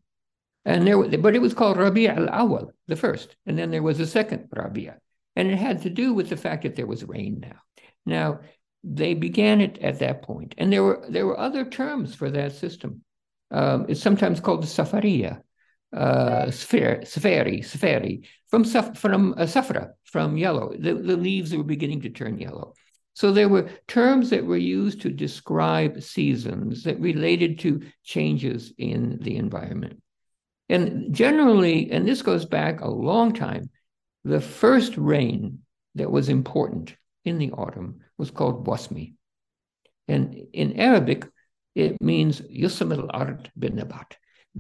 And 0.65 0.87
there, 0.87 1.03
but 1.19 1.35
it 1.35 1.43
was 1.43 1.55
called 1.55 1.79
Rabia 1.79 2.15
al 2.15 2.29
Awal, 2.29 2.73
the 2.87 2.97
first. 2.97 3.37
And 3.47 3.59
then 3.59 3.71
there 3.71 3.83
was 3.83 4.01
a 4.01 4.07
second 4.07 4.49
Rabia. 4.55 4.99
And 5.37 5.49
it 5.49 5.57
had 5.57 5.83
to 5.83 5.91
do 5.91 6.13
with 6.13 6.29
the 6.29 6.37
fact 6.37 6.65
that 6.65 6.77
there 6.77 6.87
was 6.87 7.05
rain 7.05 7.41
now. 7.41 7.61
Now, 8.05 8.41
they 8.83 9.15
began 9.15 9.61
it 9.61 9.79
at 9.79 9.99
that. 10.01 10.25
And 10.59 10.73
there 10.73 10.83
were 10.83 11.07
there 11.09 11.27
were 11.27 11.39
other 11.39 11.65
terms 11.65 12.15
for 12.15 12.31
that 12.31 12.53
system. 12.53 13.03
Um, 13.51 13.87
it's 13.89 14.03
sometimes 14.03 14.41
called 14.41 14.63
the 14.63 14.67
Safaria, 14.67 15.43
uh, 15.97 16.51
safari, 16.51 18.29
from 18.49 18.65
from 18.65 19.35
uh, 19.35 19.43
safra, 19.43 19.91
from 20.05 20.37
yellow. 20.37 20.73
The, 20.79 20.95
the 20.95 21.17
leaves 21.17 21.55
were 21.55 21.65
beginning 21.65 22.03
to 22.03 22.11
turn 22.11 22.39
yellow. 22.39 22.75
So 23.21 23.33
there 23.33 23.51
were 23.51 23.69
terms 23.87 24.31
that 24.31 24.47
were 24.47 24.57
used 24.57 25.03
to 25.03 25.11
describe 25.11 26.03
seasons 26.03 26.85
that 26.85 26.99
related 27.01 27.59
to 27.59 27.83
changes 28.03 28.73
in 28.79 29.19
the 29.21 29.37
environment. 29.37 30.01
And 30.71 31.15
generally, 31.15 31.91
and 31.91 32.09
this 32.09 32.23
goes 32.23 32.47
back 32.47 32.81
a 32.81 32.89
long 32.89 33.35
time, 33.35 33.69
the 34.25 34.41
first 34.41 34.97
rain 34.97 35.59
that 35.97 36.11
was 36.11 36.31
important 36.31 36.97
in 37.27 37.37
the 37.37 37.51
autumn 37.51 38.01
was 38.17 38.31
called 38.31 38.67
wasmi. 38.67 39.13
And 40.09 40.47
in 40.55 40.81
Arabic, 40.81 41.29
it 41.75 42.01
means 42.01 42.41
yusam 42.41 42.91
al-ard 42.91 43.53
bin 43.59 43.77
nabat. 43.77 44.13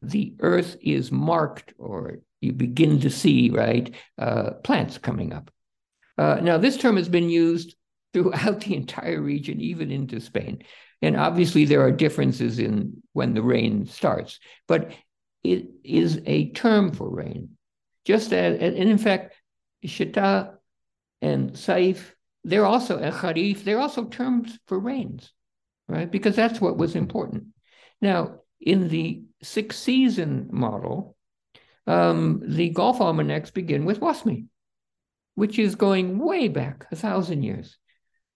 The 0.02 0.34
earth 0.40 0.76
is 0.82 1.11
marked, 1.11 1.72
or 1.78 2.18
you 2.42 2.52
begin 2.52 3.00
to 3.00 3.11
see, 3.11 3.48
right, 3.48 3.94
uh, 4.18 4.50
plants 4.62 4.98
coming 4.98 5.32
up. 5.32 5.50
Uh, 6.18 6.40
now, 6.42 6.58
this 6.58 6.76
term 6.76 6.98
has 6.98 7.08
been 7.08 7.30
used 7.30 7.74
throughout 8.12 8.61
the 8.61 8.74
entire 8.74 9.20
region, 9.20 9.61
even 9.61 9.90
into 9.90 10.20
Spain. 10.20 10.62
And 11.02 11.16
obviously, 11.16 11.64
there 11.64 11.82
are 11.82 11.92
differences 11.92 12.58
in 12.58 13.02
when 13.12 13.34
the 13.34 13.42
rain 13.42 13.86
starts, 13.86 14.38
but 14.68 14.92
it 15.42 15.68
is 15.82 16.20
a 16.26 16.50
term 16.50 16.92
for 16.92 17.08
rain. 17.08 17.56
Just 18.04 18.32
as, 18.32 18.58
and 18.61 18.76
in 18.76 18.98
fact, 18.98 19.34
shita 19.86 20.54
and 21.22 21.52
saif, 21.52 21.98
they're 22.44 22.66
also, 22.66 22.98
kharif, 23.11 23.64
they're 23.64 23.80
also 23.80 24.04
terms 24.04 24.58
for 24.66 24.78
rains, 24.78 25.32
right? 25.88 26.11
Because 26.11 26.36
that's 26.36 26.61
what 26.61 26.76
was 26.76 26.96
important. 26.96 27.46
Now, 28.00 28.40
in 28.61 28.88
the 28.88 29.22
six 29.42 29.78
season 29.78 30.48
model, 30.50 31.16
um, 31.86 32.42
the 32.46 32.70
Gulf 32.70 33.00
almanacs 33.00 33.50
begin 33.50 33.84
with 33.84 34.00
Wasmi, 34.00 34.46
which 35.34 35.58
is 35.58 35.74
going 35.74 36.18
way 36.18 36.48
back 36.48 36.86
a 36.92 36.96
thousand 36.96 37.42
years. 37.42 37.78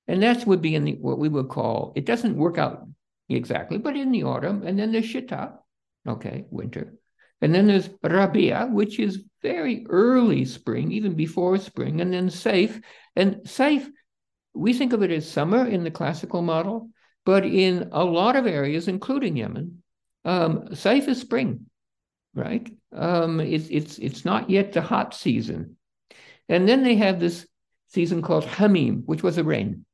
And 0.07 0.23
that 0.23 0.47
would 0.47 0.61
be 0.61 0.75
in 0.75 0.85
the, 0.85 0.93
what 0.95 1.19
we 1.19 1.29
would 1.29 1.49
call, 1.49 1.93
it 1.97 2.05
doesn't 2.05 2.37
work 2.37 2.59
out 2.59 2.87
exactly, 3.29 3.79
but 3.79 3.97
in 3.97 4.11
the 4.11 4.25
autumn. 4.25 4.63
And 4.67 4.79
then 4.79 4.93
there's 4.93 5.07
Shita, 5.07 5.53
okay, 6.07 6.45
winter. 6.51 6.95
And 7.41 7.55
then 7.55 7.67
there's 7.67 7.91
Rabia, 8.03 8.69
which 8.71 8.99
is 8.99 9.23
very 9.43 9.87
early 9.89 10.45
spring, 10.45 10.93
even 10.93 11.15
before 11.15 11.59
spring. 11.59 12.01
And 12.01 12.13
then 12.13 12.29
Saif. 12.29 12.83
And 13.17 13.37
Saif, 13.45 13.87
we 14.55 14.73
think 14.73 14.93
of 14.93 15.03
it 15.03 15.11
as 15.11 15.31
summer 15.31 15.67
in 15.67 15.85
the 15.85 15.91
classical 15.91 16.43
model, 16.43 16.91
but 17.27 17.45
in 17.45 17.89
a 17.93 18.05
lot 18.05 18.37
of 18.37 18.47
areas, 18.47 18.89
including 18.89 19.37
Yemen, 19.37 19.83
um, 20.25 20.69
Saif 20.69 21.09
is 21.09 21.21
spring, 21.21 21.67
right? 22.35 22.71
Um, 22.93 23.41
it's, 23.41 23.69
it's, 23.69 23.99
it's 23.99 24.25
not 24.25 24.49
yet 24.49 24.73
the 24.73 24.83
hot 24.83 25.15
season. 25.15 25.77
And 26.49 26.69
then 26.69 26.83
they 26.83 26.97
have 26.97 27.21
this 27.21 27.47
season 27.89 28.23
called 28.23 28.45
Hamim, 28.45 29.03
which 29.07 29.23
was 29.23 29.39
a 29.39 29.45
rain 29.45 29.85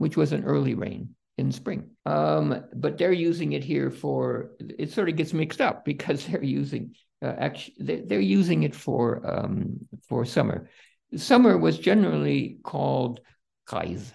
which 0.00 0.16
was 0.16 0.32
an 0.32 0.44
early 0.44 0.72
rain 0.72 1.14
in 1.36 1.52
spring. 1.52 1.90
Um, 2.06 2.64
but 2.74 2.96
they're 2.96 3.12
using 3.12 3.52
it 3.52 3.62
here 3.62 3.90
for 3.90 4.52
it 4.58 4.90
sort 4.90 5.10
of 5.10 5.16
gets 5.16 5.34
mixed 5.34 5.60
up 5.60 5.84
because 5.84 6.26
they're 6.26 6.42
using 6.42 6.94
uh, 7.22 7.34
actually 7.36 8.00
they're, 8.06 8.18
using 8.38 8.62
it 8.62 8.74
for 8.74 9.20
um, 9.30 9.78
for 10.08 10.24
summer. 10.24 10.70
Summer 11.16 11.58
was 11.58 11.78
generally 11.78 12.56
called 12.62 13.20
Qaiz. 13.68 14.10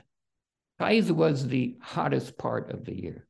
Qaiz 0.81 1.11
was 1.11 1.47
the 1.47 1.77
hottest 1.81 2.35
part 2.35 2.71
of 2.71 2.83
the 2.83 2.99
year. 2.99 3.27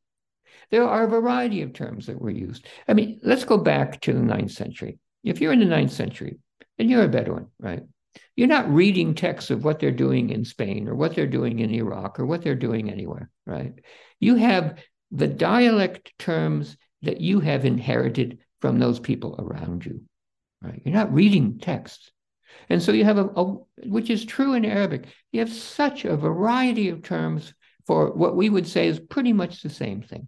There 0.72 0.88
are 0.88 1.04
a 1.04 1.10
variety 1.20 1.62
of 1.62 1.74
terms 1.74 2.06
that 2.06 2.22
were 2.22 2.30
used. 2.48 2.66
I 2.88 2.94
mean, 2.94 3.20
let's 3.22 3.44
go 3.44 3.58
back 3.58 4.00
to 4.02 4.14
the 4.14 4.20
ninth 4.34 4.52
century. 4.52 4.98
If 5.26 5.42
you're 5.42 5.52
in 5.52 5.60
the 5.60 5.66
ninth 5.66 5.92
century 5.92 6.38
and 6.80 6.90
you're 6.90 7.04
a 7.04 7.10
Bedouin, 7.10 7.48
right? 7.60 7.84
You're 8.36 8.48
not 8.48 8.70
reading 8.70 9.16
texts 9.16 9.52
of 9.52 9.64
what 9.64 9.80
they're 9.80 9.92
doing 9.92 10.30
in 10.30 10.46
Spain 10.46 10.88
or 10.88 10.96
what 10.96 11.16
they're 11.16 11.28
doing 11.28 11.60
in 11.60 11.72
Iraq 11.72 12.20
or 12.20 12.26
what 12.26 12.44
they're 12.44 12.56
doing 12.56 12.90
anywhere, 12.90 13.30
right? 13.46 13.74
You 14.20 14.36
have 14.36 14.78
the 15.12 15.28
dialect 15.28 16.14
terms 16.20 16.78
that 17.02 17.22
you 17.22 17.40
have 17.40 17.66
inherited 17.66 18.40
from 18.60 18.80
those 18.80 19.00
people 19.00 19.36
around 19.40 19.86
you, 19.86 20.02
right? 20.62 20.82
You're 20.84 20.96
not 20.96 21.14
reading 21.14 21.60
texts. 21.60 22.12
And 22.70 22.82
so 22.82 22.92
you 22.92 23.04
have 23.06 23.18
a, 23.18 23.26
a 23.36 23.56
which 23.86 24.10
is 24.10 24.26
true 24.26 24.54
in 24.54 24.66
Arabic, 24.66 25.06
you 25.32 25.40
have 25.40 25.52
such 25.52 26.06
a 26.06 26.18
variety 26.18 26.90
of 26.90 27.04
terms 27.04 27.54
for 27.86 28.12
what 28.14 28.36
we 28.36 28.50
would 28.50 28.68
say 28.68 28.88
is 28.88 29.00
pretty 29.00 29.34
much 29.34 29.62
the 29.62 29.70
same 29.70 30.02
thing. 30.02 30.28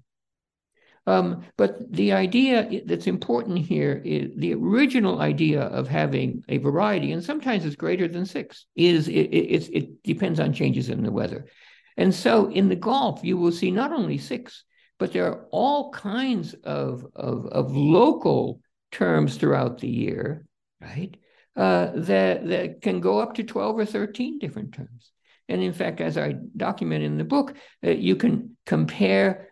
Um, 1.08 1.46
but 1.56 1.92
the 1.92 2.12
idea 2.12 2.82
that's 2.86 3.08
important 3.08 3.60
here 3.60 4.02
is 4.04 4.30
the 4.36 4.54
original 4.54 5.22
idea 5.22 5.62
of 5.62 5.88
having 5.88 6.44
a 6.50 6.58
variety, 6.58 7.14
and 7.14 7.24
sometimes 7.24 7.66
it's 7.66 7.78
greater 7.78 8.10
than 8.10 8.26
six, 8.26 8.66
is 8.76 9.08
it, 9.08 9.14
it, 9.14 9.70
it 9.74 10.04
depends 10.04 10.42
on 10.42 10.52
changes 10.52 10.90
in 10.90 11.04
the 11.04 11.12
weather. 11.12 11.48
And 11.96 12.14
so 12.14 12.52
in 12.52 12.68
the 12.68 12.76
Gulf, 12.76 13.22
you 13.24 13.38
will 13.38 13.54
see 13.54 13.72
not 13.72 13.94
only 13.94 14.18
six, 14.18 14.66
but 15.00 15.14
there 15.14 15.28
are 15.28 15.48
all 15.52 15.92
kinds 15.92 16.54
of, 16.66 17.06
of, 17.16 17.46
of 17.48 17.76
local 17.76 18.60
terms 18.92 19.38
throughout 19.38 19.80
the 19.80 19.90
year, 19.90 20.46
right? 20.82 21.16
Uh, 21.56 21.92
that, 21.96 22.48
that 22.48 22.82
can 22.82 23.00
go 23.00 23.20
up 23.20 23.36
to 23.36 23.44
12 23.44 23.80
or 23.80 23.86
13 23.86 24.40
different 24.40 24.74
terms. 24.74 25.12
And 25.50 25.62
in 25.64 25.72
fact, 25.72 26.02
as 26.02 26.18
I 26.18 26.36
document 26.58 27.04
in 27.06 27.18
the 27.18 27.24
book, 27.24 27.56
uh, 27.84 27.92
you 27.92 28.18
can 28.18 28.58
compare 28.66 29.47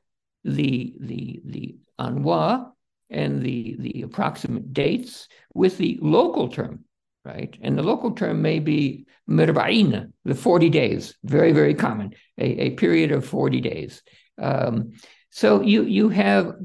the 0.46 0.96
the 1.00 1.42
the 1.44 1.76
anwa 2.00 2.72
and 3.10 3.42
the 3.42 3.76
the 3.80 4.04
approximate 4.04 4.74
dates 4.74 5.28
with 5.54 5.78
the 5.78 6.00
local 6.02 6.48
term, 6.48 6.86
right? 7.26 7.58
And 7.62 7.78
the 7.78 7.84
local 7.84 8.12
term 8.12 8.42
may 8.42 8.60
be 8.60 9.08
mirba'ina, 9.30 10.12
the 10.24 10.36
40 10.36 10.70
days, 10.70 11.16
very, 11.24 11.52
very 11.52 11.74
common, 11.74 12.14
a, 12.38 12.46
a 12.46 12.70
period 12.72 13.12
of 13.12 13.26
40 13.26 13.60
days. 13.62 14.04
Um, 14.42 14.92
so 15.32 15.62
you 15.62 15.84
you 15.84 16.10
have 16.10 16.56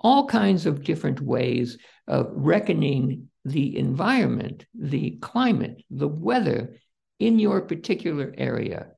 all 0.00 0.26
kinds 0.26 0.66
of 0.66 0.84
different 0.84 1.20
ways 1.20 1.78
of 2.06 2.28
reckoning 2.30 3.28
the 3.44 3.76
environment, 3.78 4.66
the 4.74 5.12
climate, 5.20 5.82
the 5.90 6.08
weather 6.08 6.76
in 7.18 7.38
your 7.38 7.60
particular 7.60 8.34
area, 8.36 8.88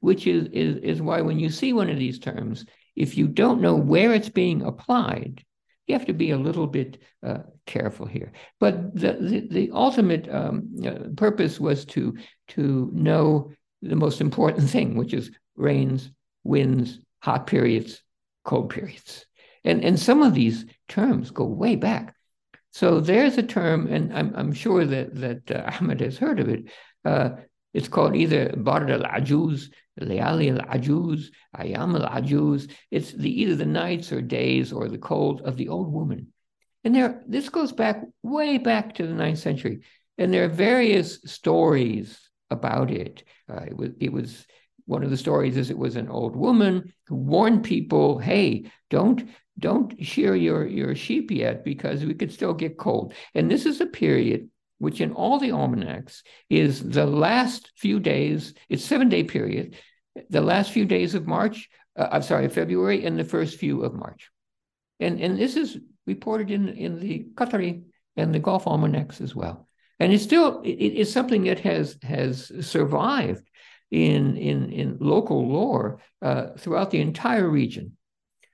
which 0.00 0.26
is, 0.26 0.48
is, 0.52 0.76
is 0.78 1.02
why 1.02 1.20
when 1.20 1.38
you 1.38 1.48
see 1.48 1.72
one 1.72 1.88
of 1.88 1.98
these 1.98 2.18
terms, 2.18 2.66
if 2.96 3.16
you 3.16 3.26
don't 3.26 3.60
know 3.60 3.74
where 3.74 4.12
it's 4.14 4.28
being 4.28 4.62
applied, 4.62 5.44
you 5.86 5.94
have 5.94 6.06
to 6.06 6.12
be 6.12 6.30
a 6.30 6.38
little 6.38 6.66
bit 6.66 6.98
uh, 7.22 7.38
careful 7.66 8.06
here. 8.06 8.32
But 8.60 8.94
the 8.94 9.12
the, 9.20 9.48
the 9.50 9.70
ultimate 9.72 10.28
um, 10.32 10.74
uh, 10.84 11.08
purpose 11.16 11.60
was 11.60 11.84
to 11.86 12.16
to 12.48 12.90
know 12.92 13.52
the 13.82 13.96
most 13.96 14.20
important 14.20 14.68
thing, 14.70 14.96
which 14.96 15.12
is 15.12 15.30
rains, 15.56 16.10
winds, 16.42 17.00
hot 17.22 17.46
periods, 17.46 18.02
cold 18.44 18.70
periods, 18.70 19.26
and 19.64 19.84
and 19.84 19.98
some 19.98 20.22
of 20.22 20.34
these 20.34 20.64
terms 20.88 21.30
go 21.30 21.44
way 21.44 21.76
back. 21.76 22.14
So 22.72 23.00
there's 23.00 23.38
a 23.38 23.42
term, 23.42 23.86
and 23.86 24.12
I'm 24.12 24.34
I'm 24.34 24.52
sure 24.52 24.84
that 24.84 25.14
that 25.16 25.50
uh, 25.50 25.70
Ahmed 25.80 26.00
has 26.00 26.18
heard 26.18 26.40
of 26.40 26.48
it. 26.48 26.64
Uh, 27.04 27.30
it's 27.74 27.88
called 27.88 28.14
either 28.14 28.54
Bard 28.56 28.90
al-Ajuz, 28.90 29.70
Layali 30.00 30.58
al-Ajuz, 30.58 31.26
Ayam 31.56 32.00
al-Ajuz. 32.00 32.70
It's 32.90 33.12
the, 33.12 33.42
either 33.42 33.54
the 33.54 33.66
nights 33.66 34.12
or 34.12 34.20
days 34.20 34.72
or 34.72 34.88
the 34.88 34.98
cold 34.98 35.42
of 35.42 35.56
the 35.56 35.68
old 35.68 35.92
woman. 35.92 36.28
And 36.82 36.94
there, 36.94 37.22
this 37.26 37.48
goes 37.48 37.72
back 37.72 38.02
way 38.22 38.58
back 38.58 38.94
to 38.96 39.06
the 39.06 39.14
ninth 39.14 39.38
century. 39.38 39.82
And 40.18 40.32
there 40.32 40.44
are 40.44 40.48
various 40.48 41.20
stories 41.24 42.18
about 42.50 42.90
it. 42.90 43.24
Uh, 43.48 43.64
it, 43.68 43.76
was, 43.76 43.90
it 44.00 44.12
was 44.12 44.46
one 44.86 45.02
of 45.02 45.10
the 45.10 45.16
stories 45.16 45.56
is 45.56 45.70
it 45.70 45.78
was 45.78 45.96
an 45.96 46.08
old 46.08 46.36
woman 46.36 46.92
who 47.06 47.16
warned 47.16 47.64
people, 47.64 48.18
hey, 48.18 48.70
don't 48.90 49.28
don't 49.58 50.04
shear 50.04 50.34
your, 50.34 50.66
your 50.66 50.96
sheep 50.96 51.30
yet 51.30 51.64
because 51.64 52.04
we 52.04 52.14
could 52.14 52.32
still 52.32 52.54
get 52.54 52.76
cold. 52.76 53.14
And 53.34 53.48
this 53.48 53.66
is 53.66 53.80
a 53.80 53.86
period 53.86 54.50
which 54.84 55.00
in 55.00 55.12
all 55.12 55.38
the 55.38 55.52
almanacs 55.52 56.22
is 56.48 56.88
the 56.88 57.06
last 57.06 57.72
few 57.76 57.98
days, 57.98 58.54
it's 58.68 58.84
seven 58.84 59.08
day 59.08 59.24
period, 59.24 59.76
the 60.30 60.40
last 60.40 60.70
few 60.70 60.84
days 60.84 61.14
of 61.14 61.26
March, 61.26 61.68
uh, 61.96 62.08
I'm 62.12 62.22
sorry, 62.22 62.48
February 62.48 63.04
and 63.04 63.18
the 63.18 63.24
first 63.24 63.58
few 63.58 63.82
of 63.82 63.94
March. 63.94 64.30
And, 65.00 65.20
and 65.20 65.38
this 65.38 65.56
is 65.56 65.78
reported 66.06 66.50
in, 66.50 66.68
in 66.68 67.00
the 67.00 67.26
Qatari 67.34 67.82
and 68.16 68.32
the 68.32 68.38
Gulf 68.38 68.66
almanacs 68.66 69.20
as 69.20 69.34
well. 69.34 69.66
And 69.98 70.12
it's 70.12 70.22
still, 70.22 70.60
it, 70.62 70.68
it's 70.68 71.12
something 71.12 71.44
that 71.44 71.60
has, 71.60 71.98
has 72.02 72.52
survived 72.60 73.48
in 73.90 74.36
in 74.36 74.70
in 74.72 74.96
local 75.00 75.46
lore 75.46 76.00
uh, 76.20 76.48
throughout 76.58 76.90
the 76.90 77.00
entire 77.00 77.48
region. 77.48 77.96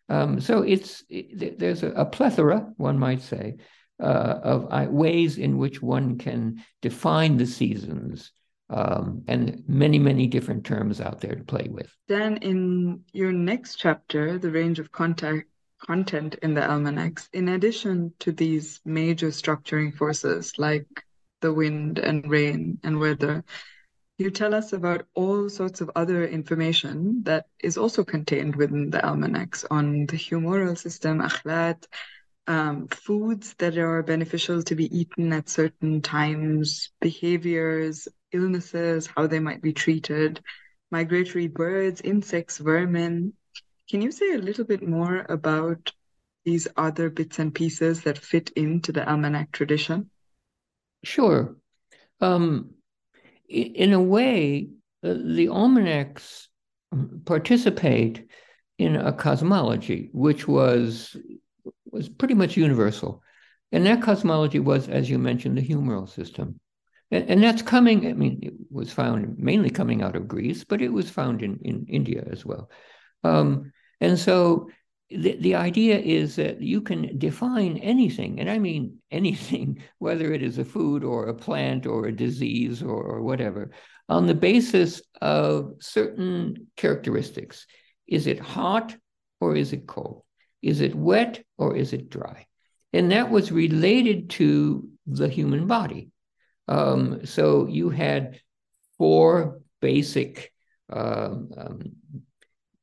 Um, 0.08 0.40
so 0.40 0.62
it's 0.62 1.04
it, 1.08 1.58
there's 1.58 1.82
a, 1.82 1.92
a, 1.92 2.04
plethora, 2.04 2.66
one 2.76 2.98
might 2.98 3.22
say, 3.22 3.56
uh, 4.00 4.40
of 4.42 4.66
uh, 4.70 4.86
ways 4.90 5.38
in 5.38 5.58
which 5.58 5.82
one 5.82 6.18
can 6.18 6.64
define 6.82 7.36
the 7.36 7.46
seasons. 7.46 8.32
Um, 8.72 9.24
and 9.26 9.64
many, 9.66 9.98
many 9.98 10.28
different 10.28 10.64
terms 10.64 11.00
out 11.00 11.20
there 11.20 11.34
to 11.34 11.42
play 11.42 11.66
with. 11.68 11.92
Then, 12.06 12.36
in 12.36 13.00
your 13.12 13.32
next 13.32 13.80
chapter, 13.80 14.38
the 14.38 14.52
range 14.52 14.78
of 14.78 14.92
contact, 14.92 15.48
content 15.80 16.36
in 16.40 16.54
the 16.54 16.62
almanacs, 16.62 17.28
in 17.32 17.48
addition 17.48 18.12
to 18.20 18.30
these 18.30 18.80
major 18.84 19.28
structuring 19.28 19.92
forces 19.96 20.52
like 20.56 20.86
the 21.40 21.52
wind 21.52 21.98
and 21.98 22.30
rain 22.30 22.78
and 22.84 23.00
weather, 23.00 23.42
you 24.18 24.30
tell 24.30 24.54
us 24.54 24.74
about 24.74 25.06
all 25.14 25.48
sorts 25.48 25.80
of 25.80 25.90
other 25.96 26.26
information 26.26 27.22
that 27.24 27.46
is 27.58 27.78
also 27.78 28.04
contained 28.04 28.54
within 28.54 28.90
the 28.90 29.04
almanacs 29.04 29.64
on 29.70 30.04
the 30.06 30.16
humoral 30.16 30.76
system, 30.76 31.20
akhlat, 31.20 31.86
um, 32.46 32.88
foods 32.88 33.54
that 33.58 33.76
are 33.78 34.02
beneficial 34.02 34.62
to 34.64 34.74
be 34.74 34.94
eaten 34.96 35.32
at 35.32 35.48
certain 35.48 36.00
times, 36.00 36.90
behaviors, 37.00 38.08
illnesses, 38.32 39.06
how 39.06 39.26
they 39.26 39.38
might 39.38 39.62
be 39.62 39.72
treated, 39.72 40.40
migratory 40.90 41.46
birds, 41.46 42.00
insects, 42.00 42.58
vermin. 42.58 43.34
Can 43.88 44.02
you 44.02 44.10
say 44.10 44.34
a 44.34 44.38
little 44.38 44.64
bit 44.64 44.86
more 44.86 45.26
about 45.28 45.92
these 46.44 46.66
other 46.76 47.10
bits 47.10 47.38
and 47.38 47.54
pieces 47.54 48.02
that 48.02 48.18
fit 48.18 48.50
into 48.56 48.92
the 48.92 49.08
almanac 49.08 49.52
tradition? 49.52 50.10
Sure. 51.04 51.56
Um, 52.20 52.70
in 53.48 53.92
a 53.92 54.00
way, 54.00 54.68
uh, 55.02 55.14
the 55.14 55.48
almanacs 55.48 56.48
participate 57.24 58.28
in 58.78 58.96
a 58.96 59.12
cosmology 59.12 60.08
which 60.12 60.48
was 60.48 61.16
was 61.92 62.08
pretty 62.08 62.34
much 62.34 62.56
universal, 62.56 63.22
and 63.72 63.86
that 63.86 64.02
cosmology 64.02 64.58
was, 64.58 64.88
as 64.88 65.08
you 65.08 65.18
mentioned, 65.18 65.56
the 65.56 65.66
humoral 65.66 66.08
system, 66.08 66.60
and, 67.10 67.28
and 67.30 67.42
that's 67.42 67.62
coming. 67.62 68.06
I 68.06 68.12
mean, 68.12 68.40
it 68.42 68.54
was 68.70 68.92
found 68.92 69.38
mainly 69.38 69.70
coming 69.70 70.02
out 70.02 70.16
of 70.16 70.28
Greece, 70.28 70.64
but 70.64 70.82
it 70.82 70.92
was 70.92 71.10
found 71.10 71.42
in 71.42 71.58
in 71.62 71.86
India 71.88 72.24
as 72.30 72.44
well, 72.44 72.70
um, 73.24 73.72
and 74.00 74.18
so 74.18 74.68
the, 75.10 75.36
the 75.40 75.56
idea 75.56 75.98
is 75.98 76.36
that 76.36 76.62
you 76.62 76.80
can 76.80 77.18
define 77.18 77.78
anything, 77.78 78.40
and 78.40 78.48
I 78.48 78.58
mean 78.58 78.98
anything, 79.10 79.82
whether 79.98 80.32
it 80.32 80.42
is 80.42 80.58
a 80.58 80.64
food 80.64 81.04
or 81.04 81.26
a 81.26 81.34
plant 81.34 81.86
or 81.86 82.06
a 82.06 82.16
disease 82.16 82.82
or, 82.82 83.02
or 83.02 83.22
whatever, 83.22 83.70
on 84.08 84.26
the 84.26 84.34
basis 84.34 85.02
of 85.20 85.74
certain 85.80 86.68
characteristics. 86.76 87.66
Is 88.06 88.26
it 88.26 88.40
hot 88.40 88.96
or 89.40 89.54
is 89.54 89.72
it 89.72 89.86
cold? 89.86 90.24
Is 90.62 90.80
it 90.80 90.94
wet 90.94 91.42
or 91.58 91.76
is 91.76 91.92
it 91.92 92.10
dry? 92.10 92.46
And 92.92 93.12
that 93.12 93.30
was 93.30 93.52
related 93.52 94.30
to 94.30 94.88
the 95.06 95.28
human 95.28 95.66
body. 95.66 96.10
Um, 96.68 97.24
so 97.26 97.66
you 97.66 97.90
had 97.90 98.40
four 98.98 99.60
basic 99.80 100.52
um, 100.90 101.50
um, 101.56 101.80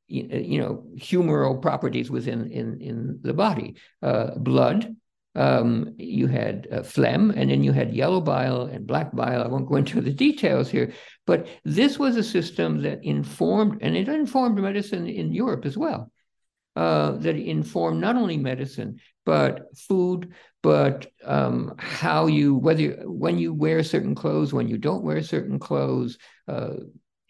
you 0.08 0.58
know 0.58 0.84
humoral 0.96 1.60
properties 1.60 2.10
within 2.10 2.50
in 2.50 2.80
in 2.80 3.18
the 3.22 3.34
body 3.34 3.76
uh, 4.02 4.30
blood 4.36 4.96
um, 5.34 5.94
you 5.98 6.26
had 6.26 6.66
uh, 6.72 6.82
phlegm 6.82 7.30
and 7.30 7.50
then 7.50 7.62
you 7.62 7.72
had 7.72 7.94
yellow 7.94 8.20
bile 8.20 8.62
and 8.62 8.86
black 8.86 9.14
bile 9.14 9.42
i 9.42 9.46
won't 9.46 9.68
go 9.68 9.76
into 9.76 10.00
the 10.00 10.12
details 10.12 10.70
here 10.70 10.92
but 11.26 11.46
this 11.64 11.98
was 11.98 12.16
a 12.16 12.22
system 12.22 12.80
that 12.80 13.04
informed 13.04 13.82
and 13.82 13.96
it 13.96 14.08
informed 14.08 14.58
medicine 14.58 15.06
in 15.06 15.30
europe 15.30 15.66
as 15.66 15.76
well 15.76 16.10
uh, 16.76 17.12
that 17.12 17.36
inform 17.36 18.00
not 18.00 18.16
only 18.16 18.36
medicine 18.36 18.98
but 19.26 19.66
food 19.76 20.32
but 20.62 21.06
um, 21.24 21.74
how 21.78 22.26
you 22.26 22.54
whether 22.54 23.02
when 23.04 23.38
you 23.38 23.52
wear 23.52 23.82
certain 23.82 24.14
clothes 24.14 24.52
when 24.52 24.68
you 24.68 24.78
don't 24.78 25.04
wear 25.04 25.22
certain 25.22 25.58
clothes 25.58 26.18
uh, 26.46 26.74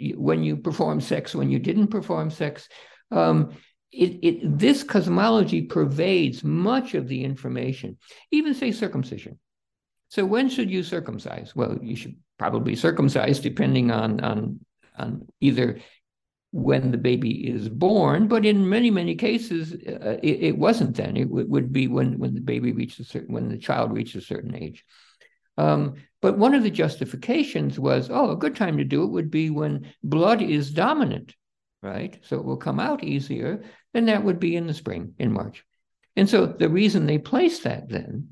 when 0.00 0.42
you 0.42 0.56
perform 0.56 1.00
sex, 1.00 1.34
when 1.34 1.50
you 1.50 1.58
didn't 1.58 1.88
perform 1.88 2.30
sex. 2.30 2.68
Um, 3.10 3.52
it, 3.90 4.18
it, 4.22 4.58
this 4.58 4.82
cosmology 4.82 5.62
pervades 5.62 6.44
much 6.44 6.94
of 6.94 7.08
the 7.08 7.24
information, 7.24 7.96
even 8.30 8.54
say 8.54 8.70
circumcision. 8.70 9.38
So 10.08 10.24
when 10.24 10.48
should 10.48 10.70
you 10.70 10.82
circumcise? 10.82 11.54
Well, 11.56 11.78
you 11.82 11.96
should 11.96 12.16
probably 12.38 12.76
circumcise 12.76 13.40
depending 13.40 13.90
on, 13.90 14.20
on, 14.20 14.60
on 14.96 15.26
either 15.40 15.80
when 16.50 16.90
the 16.90 16.98
baby 16.98 17.46
is 17.48 17.68
born, 17.68 18.26
but 18.26 18.46
in 18.46 18.68
many, 18.68 18.90
many 18.90 19.14
cases, 19.14 19.72
uh, 19.72 20.16
it, 20.22 20.42
it, 20.42 20.58
wasn't 20.58 20.96
then. 20.96 21.16
It 21.16 21.24
w- 21.26 21.46
would 21.46 21.72
be 21.72 21.88
when, 21.88 22.18
when 22.18 22.34
the 22.34 22.40
baby 22.40 22.72
reaches 22.72 23.08
certain, 23.08 23.34
when 23.34 23.48
the 23.48 23.58
child 23.58 23.92
reaches 23.92 24.22
a 24.22 24.26
certain 24.26 24.54
age. 24.54 24.84
Um, 25.58 25.96
but 26.22 26.38
one 26.38 26.54
of 26.54 26.62
the 26.62 26.70
justifications 26.70 27.78
was, 27.78 28.08
oh, 28.10 28.30
a 28.30 28.36
good 28.36 28.56
time 28.56 28.78
to 28.78 28.84
do 28.84 29.04
it 29.04 29.10
would 29.10 29.30
be 29.30 29.50
when 29.50 29.92
blood 30.02 30.40
is 30.40 30.70
dominant, 30.70 31.34
right? 31.82 32.18
So 32.22 32.36
it 32.36 32.44
will 32.44 32.56
come 32.56 32.80
out 32.80 33.04
easier. 33.04 33.62
And 33.92 34.08
that 34.08 34.24
would 34.24 34.40
be 34.40 34.56
in 34.56 34.66
the 34.66 34.74
spring, 34.74 35.14
in 35.18 35.32
March. 35.32 35.64
And 36.16 36.28
so 36.28 36.46
the 36.46 36.68
reason 36.68 37.06
they 37.06 37.18
placed 37.18 37.64
that 37.64 37.88
then, 37.88 38.30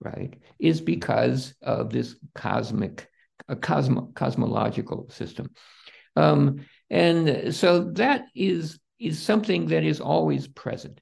right, 0.00 0.34
is 0.58 0.80
because 0.80 1.54
of 1.62 1.90
this 1.90 2.16
cosmic, 2.34 3.08
a 3.46 3.56
cosmo, 3.56 4.10
cosmological 4.14 5.10
system. 5.10 5.50
Um, 6.16 6.64
and 6.90 7.54
so 7.54 7.90
that 7.92 8.26
is 8.34 8.78
is 8.98 9.20
something 9.20 9.66
that 9.66 9.84
is 9.84 10.00
always 10.00 10.48
present. 10.48 11.00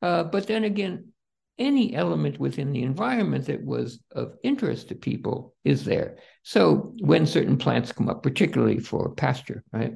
Uh, 0.00 0.24
but 0.24 0.46
then 0.46 0.64
again, 0.64 1.12
any 1.58 1.94
element 1.94 2.38
within 2.38 2.72
the 2.72 2.82
environment 2.82 3.46
that 3.46 3.62
was 3.64 4.00
of 4.12 4.34
interest 4.42 4.88
to 4.88 4.94
people 4.94 5.54
is 5.64 5.84
there. 5.84 6.16
So 6.42 6.94
when 7.00 7.26
certain 7.26 7.56
plants 7.56 7.92
come 7.92 8.08
up, 8.08 8.22
particularly 8.22 8.78
for 8.78 9.14
pasture, 9.14 9.62
right? 9.72 9.94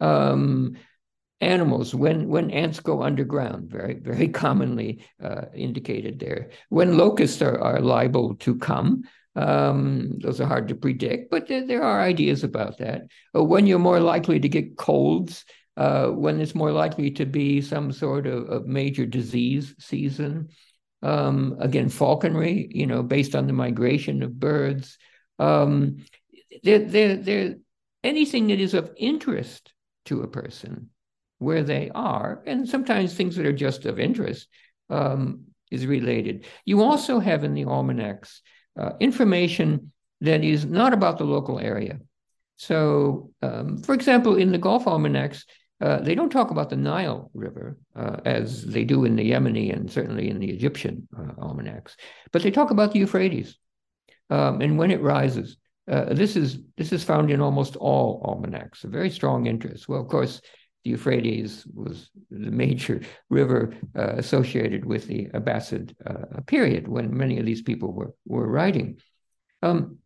Um, 0.00 0.76
animals, 1.40 1.94
when 1.94 2.28
when 2.28 2.50
ants 2.50 2.80
go 2.80 3.02
underground, 3.02 3.70
very 3.70 3.94
very 3.94 4.28
commonly 4.42 5.04
uh, 5.22 5.46
indicated 5.54 6.18
there. 6.18 6.50
When 6.68 6.96
locusts 6.96 7.42
are, 7.42 7.58
are 7.58 7.80
liable 7.80 8.36
to 8.36 8.58
come, 8.58 9.02
um, 9.34 10.18
those 10.18 10.40
are 10.40 10.46
hard 10.46 10.68
to 10.68 10.74
predict, 10.74 11.30
but 11.30 11.48
there, 11.48 11.66
there 11.66 11.82
are 11.82 12.02
ideas 12.02 12.44
about 12.44 12.78
that. 12.78 13.02
Uh, 13.34 13.42
when 13.42 13.66
you're 13.66 13.78
more 13.78 14.00
likely 14.00 14.38
to 14.40 14.48
get 14.48 14.76
colds, 14.76 15.44
uh, 15.76 16.08
when 16.08 16.40
it's 16.40 16.54
more 16.54 16.72
likely 16.72 17.10
to 17.12 17.24
be 17.24 17.60
some 17.62 17.92
sort 17.92 18.26
of, 18.26 18.48
of 18.50 18.66
major 18.66 19.06
disease 19.06 19.74
season. 19.78 20.48
Um, 21.02 21.56
again, 21.58 21.88
falconry, 21.88 22.68
you 22.70 22.86
know, 22.86 23.02
based 23.02 23.34
on 23.34 23.48
the 23.48 23.52
migration 23.52 24.22
of 24.22 24.38
birds. 24.38 24.98
Um, 25.40 26.04
they're, 26.62 26.84
they're, 26.84 27.16
they're, 27.16 27.54
anything 28.04 28.48
that 28.48 28.60
is 28.60 28.74
of 28.74 28.92
interest 28.96 29.72
to 30.04 30.22
a 30.22 30.28
person 30.28 30.90
where 31.38 31.64
they 31.64 31.90
are, 31.92 32.42
and 32.46 32.68
sometimes 32.68 33.14
things 33.14 33.34
that 33.34 33.46
are 33.46 33.52
just 33.52 33.84
of 33.84 33.98
interest 33.98 34.46
um, 34.90 35.46
is 35.72 35.86
related. 35.86 36.44
You 36.64 36.82
also 36.82 37.18
have 37.18 37.42
in 37.42 37.54
the 37.54 37.64
almanacs 37.64 38.42
uh, 38.78 38.92
information 39.00 39.92
that 40.20 40.44
is 40.44 40.64
not 40.64 40.92
about 40.92 41.18
the 41.18 41.24
local 41.24 41.58
area. 41.58 41.98
So, 42.56 43.30
um, 43.42 43.78
for 43.78 43.94
example, 43.94 44.36
in 44.36 44.52
the 44.52 44.58
Gulf 44.58 44.86
almanacs, 44.86 45.44
uh, 45.80 45.98
they 46.00 46.14
don't 46.14 46.30
talk 46.30 46.52
about 46.52 46.70
the 46.70 46.76
Nile 46.76 47.28
River 47.34 47.76
uh, 47.96 48.18
as 48.24 48.64
they 48.64 48.84
do 48.84 49.04
in 49.04 49.16
the 49.16 49.32
Yemeni 49.32 49.74
and 49.74 49.90
certainly 49.90 50.30
in 50.30 50.38
the 50.38 50.48
Egyptian 50.48 51.08
uh, 51.18 51.42
almanacs, 51.42 51.96
but 52.30 52.42
they 52.42 52.52
talk 52.52 52.70
about 52.70 52.92
the 52.92 53.00
Euphrates 53.00 53.58
um, 54.30 54.60
and 54.60 54.78
when 54.78 54.92
it 54.92 55.02
rises. 55.02 55.56
Uh, 55.90 56.14
this 56.14 56.36
is 56.36 56.58
this 56.76 56.92
is 56.92 57.02
found 57.02 57.32
in 57.32 57.40
almost 57.40 57.74
all 57.74 58.22
almanacs. 58.24 58.84
A 58.84 58.88
very 58.88 59.10
strong 59.10 59.46
interest. 59.46 59.88
Well, 59.88 60.00
of 60.00 60.06
course, 60.06 60.40
the 60.84 60.90
Euphrates 60.90 61.66
was 61.72 62.10
the 62.30 62.50
major 62.50 63.00
river 63.30 63.74
uh, 63.96 64.14
associated 64.16 64.84
with 64.84 65.06
the 65.06 65.26
Abbasid 65.34 65.94
period 66.46 66.88
when 66.88 67.16
many 67.16 67.38
of 67.38 67.46
these 67.46 67.62
people 67.62 67.92
were 67.92 68.14
were 68.26 68.48
writing. 68.48 68.98
Um, 69.62 69.98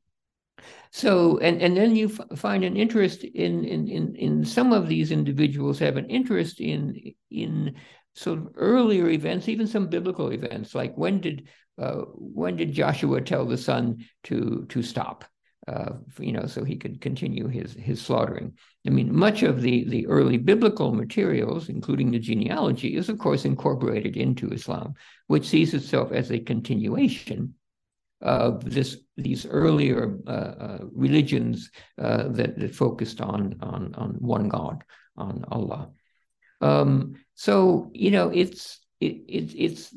so, 0.91 1.39
and, 1.39 1.61
and 1.61 1.77
then 1.77 1.95
you 1.95 2.09
find 2.09 2.65
an 2.65 2.77
interest 2.77 3.25
in, 3.25 3.65
in, 3.65 3.89
in, 3.89 4.15
in 4.17 4.45
some 4.45 4.73
of 4.73 4.89
these 4.89 5.11
individuals 5.11 5.79
have 5.79 5.97
an 5.97 6.09
interest 6.09 6.61
in, 6.61 7.15
in 7.31 7.75
sort 8.15 8.39
of 8.39 8.49
earlier 8.55 9.09
events, 9.11 9.49
even 9.49 9.67
some 9.67 9.89
biblical 9.89 10.31
events, 10.31 10.75
like 10.75 10.97
when 10.97 11.21
did, 11.21 11.49
uh, 11.79 12.03
when 12.15 12.57
did 12.57 12.73
Joshua 12.73 13.21
tell 13.21 13.45
the 13.45 13.59
sun 13.59 14.07
to, 14.25 14.65
to 14.71 14.83
stop? 14.83 15.25
Uh, 15.69 15.95
you 16.21 16.31
know, 16.31 16.47
so 16.47 16.63
he 16.63 16.77
could 16.77 17.01
continue 17.01 17.49
his 17.49 17.73
his 17.73 18.01
slaughtering. 18.01 18.53
I 18.87 18.91
mean, 18.91 19.13
much 19.15 19.43
of 19.43 19.63
the 19.63 19.85
the 19.89 20.07
early 20.07 20.37
biblical 20.39 20.93
materials, 20.93 21.69
including 21.69 22.13
the 22.13 22.21
genealogy, 22.21 22.97
is 22.97 23.09
of 23.09 23.19
course 23.19 23.45
incorporated 23.45 24.17
into 24.17 24.51
Islam, 24.51 24.95
which 25.27 25.49
sees 25.49 25.75
itself 25.75 26.13
as 26.13 26.31
a 26.31 26.39
continuation 26.39 27.55
of 28.21 28.65
this 28.65 28.99
these 29.17 29.45
earlier 29.47 30.19
uh, 30.27 30.31
uh, 30.31 30.79
religions 30.93 31.71
uh, 31.99 32.29
that, 32.29 32.59
that 32.59 32.75
focused 32.75 33.21
on 33.21 33.57
on 33.61 33.95
on 33.97 34.11
one 34.21 34.49
God, 34.49 34.85
on 35.17 35.45
Allah. 35.51 35.91
Um, 36.61 37.17
so 37.35 37.91
you 37.93 38.11
know, 38.11 38.31
it's 38.31 38.81
it, 39.01 39.17
it, 39.29 39.55
it's 39.57 39.95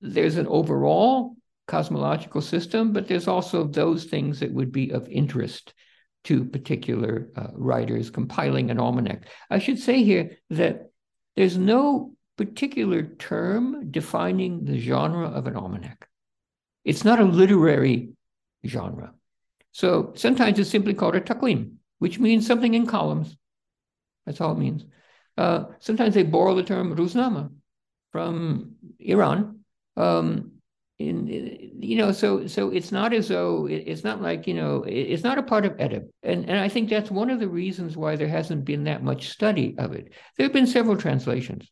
there's 0.00 0.36
an 0.36 0.46
overall 0.46 1.36
cosmological 1.66 2.40
system, 2.40 2.92
but 2.92 3.08
there's 3.08 3.28
also 3.28 3.64
those 3.64 4.04
things 4.04 4.40
that 4.40 4.52
would 4.52 4.72
be 4.72 4.90
of 4.90 5.08
interest 5.08 5.74
to 6.24 6.44
particular 6.44 7.28
uh, 7.36 7.48
writers 7.52 8.10
compiling 8.10 8.70
an 8.70 8.80
almanac. 8.80 9.26
I 9.50 9.58
should 9.58 9.78
say 9.78 10.02
here 10.02 10.38
that 10.50 10.90
there's 11.36 11.56
no 11.56 12.12
particular 12.36 13.02
term 13.02 13.90
defining 13.90 14.64
the 14.64 14.78
genre 14.78 15.28
of 15.28 15.46
an 15.46 15.56
almanac. 15.56 16.08
It's 16.84 17.04
not 17.04 17.20
a 17.20 17.24
literary 17.24 18.10
genre. 18.66 19.14
So 19.72 20.12
sometimes 20.16 20.58
it's 20.58 20.70
simply 20.70 20.94
called 20.94 21.16
a 21.16 21.20
taqwim, 21.20 21.74
which 21.98 22.18
means 22.18 22.46
something 22.46 22.74
in 22.74 22.86
columns. 22.86 23.36
That's 24.24 24.40
all 24.40 24.52
it 24.52 24.58
means. 24.58 24.84
Uh, 25.36 25.64
sometimes 25.80 26.14
they 26.14 26.22
borrow 26.22 26.54
the 26.54 26.62
term 26.62 26.96
ruznama 26.96 27.50
from 28.10 28.76
Iran. 28.98 29.60
Um, 29.96 30.52
in, 30.98 31.72
you 31.78 31.96
know, 31.98 32.10
so 32.10 32.46
so 32.46 32.70
it's 32.70 32.90
not 32.90 33.12
as 33.12 33.28
though 33.28 33.66
it, 33.66 33.84
it's 33.86 34.04
not 34.04 34.22
like 34.22 34.46
you 34.46 34.54
know 34.54 34.82
it, 34.82 34.94
it's 34.94 35.22
not 35.24 35.38
a 35.38 35.42
part 35.42 35.66
of 35.66 35.76
edeb, 35.76 36.08
and 36.22 36.48
and 36.48 36.58
I 36.58 36.68
think 36.68 36.88
that's 36.88 37.10
one 37.10 37.30
of 37.30 37.38
the 37.38 37.48
reasons 37.48 37.96
why 37.96 38.16
there 38.16 38.28
hasn't 38.28 38.64
been 38.64 38.84
that 38.84 39.02
much 39.02 39.28
study 39.28 39.74
of 39.78 39.92
it. 39.92 40.12
There 40.36 40.46
have 40.46 40.54
been 40.54 40.66
several 40.66 40.96
translations. 40.96 41.70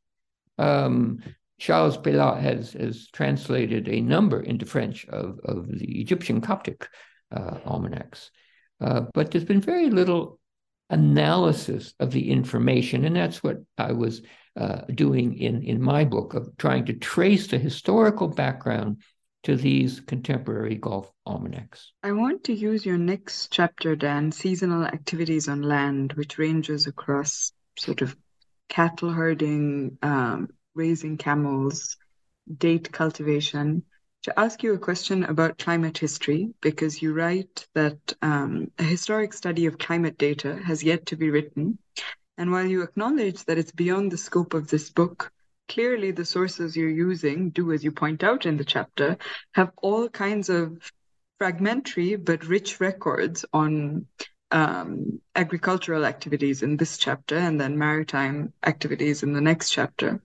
Um, 0.59 1.23
Charles 1.59 1.97
Pellat 1.97 2.41
has, 2.41 2.73
has 2.73 3.09
translated 3.09 3.89
a 3.89 4.01
number 4.01 4.41
into 4.41 4.67
French 4.67 5.07
of, 5.07 5.39
of 5.45 5.69
the 5.69 6.01
Egyptian 6.01 6.41
Coptic 6.41 6.89
uh, 7.31 7.59
almanacs. 7.65 8.31
Uh, 8.81 9.03
but 9.15 9.31
there's 9.31 9.45
been 9.45 9.61
very 9.61 9.89
little 9.91 10.39
analysis 10.91 11.95
of 12.01 12.11
the 12.11 12.31
information. 12.31 13.05
And 13.05 13.17
that's 13.17 13.43
what 13.43 13.59
I 13.79 13.93
was 13.93 14.23
uh, 14.57 14.83
doing 14.95 15.39
in, 15.39 15.63
in 15.63 15.81
my 15.81 16.05
book 16.05 16.35
of 16.35 16.57
trying 16.59 16.87
to 16.87 16.93
trace 16.93 17.47
the 17.47 17.59
historical 17.59 18.29
background 18.29 19.03
to 19.45 19.57
these 19.57 20.01
contemporary 20.01 20.75
Gulf 20.75 21.13
almanacs. 21.27 21.93
I 22.03 22.13
want 22.13 22.45
to 22.45 22.55
use 22.55 22.85
your 22.85 22.99
next 22.99 23.53
chapter, 23.53 23.95
Dan, 23.95 24.33
seasonal 24.33 24.85
activities 24.85 25.49
on 25.49 25.63
land, 25.63 26.15
which 26.15 26.39
ranges 26.39 26.87
across 26.87 27.53
sort 27.79 28.03
of 28.03 28.17
cattle 28.69 29.11
herding, 29.11 29.99
um, 30.03 30.49
raising 30.75 31.19
camels, 31.19 31.97
date 32.59 32.91
cultivation, 32.91 33.85
to 34.23 34.39
ask 34.41 34.63
you 34.63 34.73
a 34.73 34.79
question 34.79 35.25
about 35.25 35.59
climate 35.59 35.99
history, 35.99 36.49
because 36.63 37.03
you 37.03 37.13
write 37.13 37.67
that 37.75 37.99
um, 38.23 38.71
a 38.79 38.83
historic 38.83 39.35
study 39.35 39.67
of 39.67 39.77
climate 39.77 40.17
data 40.17 40.59
has 40.65 40.83
yet 40.83 41.05
to 41.07 41.17
be 41.17 41.29
written. 41.29 41.79
And 42.39 42.51
while 42.51 42.65
you 42.67 42.83
acknowledge 42.83 43.45
that 43.45 43.59
it's 43.59 43.73
beyond 43.73 44.11
the 44.11 44.17
scope 44.17 44.55
of 44.55 44.69
this 44.69 44.89
book, 44.89 45.31
clearly 45.69 46.11
the 46.11 46.25
sources 46.25 46.77
you're 46.77 46.89
using 46.89 47.51
do, 47.51 47.73
as 47.73 47.85
you 47.85 47.93
point 47.93 48.23
out 48.23 48.47
in 48.47 48.57
the 48.57 48.65
chapter, 48.65 49.17
have 49.53 49.73
all 49.83 50.09
kinds 50.09 50.49
of 50.49 50.93
fragmentary 51.39 52.17
but 52.17 52.47
rich 52.47 52.81
records 52.81 53.45
on 53.53 54.07
um, 54.51 55.21
agricultural 55.35 56.05
activities 56.05 56.63
in 56.63 56.77
this 56.77 56.97
chapter 56.97 57.37
and 57.37 57.61
then 57.61 57.77
maritime 57.77 58.53
activities 58.65 59.23
in 59.23 59.33
the 59.33 59.41
next 59.41 59.71
chapter. 59.71 60.23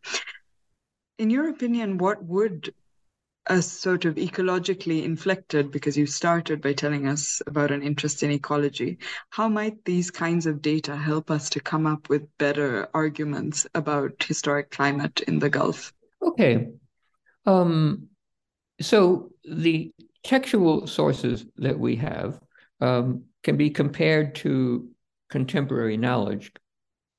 In 1.17 1.29
your 1.29 1.49
opinion, 1.49 1.97
what 1.97 2.23
would 2.23 2.73
a 3.49 3.61
sort 3.61 4.05
of 4.05 4.15
ecologically 4.15 5.03
inflected, 5.03 5.71
because 5.71 5.97
you 5.97 6.05
started 6.05 6.61
by 6.61 6.73
telling 6.73 7.07
us 7.07 7.41
about 7.47 7.71
an 7.71 7.81
interest 7.81 8.23
in 8.23 8.31
ecology, 8.31 8.99
how 9.29 9.49
might 9.49 9.83
these 9.85 10.11
kinds 10.11 10.45
of 10.45 10.61
data 10.61 10.95
help 10.95 11.31
us 11.31 11.49
to 11.49 11.59
come 11.59 11.87
up 11.87 12.09
with 12.09 12.37
better 12.37 12.87
arguments 12.93 13.65
about 13.73 14.23
historic 14.23 14.69
climate 14.69 15.21
in 15.21 15.39
the 15.39 15.49
Gulf? 15.49 15.91
Okay. 16.21 16.69
Um, 17.45 18.09
so 18.79 19.31
the 19.43 19.91
textual 20.23 20.85
sources 20.85 21.45
that 21.57 21.79
we 21.79 21.95
have 21.95 22.39
um, 22.81 23.23
can 23.43 23.57
be 23.57 23.71
compared 23.71 24.35
to 24.35 24.89
contemporary 25.29 25.97
knowledge, 25.97 26.51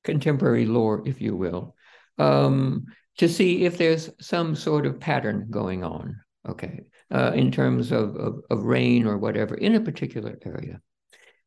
contemporary 0.03 0.65
lore, 0.65 1.03
if 1.05 1.19
you 1.21 1.35
will. 1.35 1.75
Um, 2.17 2.85
to 3.17 3.27
see 3.27 3.65
if 3.65 3.77
there's 3.77 4.09
some 4.19 4.55
sort 4.55 4.85
of 4.85 4.99
pattern 4.99 5.47
going 5.49 5.83
on, 5.83 6.15
okay, 6.47 6.81
uh, 7.11 7.31
in 7.35 7.51
terms 7.51 7.91
of, 7.91 8.15
of, 8.15 8.39
of 8.49 8.63
rain 8.63 9.05
or 9.05 9.17
whatever 9.17 9.55
in 9.55 9.75
a 9.75 9.81
particular 9.81 10.37
area. 10.45 10.79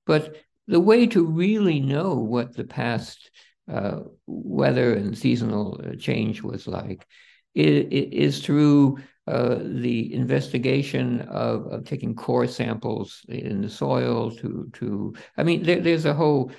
But 0.06 0.36
the 0.66 0.80
way 0.80 1.06
to 1.08 1.24
really 1.24 1.80
know 1.80 2.14
what 2.14 2.54
the 2.54 2.64
past 2.64 3.30
uh, 3.70 4.00
weather 4.26 4.94
and 4.94 5.16
seasonal 5.16 5.80
uh, 5.82 5.96
change 5.96 6.42
was 6.42 6.66
like 6.66 7.06
is, 7.54 7.86
is 7.90 8.44
through 8.44 8.98
uh, 9.26 9.58
the 9.62 10.12
investigation 10.12 11.22
of, 11.22 11.66
of, 11.68 11.84
taking 11.84 12.14
core 12.14 12.46
samples 12.46 13.24
in 13.28 13.62
the 13.62 13.70
soil 13.70 14.30
to 14.30 14.68
to 14.74 15.14
I 15.38 15.44
mean 15.44 15.62
there, 15.62 15.80
there's 15.80 16.04
a 16.04 16.12
whole 16.12 16.52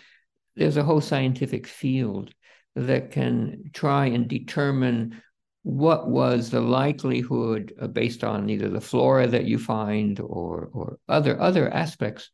there's 0.55 0.77
a 0.77 0.83
whole 0.83 1.01
scientific 1.01 1.67
field 1.67 2.33
that 2.75 3.11
can 3.11 3.69
try 3.73 4.07
and 4.07 4.27
determine 4.27 5.21
what 5.63 6.07
was 6.07 6.49
the 6.49 6.61
likelihood 6.61 7.73
uh, 7.81 7.87
based 7.87 8.23
on 8.23 8.49
either 8.49 8.69
the 8.69 8.81
flora 8.81 9.25
that 9.25 9.45
you 9.45 9.57
find 9.57 10.19
or 10.19 10.69
or 10.73 10.99
other 11.07 11.39
other 11.41 11.73
aspects 11.73 12.29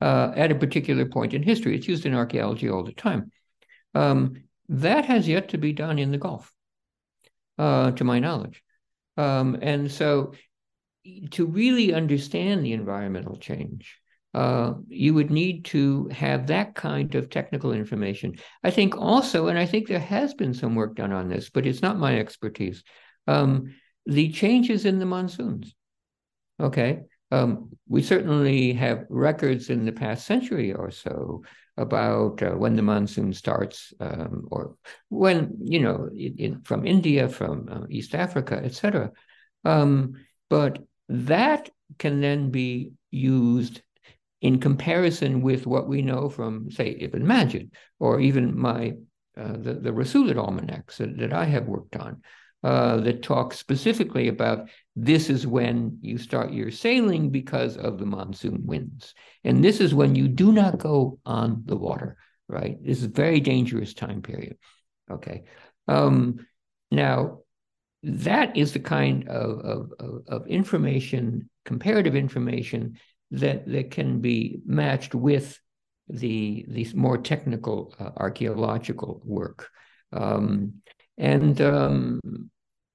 uh, 0.00 0.32
at 0.34 0.50
a 0.50 0.56
particular 0.56 1.06
point 1.06 1.32
in 1.32 1.42
history. 1.42 1.76
It's 1.76 1.86
used 1.86 2.06
in 2.06 2.14
archaeology 2.14 2.68
all 2.68 2.82
the 2.82 2.92
time. 2.92 3.30
Um, 3.94 4.42
that 4.68 5.04
has 5.04 5.28
yet 5.28 5.50
to 5.50 5.58
be 5.58 5.72
done 5.72 5.98
in 5.98 6.10
the 6.10 6.18
Gulf, 6.18 6.52
uh, 7.58 7.92
to 7.92 8.04
my 8.04 8.18
knowledge. 8.18 8.62
Um, 9.16 9.58
and 9.60 9.92
so, 9.92 10.32
to 11.32 11.46
really 11.46 11.92
understand 11.92 12.64
the 12.64 12.72
environmental 12.72 13.36
change, 13.36 13.98
uh, 14.34 14.74
you 14.88 15.12
would 15.14 15.30
need 15.30 15.64
to 15.66 16.08
have 16.08 16.46
that 16.46 16.74
kind 16.74 17.14
of 17.14 17.28
technical 17.28 17.72
information. 17.72 18.36
I 18.64 18.70
think 18.70 18.96
also, 18.96 19.48
and 19.48 19.58
I 19.58 19.66
think 19.66 19.86
there 19.88 19.98
has 19.98 20.32
been 20.34 20.54
some 20.54 20.74
work 20.74 20.96
done 20.96 21.12
on 21.12 21.28
this, 21.28 21.50
but 21.50 21.66
it's 21.66 21.82
not 21.82 21.98
my 21.98 22.18
expertise. 22.18 22.82
Um, 23.26 23.74
the 24.06 24.32
changes 24.32 24.84
in 24.84 24.98
the 24.98 25.06
monsoons. 25.06 25.74
Okay. 26.60 27.00
Um, 27.30 27.70
we 27.88 28.02
certainly 28.02 28.72
have 28.74 29.04
records 29.08 29.70
in 29.70 29.84
the 29.84 29.92
past 29.92 30.26
century 30.26 30.72
or 30.72 30.90
so 30.90 31.42
about 31.76 32.42
uh, 32.42 32.50
when 32.50 32.76
the 32.76 32.82
monsoon 32.82 33.32
starts, 33.32 33.94
um, 34.00 34.46
or 34.50 34.76
when 35.08 35.56
you 35.62 35.80
know, 35.80 36.10
in, 36.14 36.36
in, 36.36 36.60
from 36.60 36.86
India, 36.86 37.28
from 37.28 37.68
uh, 37.70 37.86
East 37.88 38.14
Africa, 38.14 38.60
etc. 38.62 39.12
Um, 39.64 40.14
but 40.50 40.80
that 41.08 41.70
can 41.98 42.20
then 42.20 42.50
be 42.50 42.92
used 43.10 43.80
in 44.42 44.58
comparison 44.58 45.40
with 45.40 45.66
what 45.66 45.88
we 45.88 46.02
know 46.02 46.28
from, 46.28 46.70
say, 46.70 46.90
Ibn 47.00 47.26
Majid, 47.26 47.72
or 47.98 48.20
even 48.20 48.58
my 48.58 48.94
uh, 49.36 49.52
the, 49.52 49.74
the 49.74 50.36
almanacs 50.36 50.98
that, 50.98 51.16
that 51.16 51.32
I 51.32 51.44
have 51.46 51.66
worked 51.66 51.96
on, 51.96 52.20
uh, 52.62 52.98
that 52.98 53.22
talk 53.22 53.54
specifically 53.54 54.28
about 54.28 54.68
this 54.94 55.30
is 55.30 55.46
when 55.46 55.98
you 56.02 56.18
start 56.18 56.52
your 56.52 56.70
sailing 56.70 57.30
because 57.30 57.76
of 57.76 57.98
the 57.98 58.04
monsoon 58.04 58.66
winds. 58.66 59.14
And 59.42 59.64
this 59.64 59.80
is 59.80 59.94
when 59.94 60.14
you 60.14 60.28
do 60.28 60.52
not 60.52 60.78
go 60.78 61.18
on 61.24 61.62
the 61.64 61.76
water, 61.76 62.18
right? 62.48 62.76
This 62.84 62.98
is 62.98 63.04
a 63.04 63.08
very 63.08 63.40
dangerous 63.40 63.94
time 63.94 64.22
period. 64.22 64.58
Okay. 65.10 65.44
Um, 65.88 66.46
now, 66.90 67.38
that 68.02 68.56
is 68.56 68.72
the 68.72 68.80
kind 68.80 69.28
of, 69.28 69.60
of, 69.60 70.22
of 70.28 70.46
information, 70.46 71.48
comparative 71.64 72.16
information 72.16 72.98
that 73.32 73.66
that 73.66 73.90
can 73.90 74.20
be 74.20 74.60
matched 74.64 75.14
with 75.14 75.58
the 76.08 76.64
the 76.68 76.86
more 76.94 77.18
technical 77.18 77.94
uh, 77.98 78.10
archaeological 78.16 79.20
work. 79.24 79.68
Um, 80.12 80.74
and 81.18 81.60
um, 81.60 82.20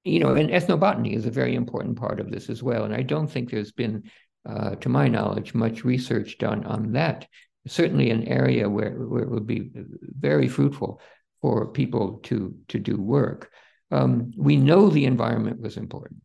you 0.03 0.19
know, 0.19 0.35
and 0.35 0.49
ethnobotany 0.49 1.15
is 1.15 1.25
a 1.25 1.31
very 1.31 1.55
important 1.55 1.97
part 1.97 2.19
of 2.19 2.31
this 2.31 2.49
as 2.49 2.63
well. 2.63 2.85
And 2.85 2.93
I 2.93 3.01
don't 3.01 3.27
think 3.27 3.49
there's 3.49 3.71
been, 3.71 4.09
uh, 4.47 4.75
to 4.75 4.89
my 4.89 5.07
knowledge, 5.07 5.53
much 5.53 5.83
research 5.83 6.37
done 6.37 6.63
on 6.65 6.93
that. 6.93 7.27
Certainly, 7.67 8.11
an 8.11 8.23
area 8.27 8.69
where, 8.69 8.91
where 8.91 9.23
it 9.23 9.29
would 9.29 9.47
be 9.47 9.71
very 9.73 10.47
fruitful 10.47 11.01
for 11.41 11.67
people 11.67 12.19
to 12.23 12.55
to 12.67 12.79
do 12.79 12.95
work. 12.97 13.51
Um, 13.89 14.31
we 14.37 14.55
know 14.55 14.89
the 14.89 15.05
environment 15.05 15.61
was 15.61 15.77
important 15.77 16.21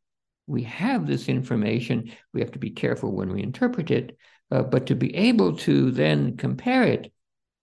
we 0.47 0.62
have 0.64 1.07
this 1.07 1.28
information. 1.28 2.12
We 2.32 2.40
have 2.40 2.53
to 2.53 2.59
be 2.59 2.70
careful 2.70 3.12
when 3.12 3.32
we 3.32 3.43
interpret 3.43 3.90
it, 3.90 4.16
uh, 4.51 4.62
but 4.62 4.86
to 4.86 4.95
be 4.95 5.14
able 5.14 5.57
to 5.59 5.90
then 5.90 6.36
compare 6.36 6.84
it 6.84 7.12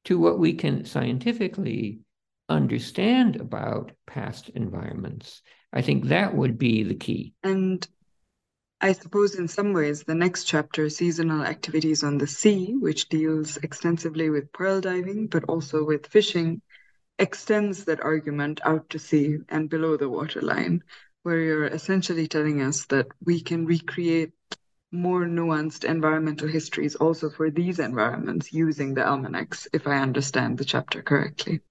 to 0.06 0.20
what 0.20 0.40
we 0.40 0.54
can 0.54 0.86
scientifically 0.86 2.00
understand 2.48 3.36
about 3.36 3.92
past 4.08 4.50
environments, 4.50 5.42
I 5.72 5.82
think 5.82 6.06
that 6.06 6.36
would 6.36 6.58
be 6.58 6.84
the 6.84 6.96
key. 6.96 7.34
And 7.44 7.88
I 8.82 8.94
suppose 8.94 9.36
in 9.36 9.48
some 9.48 9.74
ways, 9.74 10.04
the 10.04 10.16
next 10.16 10.46
chapter, 10.46 10.90
Seasonal 10.90 11.44
Activities 11.44 12.04
on 12.04 12.18
the 12.18 12.28
Sea, 12.28 12.76
which 12.80 13.10
deals 13.10 13.58
extensively 13.58 14.30
with 14.30 14.54
pearl 14.54 14.80
diving, 14.80 15.28
but 15.28 15.44
also 15.44 15.84
with 15.84 16.08
fishing, 16.08 16.62
extends 17.20 17.84
that 17.86 18.02
argument 18.02 18.62
out 18.64 18.90
to 18.92 19.00
sea 19.00 19.38
and 19.50 19.70
below 19.70 19.98
the 19.98 20.10
waterline, 20.10 20.82
where 21.24 21.40
you're 21.40 21.68
essentially 21.68 22.28
telling 22.28 22.62
us 22.62 22.86
that 22.86 23.08
we 23.24 23.42
can 23.42 23.66
recreate 23.66 24.32
more 24.92 25.26
nuanced 25.26 25.84
environmental 25.84 26.48
histories 26.48 26.96
also 26.96 27.30
for 27.30 27.52
these 27.52 27.80
environments 27.80 28.52
using 28.52 28.94
the 28.94 29.08
almanacs, 29.08 29.68
if 29.74 29.88
I 29.88 29.98
understand 29.98 30.58
the 30.58 30.66
chapter 30.66 31.02
correctly. 31.02 31.62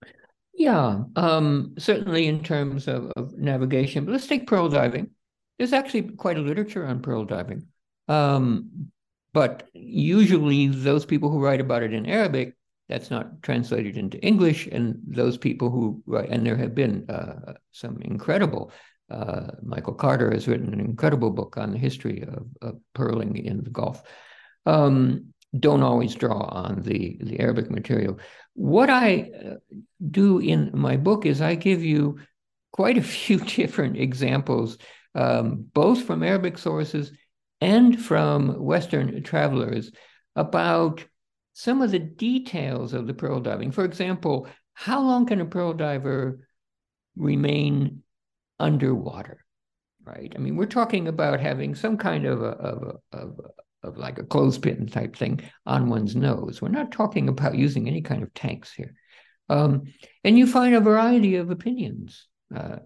Yeah, 0.55 1.05
um, 1.17 1.75
certainly 1.79 2.27
in 2.27 2.43
terms 2.43 2.89
of, 2.89 3.13
of, 3.17 3.37
navigation. 3.37 4.05
But 4.05 4.13
let's 4.13 4.27
take 4.27 4.47
pearl 4.47 4.69
diving. 4.69 5.11
There's 5.57 5.73
actually 5.73 6.03
quite 6.03 6.37
a 6.37 6.43
literature 6.43 6.85
on 6.85 7.01
pearl 7.01 7.25
diving. 7.25 7.67
Um, 8.09 8.91
but 9.33 9.69
usually 9.73 10.69
those 10.69 11.05
people 11.05 11.31
who 11.31 11.41
write 11.41 11.61
about 11.61 11.83
it 11.83 11.93
in 11.93 12.07
Arabic, 12.07 12.57
that's 12.89 13.11
not 13.11 13.43
translated 13.43 13.97
into 13.97 14.19
English. 14.25 14.67
And 14.67 14.99
those 15.07 15.37
people 15.37 15.71
who 15.71 16.03
write, 16.07 16.31
and 16.31 16.45
there 16.45 16.57
have 16.57 16.75
been 16.75 17.09
uh, 17.09 17.55
some 17.71 18.01
incredible 18.03 18.73
uh, 19.11 19.49
Michael 19.63 19.95
Carter 19.95 20.31
has 20.31 20.49
written 20.49 20.73
an 20.73 20.81
incredible 20.81 21.31
book 21.31 21.57
on 21.57 21.73
the 21.73 21.79
history 21.79 22.23
of, 22.23 22.47
of 22.61 22.81
pearling 22.95 23.37
in 23.37 23.65
the 23.65 23.71
Gulf. 23.71 24.03
Um, 24.67 25.33
don't 25.59 25.83
always 25.83 26.15
draw 26.15 26.41
on 26.43 26.83
the, 26.83 27.19
the 27.23 27.41
Arabic 27.41 27.71
material. 27.71 28.19
What 28.55 28.91
I 28.91 29.31
uh, 29.33 29.55
do 30.11 30.41
in 30.41 30.71
my 30.75 30.97
book 30.97 31.25
is 31.25 31.41
I 31.41 31.55
give 31.55 31.83
you 31.83 32.19
quite 32.73 32.99
a 32.99 33.03
few 33.19 33.39
different 33.39 33.97
examples, 33.97 34.79
um, 35.15 35.67
both 35.73 36.03
from 36.03 36.23
Arabic 36.23 36.59
sources 36.59 37.13
and 37.61 38.01
from 38.01 38.63
Western 38.63 39.23
travelers, 39.23 39.91
about 40.37 41.05
some 41.55 41.83
of 41.83 41.91
the 41.91 41.99
details 41.99 42.93
of 42.93 43.09
the 43.09 43.15
pearl 43.15 43.41
diving. 43.41 43.73
For 43.73 43.85
example, 43.85 44.47
how 44.75 45.01
long 45.01 45.27
can 45.27 45.41
a 45.41 45.45
pearl 45.45 45.73
diver 45.73 46.47
remain 47.17 48.05
underwater, 48.59 49.45
right? 50.05 50.33
I 50.35 50.39
mean, 50.39 50.57
we're 50.57 50.67
talking 50.67 51.09
about 51.09 51.41
having 51.41 51.75
some 51.75 51.97
kind 51.97 52.27
of 52.27 52.43
a, 52.43 52.51
of, 52.51 52.83
a, 52.83 53.17
of, 53.17 53.41
a, 53.41 53.89
of 53.89 53.97
like 53.99 54.19
a 54.19 54.25
clothespin 54.25 54.87
type 54.89 55.17
thing 55.17 55.41
on 55.67 55.89
one's 55.89 56.17
nose. 56.17 56.61
We're 56.61 56.69
not 56.69 56.93
talking 56.93 57.29
about 57.29 57.57
using 57.57 57.89
any 57.89 58.03
kind 58.03 58.23
of 58.23 58.33
tanks 58.35 58.73
here. 58.73 58.95
Um, 59.49 59.85
and 60.25 60.39
you 60.39 60.47
find 60.47 60.75
a 60.75 60.81
variety 60.81 61.37
of 61.37 61.51
opinions. 61.51 62.27
Uh, 62.55 62.77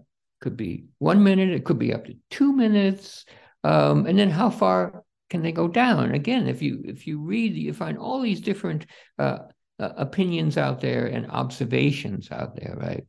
could 0.41 0.57
be 0.57 0.85
one 0.99 1.23
minute, 1.23 1.49
it 1.49 1.63
could 1.63 1.79
be 1.79 1.93
up 1.93 2.05
to 2.05 2.15
two 2.29 2.53
minutes. 2.53 3.25
Um, 3.63 4.05
and 4.05 4.19
then 4.19 4.29
how 4.29 4.49
far 4.49 5.03
can 5.29 5.41
they 5.41 5.53
go 5.53 5.67
down? 5.67 6.13
Again, 6.13 6.47
if 6.47 6.61
you 6.61 6.83
if 6.85 7.07
you 7.07 7.21
read, 7.21 7.55
you 7.55 7.73
find 7.73 7.97
all 7.97 8.21
these 8.21 8.41
different 8.41 8.85
uh, 9.17 9.39
uh, 9.79 9.89
opinions 9.97 10.57
out 10.57 10.81
there 10.81 11.07
and 11.07 11.31
observations 11.31 12.29
out 12.29 12.55
there, 12.55 12.75
right? 12.77 13.05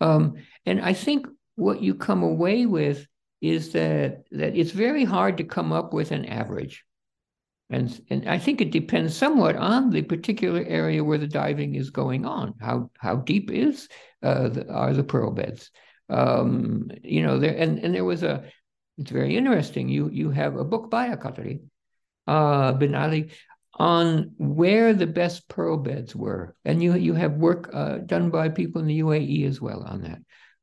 Um, 0.00 0.34
and 0.66 0.80
I 0.80 0.92
think 0.92 1.26
what 1.58 1.82
you 1.82 1.94
come 1.94 2.22
away 2.22 2.66
with 2.66 3.06
is 3.40 3.72
that 3.72 4.24
that 4.30 4.56
it's 4.56 4.70
very 4.70 5.04
hard 5.04 5.36
to 5.38 5.44
come 5.44 5.72
up 5.72 5.92
with 5.92 6.12
an 6.12 6.24
average. 6.24 6.84
And, 7.70 8.00
and 8.08 8.26
I 8.26 8.38
think 8.38 8.60
it 8.60 8.70
depends 8.70 9.14
somewhat 9.14 9.54
on 9.56 9.90
the 9.90 10.00
particular 10.00 10.64
area 10.66 11.04
where 11.04 11.18
the 11.18 11.26
diving 11.26 11.74
is 11.74 11.90
going 11.90 12.24
on. 12.24 12.54
How 12.60 12.90
how 12.98 13.16
deep 13.16 13.50
is 13.50 13.88
uh, 14.22 14.48
the, 14.48 14.72
are 14.72 14.94
the 14.94 15.04
pearl 15.04 15.32
beds? 15.32 15.70
Um, 16.08 16.90
you 17.02 17.22
know, 17.22 17.38
there 17.38 17.56
and, 17.56 17.78
and 17.80 17.94
there 17.94 18.04
was 18.04 18.22
a. 18.22 18.44
It's 18.96 19.10
very 19.10 19.36
interesting. 19.36 19.88
You 19.88 20.08
you 20.10 20.30
have 20.30 20.56
a 20.56 20.64
book 20.64 20.90
by 20.90 21.06
a 21.06 21.16
Qatari, 21.16 21.60
uh, 22.26 22.72
bin 22.72 22.94
Ali, 22.94 23.30
on 23.74 24.32
where 24.38 24.94
the 24.94 25.06
best 25.06 25.48
pearl 25.48 25.76
beds 25.76 26.16
were, 26.16 26.56
and 26.64 26.82
you 26.82 26.94
you 26.94 27.14
have 27.14 27.32
work 27.32 27.70
uh, 27.72 27.98
done 27.98 28.30
by 28.30 28.48
people 28.48 28.80
in 28.80 28.88
the 28.88 29.00
UAE 29.00 29.46
as 29.46 29.60
well 29.60 29.82
on 29.82 30.02
that 30.02 30.18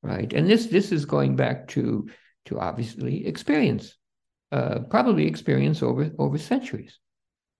right? 0.05 0.31
And 0.31 0.47
this 0.49 0.67
this 0.67 0.91
is 0.91 1.05
going 1.05 1.35
back 1.35 1.67
to 1.69 2.07
to 2.45 2.59
obviously 2.59 3.25
experience, 3.25 3.97
uh, 4.51 4.79
probably 4.89 5.27
experience 5.27 5.81
over 5.81 6.11
over 6.19 6.37
centuries. 6.37 6.99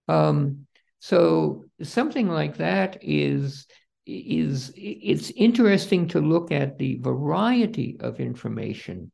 Um, 0.07 0.67
so 0.99 1.65
something 1.81 2.29
like 2.29 2.57
that 2.57 2.97
is 3.01 3.65
is 4.05 4.71
it's 4.75 5.31
interesting 5.31 6.07
to 6.09 6.21
look 6.21 6.51
at 6.51 6.77
the 6.77 6.99
variety 6.99 7.97
of 7.99 8.19
information 8.19 9.11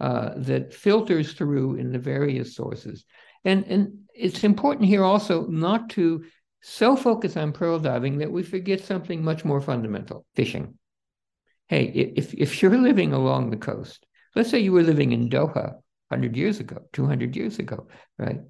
uh, 0.00 0.30
that 0.36 0.74
filters 0.74 1.32
through 1.32 1.76
in 1.76 1.92
the 1.92 1.98
various 1.98 2.56
sources, 2.56 3.04
and 3.44 3.64
and 3.66 3.98
it's 4.14 4.44
important 4.44 4.86
here 4.86 5.04
also 5.04 5.46
not 5.46 5.88
to 5.90 6.24
so 6.62 6.96
focus 6.96 7.36
on 7.36 7.52
pearl 7.52 7.78
diving 7.78 8.18
that 8.18 8.32
we 8.32 8.42
forget 8.42 8.80
something 8.84 9.22
much 9.22 9.44
more 9.44 9.60
fundamental: 9.60 10.26
fishing 10.34 10.76
hey, 11.68 11.84
if, 12.16 12.34
if 12.34 12.62
you're 12.62 12.78
living 12.78 13.12
along 13.12 13.50
the 13.50 13.56
coast, 13.56 14.06
let's 14.34 14.50
say 14.50 14.58
you 14.58 14.72
were 14.72 14.82
living 14.82 15.12
in 15.12 15.28
Doha 15.28 15.74
100 16.08 16.36
years 16.36 16.60
ago, 16.60 16.82
200 16.92 17.34
years 17.34 17.58
ago, 17.58 17.88
right? 18.18 18.40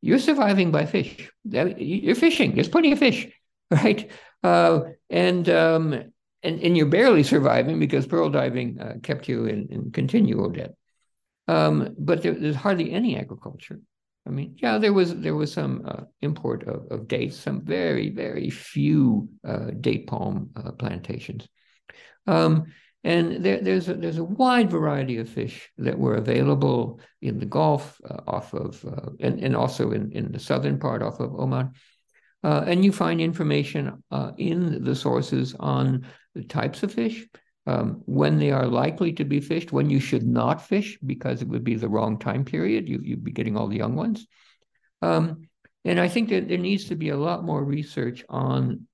You're 0.00 0.18
surviving 0.18 0.70
by 0.70 0.86
fish. 0.86 1.30
You're 1.44 2.14
fishing. 2.14 2.54
There's 2.54 2.68
plenty 2.68 2.92
of 2.92 2.98
fish, 2.98 3.28
right? 3.70 4.10
Uh, 4.42 4.80
and 5.08 5.48
um, 5.48 5.92
and 6.42 6.60
and 6.60 6.76
you're 6.76 6.86
barely 6.86 7.22
surviving 7.22 7.78
because 7.78 8.06
pearl 8.06 8.28
diving 8.28 8.80
uh, 8.80 8.94
kept 9.02 9.28
you 9.28 9.46
in, 9.46 9.68
in 9.70 9.92
continual 9.92 10.50
debt. 10.50 10.74
Um, 11.46 11.94
but 11.98 12.22
there, 12.22 12.34
there's 12.34 12.56
hardly 12.56 12.92
any 12.92 13.16
agriculture. 13.16 13.80
I 14.26 14.30
mean, 14.30 14.56
yeah, 14.60 14.78
there 14.78 14.92
was 14.92 15.14
there 15.16 15.36
was 15.36 15.52
some 15.52 15.82
uh, 15.84 16.04
import 16.20 16.66
of, 16.66 16.86
of 16.90 17.08
dates, 17.08 17.36
some 17.36 17.60
very 17.60 18.10
very 18.10 18.50
few 18.50 19.28
uh, 19.46 19.70
date 19.80 20.08
palm 20.08 20.50
uh, 20.56 20.72
plantations. 20.72 21.48
Um, 22.26 22.66
and 23.04 23.44
there, 23.44 23.60
there's 23.60 23.88
a, 23.88 23.94
there's 23.94 24.18
a 24.18 24.24
wide 24.24 24.70
variety 24.70 25.18
of 25.18 25.28
fish 25.28 25.68
that 25.78 25.98
were 25.98 26.14
available 26.14 27.00
in 27.20 27.38
the 27.38 27.46
Gulf, 27.46 28.00
uh, 28.08 28.20
off 28.28 28.54
of, 28.54 28.84
uh, 28.84 29.10
and, 29.18 29.40
and 29.40 29.56
also 29.56 29.90
in, 29.90 30.12
in 30.12 30.30
the 30.30 30.38
southern 30.38 30.78
part 30.78 31.02
off 31.02 31.18
of 31.18 31.34
Oman. 31.34 31.72
Uh, 32.44 32.64
and 32.66 32.84
you 32.84 32.92
find 32.92 33.20
information 33.20 34.02
uh, 34.10 34.32
in 34.38 34.84
the 34.84 34.94
sources 34.94 35.54
on 35.58 36.06
the 36.34 36.44
types 36.44 36.82
of 36.82 36.92
fish, 36.92 37.26
um, 37.66 38.02
when 38.06 38.38
they 38.38 38.50
are 38.50 38.66
likely 38.66 39.12
to 39.12 39.24
be 39.24 39.40
fished, 39.40 39.72
when 39.72 39.88
you 39.88 40.00
should 40.00 40.26
not 40.26 40.66
fish 40.66 40.98
because 41.04 41.42
it 41.42 41.48
would 41.48 41.62
be 41.62 41.76
the 41.76 41.88
wrong 41.88 42.18
time 42.18 42.44
period. 42.44 42.88
You, 42.88 43.00
you'd 43.02 43.24
be 43.24 43.32
getting 43.32 43.56
all 43.56 43.68
the 43.68 43.76
young 43.76 43.94
ones. 43.94 44.26
Um, 45.00 45.48
and 45.84 45.98
I 46.00 46.08
think 46.08 46.28
that 46.30 46.48
there 46.48 46.58
needs 46.58 46.86
to 46.86 46.96
be 46.96 47.10
a 47.10 47.16
lot 47.16 47.44
more 47.44 47.62
research 47.62 48.24
on 48.28 48.86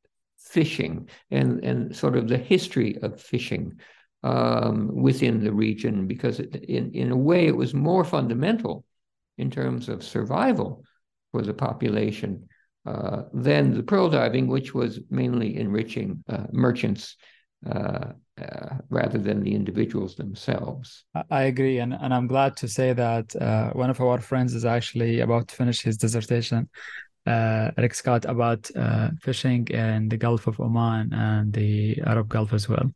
fishing 0.48 1.08
and, 1.30 1.62
and 1.64 1.94
sort 1.94 2.16
of 2.16 2.28
the 2.28 2.38
history 2.38 2.96
of 3.02 3.20
fishing 3.20 3.78
um, 4.22 4.90
within 4.94 5.42
the 5.44 5.52
region, 5.52 6.06
because 6.06 6.40
it, 6.40 6.56
in, 6.64 6.92
in 6.92 7.10
a 7.12 7.16
way 7.16 7.46
it 7.46 7.56
was 7.56 7.74
more 7.74 8.04
fundamental 8.04 8.84
in 9.36 9.50
terms 9.50 9.88
of 9.88 10.02
survival 10.02 10.82
for 11.30 11.42
the 11.42 11.54
population 11.54 12.48
uh, 12.86 13.22
than 13.32 13.74
the 13.74 13.82
pearl 13.82 14.08
diving, 14.08 14.48
which 14.48 14.74
was 14.74 15.00
mainly 15.10 15.56
enriching 15.56 16.22
uh, 16.28 16.46
merchants 16.52 17.16
uh, 17.66 18.12
uh 18.40 18.76
rather 18.88 19.18
than 19.18 19.42
the 19.42 19.52
individuals 19.52 20.14
themselves. 20.14 21.04
I 21.28 21.42
agree, 21.42 21.80
and, 21.80 21.92
and 21.92 22.14
I'm 22.14 22.28
glad 22.28 22.56
to 22.58 22.68
say 22.68 22.92
that 22.92 23.34
uh, 23.34 23.70
one 23.70 23.90
of 23.90 24.00
our 24.00 24.20
friends 24.20 24.54
is 24.54 24.64
actually 24.64 25.20
about 25.20 25.48
to 25.48 25.56
finish 25.56 25.82
his 25.82 25.96
dissertation 25.96 26.68
uh, 27.28 27.70
Rick 27.76 27.94
Scott 27.94 28.24
about 28.24 28.70
uh, 28.74 29.10
fishing 29.20 29.66
in 29.68 30.08
the 30.08 30.16
Gulf 30.16 30.46
of 30.46 30.58
Oman 30.60 31.12
and 31.12 31.52
the 31.52 32.00
Arab 32.06 32.28
Gulf 32.28 32.52
as 32.52 32.68
well. 32.68 32.90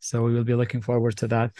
So 0.00 0.22
we 0.22 0.34
will 0.34 0.44
be 0.44 0.54
looking 0.54 0.80
forward 0.80 1.16
to 1.18 1.28
that. 1.28 1.50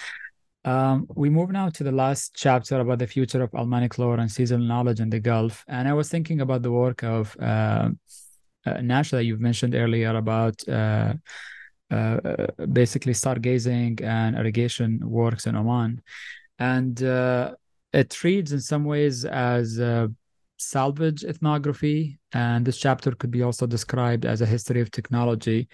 Um, 0.65 1.07
we 1.15 1.29
move 1.29 1.51
now 1.51 1.69
to 1.69 1.85
the 1.85 1.93
last 1.93 2.33
chapter 2.35 2.81
about 2.81 2.99
the 2.99 3.07
future 3.07 3.43
of 3.43 3.55
Almanac 3.55 3.99
lore 3.99 4.19
and 4.19 4.31
seasonal 4.31 4.67
knowledge 4.67 5.01
in 5.01 5.11
the 5.11 5.21
Gulf. 5.21 5.65
And 5.69 5.87
I 5.87 5.93
was 5.93 6.09
thinking 6.09 6.41
about 6.41 6.63
the 6.63 6.73
work 6.73 7.05
of 7.05 7.37
uh, 7.39 7.91
uh, 8.65 8.81
Nash 8.81 9.11
that 9.11 9.25
you've 9.25 9.41
mentioned 9.41 9.75
earlier 9.75 10.17
about 10.17 10.67
uh, 10.67 11.15
uh, 11.91 12.19
basically 12.73 13.13
stargazing 13.13 14.03
and 14.03 14.37
irrigation 14.37 15.01
works 15.05 15.47
in 15.47 15.55
Oman. 15.55 16.03
And 16.59 17.03
uh, 17.03 17.55
it 17.93 18.25
reads 18.25 18.53
in 18.53 18.61
some 18.61 18.85
ways 18.85 19.27
as 19.27 19.79
uh, 19.79 20.09
salvage 20.65 21.25
ethnography. 21.25 22.19
And 22.33 22.65
this 22.65 22.79
chapter 22.79 23.13
could 23.13 23.31
be 23.31 23.43
also 23.43 23.67
described 23.67 24.25
as 24.25 24.41
a 24.41 24.47
history 24.47 24.81
of 24.81 24.91
technology, 24.91 25.69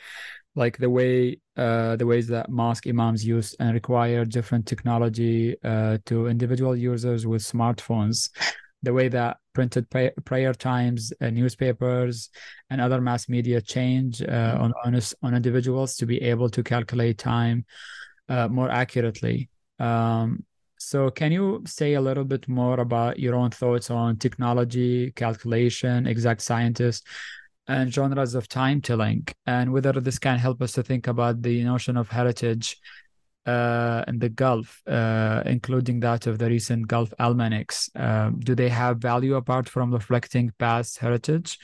like 0.55 0.79
the 0.79 0.91
way 0.91 1.41
uh, 1.57 1.97
the 1.97 2.07
ways 2.07 2.27
that 2.29 2.51
mosque 2.51 2.87
imams 2.87 3.25
use 3.25 3.55
and 3.61 3.75
require 3.75 4.25
different 4.25 4.67
technology 4.67 5.57
uh, 5.65 5.99
to 6.07 6.27
individual 6.27 6.77
users 6.77 7.27
with 7.27 7.43
smartphones. 7.43 8.31
The 8.83 8.95
way 8.95 9.09
that 9.09 9.37
printed 9.53 9.91
pray- 9.91 10.15
prayer 10.25 10.55
times, 10.55 11.13
uh, 11.21 11.29
newspapers, 11.29 12.31
and 12.71 12.81
other 12.81 13.01
mass 13.01 13.29
media 13.29 13.61
change 13.61 14.23
uh, 14.23 14.57
on, 14.59 14.73
on 14.85 14.99
on 15.23 15.35
individuals 15.35 15.97
to 15.97 16.07
be 16.07 16.23
able 16.23 16.49
to 16.51 16.63
calculate 16.63 17.19
time 17.19 17.65
uh, 18.29 18.49
more 18.49 18.71
accurately. 18.71 19.51
Um, 19.79 20.45
So, 20.91 21.09
can 21.09 21.31
you 21.31 21.63
say 21.67 21.95
a 21.95 22.01
little 22.01 22.25
bit 22.25 22.49
more 22.49 22.81
about 22.81 23.17
your 23.17 23.37
own 23.37 23.51
thoughts 23.51 23.93
on 23.93 24.17
technology, 24.17 25.13
calculation, 25.13 26.05
exact 26.05 26.43
scientists, 26.43 27.07
and 27.69 27.95
genres 27.95 28.35
of 28.35 28.49
time 28.49 28.81
telling, 28.81 29.29
and 29.47 29.73
whether 29.73 29.93
this 29.93 30.19
can 30.19 30.37
help 30.41 30.61
us 30.61 30.73
to 30.73 30.83
think 30.83 31.07
about 31.07 31.43
the 31.43 31.63
notion 31.63 31.97
of 31.97 32.09
heritage 32.09 32.77
uh, 33.47 34.03
in 34.09 34.19
the 34.19 34.31
Gulf, 34.31 34.83
uh, 34.89 35.45
including 35.47 36.01
that 36.01 36.27
of 36.27 36.39
the 36.39 36.51
recent 36.51 36.89
Gulf 36.89 37.15
almanacs? 37.21 37.89
Um, 37.95 38.41
do 38.41 38.57
they 38.57 38.69
have 38.69 38.99
value 38.99 39.37
apart 39.37 39.69
from 39.69 39.93
reflecting 39.93 40.53
past 40.59 40.99
heritage, 40.99 41.57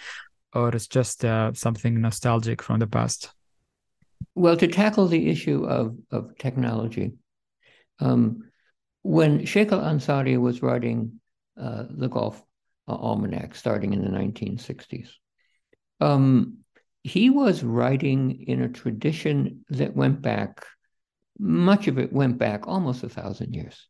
or 0.53 0.73
is 0.73 0.87
just 0.87 1.25
uh, 1.25 1.53
something 1.53 2.01
nostalgic 2.01 2.63
from 2.63 2.79
the 2.79 2.87
past? 2.87 3.33
Well, 4.37 4.57
to 4.57 4.69
tackle 4.69 5.09
the 5.09 5.29
issue 5.29 5.65
of, 5.65 5.97
of 6.13 6.39
technology, 6.39 7.15
um, 7.99 8.46
when 9.07 9.45
Sheikh 9.45 9.71
Al 9.71 9.81
Ansari 9.81 10.37
was 10.37 10.63
writing 10.63 11.21
uh, 11.57 11.85
the 11.89 12.09
Gulf 12.09 12.43
uh, 12.89 12.95
Almanac 12.95 13.55
starting 13.55 13.93
in 13.93 14.03
the 14.03 14.11
1960s, 14.11 15.11
um, 16.01 16.59
he 17.05 17.31
was 17.31 17.63
writing 17.63 18.45
in 18.49 18.63
a 18.63 18.69
tradition 18.69 19.65
that 19.69 19.95
went 19.95 20.23
back, 20.23 20.67
much 21.39 21.87
of 21.87 21.99
it 21.99 22.13
went 22.13 22.37
back 22.37 22.67
almost 22.67 23.05
a 23.05 23.09
thousand 23.09 23.55
years. 23.55 23.87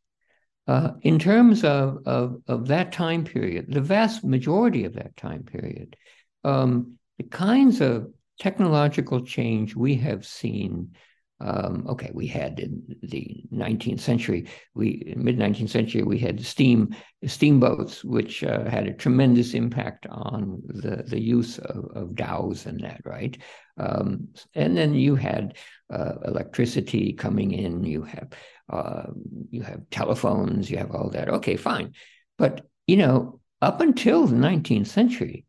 Uh, 0.67 0.91
in 1.01 1.17
terms 1.17 1.63
of, 1.63 1.99
of, 2.05 2.41
of, 2.47 2.67
that 2.67 2.91
time 2.91 3.23
period, 3.23 3.65
the 3.69 3.81
vast 3.81 4.23
majority 4.23 4.83
of 4.83 4.93
that 4.93 5.15
time 5.17 5.41
period, 5.41 5.95
um, 6.43 6.99
the 7.17 7.23
kinds 7.23 7.81
of 7.81 8.07
technological 8.39 9.21
change 9.25 9.75
we 9.75 9.95
have 9.95 10.25
seen 10.25 10.91
um, 11.39 11.85
okay, 11.87 12.09
we 12.13 12.25
had 12.25 12.59
in 12.59 12.95
the 13.03 13.43
19th 13.53 13.99
century, 13.99 14.47
we 14.73 15.13
mid 15.15 15.37
19th 15.37 15.69
century, 15.69 16.01
we 16.01 16.17
had 16.17 16.43
steam 16.43 16.95
steamboats, 17.25 18.03
which 18.03 18.43
uh, 18.43 18.67
had 18.67 18.87
a 18.87 18.93
tremendous 18.93 19.53
impact 19.53 20.07
on 20.07 20.61
the 20.65 21.03
the 21.03 21.19
use 21.19 21.59
of, 21.59 21.85
of 21.95 22.15
dhows 22.15 22.65
and 22.65 22.79
that, 22.79 23.01
right? 23.05 23.37
Um, 23.77 24.29
and 24.55 24.75
then 24.75 24.95
you 24.95 25.15
had 25.15 25.57
uh, 25.91 26.13
electricity 26.25 27.13
coming 27.13 27.51
in. 27.51 27.83
You 27.83 28.01
have 28.03 28.29
uh, 28.69 29.03
you 29.51 29.61
have 29.61 29.87
telephones. 29.91 30.71
You 30.71 30.77
have 30.77 30.91
all 30.91 31.11
that. 31.11 31.29
Okay, 31.29 31.55
fine, 31.55 31.93
but 32.39 32.65
you 32.87 32.97
know, 32.97 33.41
up 33.61 33.79
until 33.79 34.25
the 34.25 34.35
19th 34.35 34.87
century, 34.87 35.45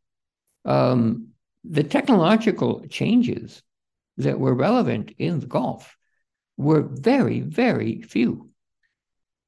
um, 0.67 1.29
the 1.65 1.83
technological 1.83 2.85
changes 2.91 3.63
that 4.19 4.39
were 4.39 4.55
relevant 4.55 5.13
in 5.19 5.41
the 5.41 5.47
Gulf 5.47 5.97
were 6.57 6.83
very, 6.83 7.41
very 7.41 8.03
few. 8.03 8.51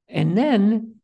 And 0.09 0.39
then, 0.39 0.97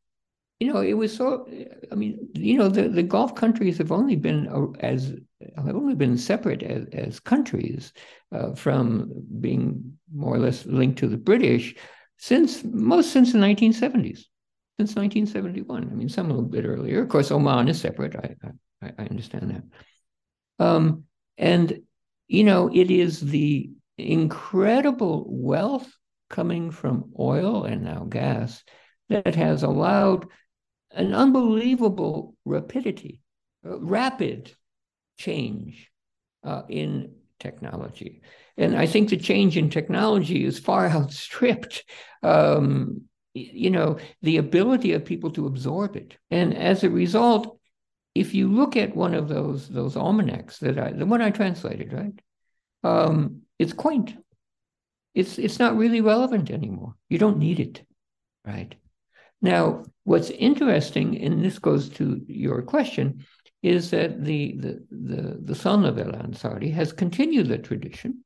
you 0.61 0.73
know, 0.73 0.81
it 0.81 0.95
was 0.95 1.15
so, 1.15 1.47
I 1.93 1.95
mean, 1.95 2.29
you 2.35 2.57
know, 2.57 2.69
the, 2.69 2.89
the 2.89 3.03
Gulf 3.03 3.35
countries 3.35 3.79
have 3.79 3.93
only 3.93 4.17
been 4.17 4.75
as, 4.81 5.15
have 5.57 5.77
only 5.77 5.95
been 5.95 6.17
separate 6.17 6.63
as, 6.63 6.87
as 6.93 7.21
countries 7.21 7.93
uh, 8.33 8.55
from 8.55 9.13
being 9.41 9.99
more 10.15 10.35
or 10.35 10.39
less 10.39 10.65
linked 10.65 10.99
to 11.01 11.09
the 11.09 11.17
British 11.17 11.75
since, 12.19 12.65
most 12.65 13.13
since 13.13 13.33
the 13.33 13.39
1970s, 13.39 14.25
since 14.79 14.95
1971. 14.95 15.83
I 15.83 15.95
mean, 15.95 16.09
some 16.09 16.27
a 16.27 16.35
little 16.35 16.49
bit 16.49 16.65
earlier. 16.65 17.03
Of 17.03 17.09
course, 17.09 17.31
Oman 17.31 17.69
is 17.69 17.81
separate. 17.81 18.17
I, 18.17 18.35
I, 18.83 18.93
I 18.99 19.03
understand 19.05 19.51
that. 19.51 20.65
Um, 20.65 21.05
and 21.37 21.81
you 22.29 22.45
know, 22.45 22.71
it 22.73 22.91
is 22.91 23.21
the 23.21 23.71
incredible 23.99 25.27
wealth 25.29 25.91
coming 26.29 26.71
from 26.71 27.13
oil 27.19 27.65
and 27.65 27.83
now 27.83 28.05
gas 28.09 28.63
that 29.09 29.35
has 29.35 29.63
allowed 29.63 30.27
an 30.91 31.15
unbelievable 31.15 32.35
rapidity, 32.45 33.21
uh, 33.65 33.79
rapid 33.81 34.53
change 35.19 35.91
uh, 36.45 36.63
in 36.69 37.15
technology. 37.39 38.23
And 38.57 38.77
I 38.77 38.87
think 38.87 39.11
the 39.11 39.17
change 39.17 39.57
in 39.57 39.71
technology 39.71 40.45
is 40.45 40.59
far 40.59 40.87
outstripped, 40.91 41.85
um, 42.23 43.03
you 43.35 43.71
know, 43.71 43.99
the 44.23 44.39
ability 44.39 44.93
of 44.93 45.05
people 45.05 45.31
to 45.33 45.47
absorb 45.47 45.97
it. 45.97 46.17
And 46.31 46.57
as 46.57 46.83
a 46.83 46.91
result, 46.91 47.56
if 48.21 48.35
you 48.35 48.49
look 48.49 48.77
at 48.77 48.97
one 48.97 49.15
of 49.15 49.29
those 49.29 49.69
those 49.69 49.97
almanacs 49.97 50.59
that 50.59 50.79
I, 50.79 50.93
the 50.93 51.07
one 51.07 51.23
I 51.23 51.31
translated, 51.31 51.93
right, 51.93 52.19
um, 52.83 53.43
it's 53.59 53.73
quaint. 53.73 54.15
It's 55.15 55.39
it's 55.39 55.59
not 55.59 55.77
really 55.77 56.01
relevant 56.01 56.51
anymore. 56.51 56.95
You 57.09 57.19
don't 57.19 57.39
need 57.39 57.61
it, 57.61 57.83
right? 58.47 58.75
Now, 59.43 59.85
what's 60.05 60.31
interesting, 60.31 61.21
and 61.23 61.45
this 61.45 61.59
goes 61.59 61.89
to 61.91 62.21
your 62.27 62.63
question, 62.63 63.25
is 63.63 63.91
that 63.91 64.25
the 64.25 64.57
the 64.59 64.87
the, 64.91 65.39
the 65.43 65.55
son 65.55 65.85
of 65.85 65.99
El 65.99 66.13
Ansari 66.13 66.73
has 66.73 66.93
continued 66.93 67.49
the 67.49 67.59
tradition, 67.59 68.25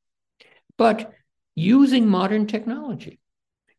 but 0.79 1.13
using 1.57 2.09
modern 2.09 2.47
technology, 2.47 3.21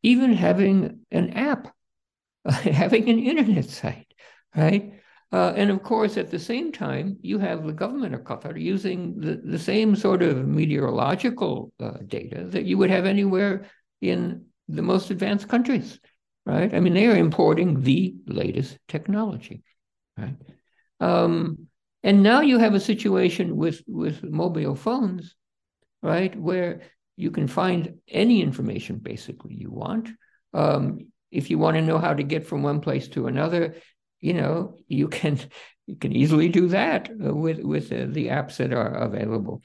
even 0.04 0.34
having 0.34 1.00
an 1.12 1.32
app, 1.32 1.74
having 2.46 3.10
an 3.10 3.20
internet 3.20 3.70
site, 3.70 4.14
right? 4.56 5.01
Uh, 5.32 5.54
and 5.56 5.72
of 5.72 5.82
course, 5.82 6.18
at 6.18 6.30
the 6.30 6.40
same 6.40 6.72
time, 6.72 7.18
you 7.22 7.40
have 7.40 7.66
the 7.66 7.72
government 7.72 8.14
of 8.14 8.22
Qatar 8.22 8.60
using 8.60 9.18
the, 9.18 9.42
the 9.44 9.60
same 9.60 9.96
sort 9.96 10.22
of 10.22 10.46
meteorological 10.46 11.72
uh, 11.80 11.92
data 12.06 12.44
that 12.50 12.66
you 12.66 12.78
would 12.78 12.90
have 12.90 13.06
anywhere 13.06 13.66
in 14.02 14.46
the 14.68 14.82
most 14.82 15.10
advanced 15.10 15.48
countries, 15.48 16.00
right? 16.46 16.74
I 16.74 16.82
mean, 16.82 16.94
they 16.94 17.08
are 17.08 17.16
importing 17.16 17.82
the 17.82 18.14
latest 18.28 18.78
technology, 18.90 19.64
right? 20.18 20.36
Um, 21.00 21.68
and 22.04 22.24
now 22.24 22.42
you 22.42 22.58
have 22.58 22.74
a 22.74 22.80
situation 22.80 23.56
with, 23.56 23.82
with 23.88 24.24
mobile 24.24 24.76
phones, 24.76 25.36
right, 26.04 26.36
where 26.36 26.82
you 27.16 27.32
can 27.32 27.48
find 27.48 28.00
any 28.10 28.42
information 28.42 28.98
basically 28.98 29.54
you 29.54 29.72
want. 29.72 30.10
Um, 30.54 31.08
if 31.32 31.50
you 31.50 31.58
want 31.58 31.78
to 31.78 31.82
know 31.82 32.00
how 32.00 32.14
to 32.14 32.24
get 32.24 32.46
from 32.46 32.64
one 32.64 32.82
place 32.82 33.08
to 33.10 33.28
another, 33.28 33.76
you 34.22 34.34
know, 34.34 34.78
you 34.88 35.08
can 35.08 35.40
you 35.88 35.96
can 35.96 36.16
easily 36.16 36.48
do 36.48 36.68
that 36.70 37.10
with 37.14 37.60
with 37.60 37.90
the 37.90 38.28
apps 38.28 38.58
that 38.58 38.72
are 38.72 38.94
available. 38.94 39.64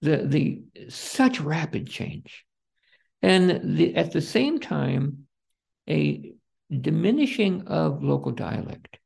The 0.00 0.18
the 0.24 0.62
such 0.88 1.40
rapid 1.40 1.88
change, 1.88 2.44
and 3.20 3.76
the, 3.76 3.96
at 3.96 4.12
the 4.12 4.20
same 4.20 4.60
time, 4.60 5.26
a 5.90 6.32
diminishing 6.70 7.66
of 7.66 8.02
local 8.02 8.32
dialect. 8.32 8.98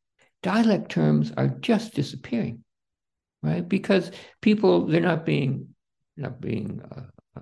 Dialect 0.42 0.90
terms 0.90 1.32
are 1.36 1.48
just 1.48 1.94
disappearing, 1.94 2.64
right? 3.42 3.66
Because 3.66 4.10
people 4.42 4.86
they're 4.86 5.00
not 5.00 5.24
being 5.24 5.68
not 6.16 6.40
being 6.40 6.82
uh, 6.92 7.38
uh 7.38 7.40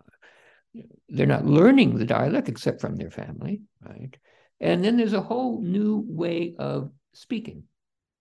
they're 1.09 1.27
not 1.27 1.45
learning 1.45 1.97
the 1.97 2.05
dialect 2.05 2.49
except 2.49 2.81
from 2.81 2.95
their 2.95 3.11
family, 3.11 3.63
right? 3.83 4.17
And 4.61 4.85
then 4.85 4.97
there's 4.97 5.15
a 5.15 5.23
whole 5.23 5.61
new 5.63 6.05
way 6.07 6.55
of 6.59 6.93
speaking, 7.13 7.65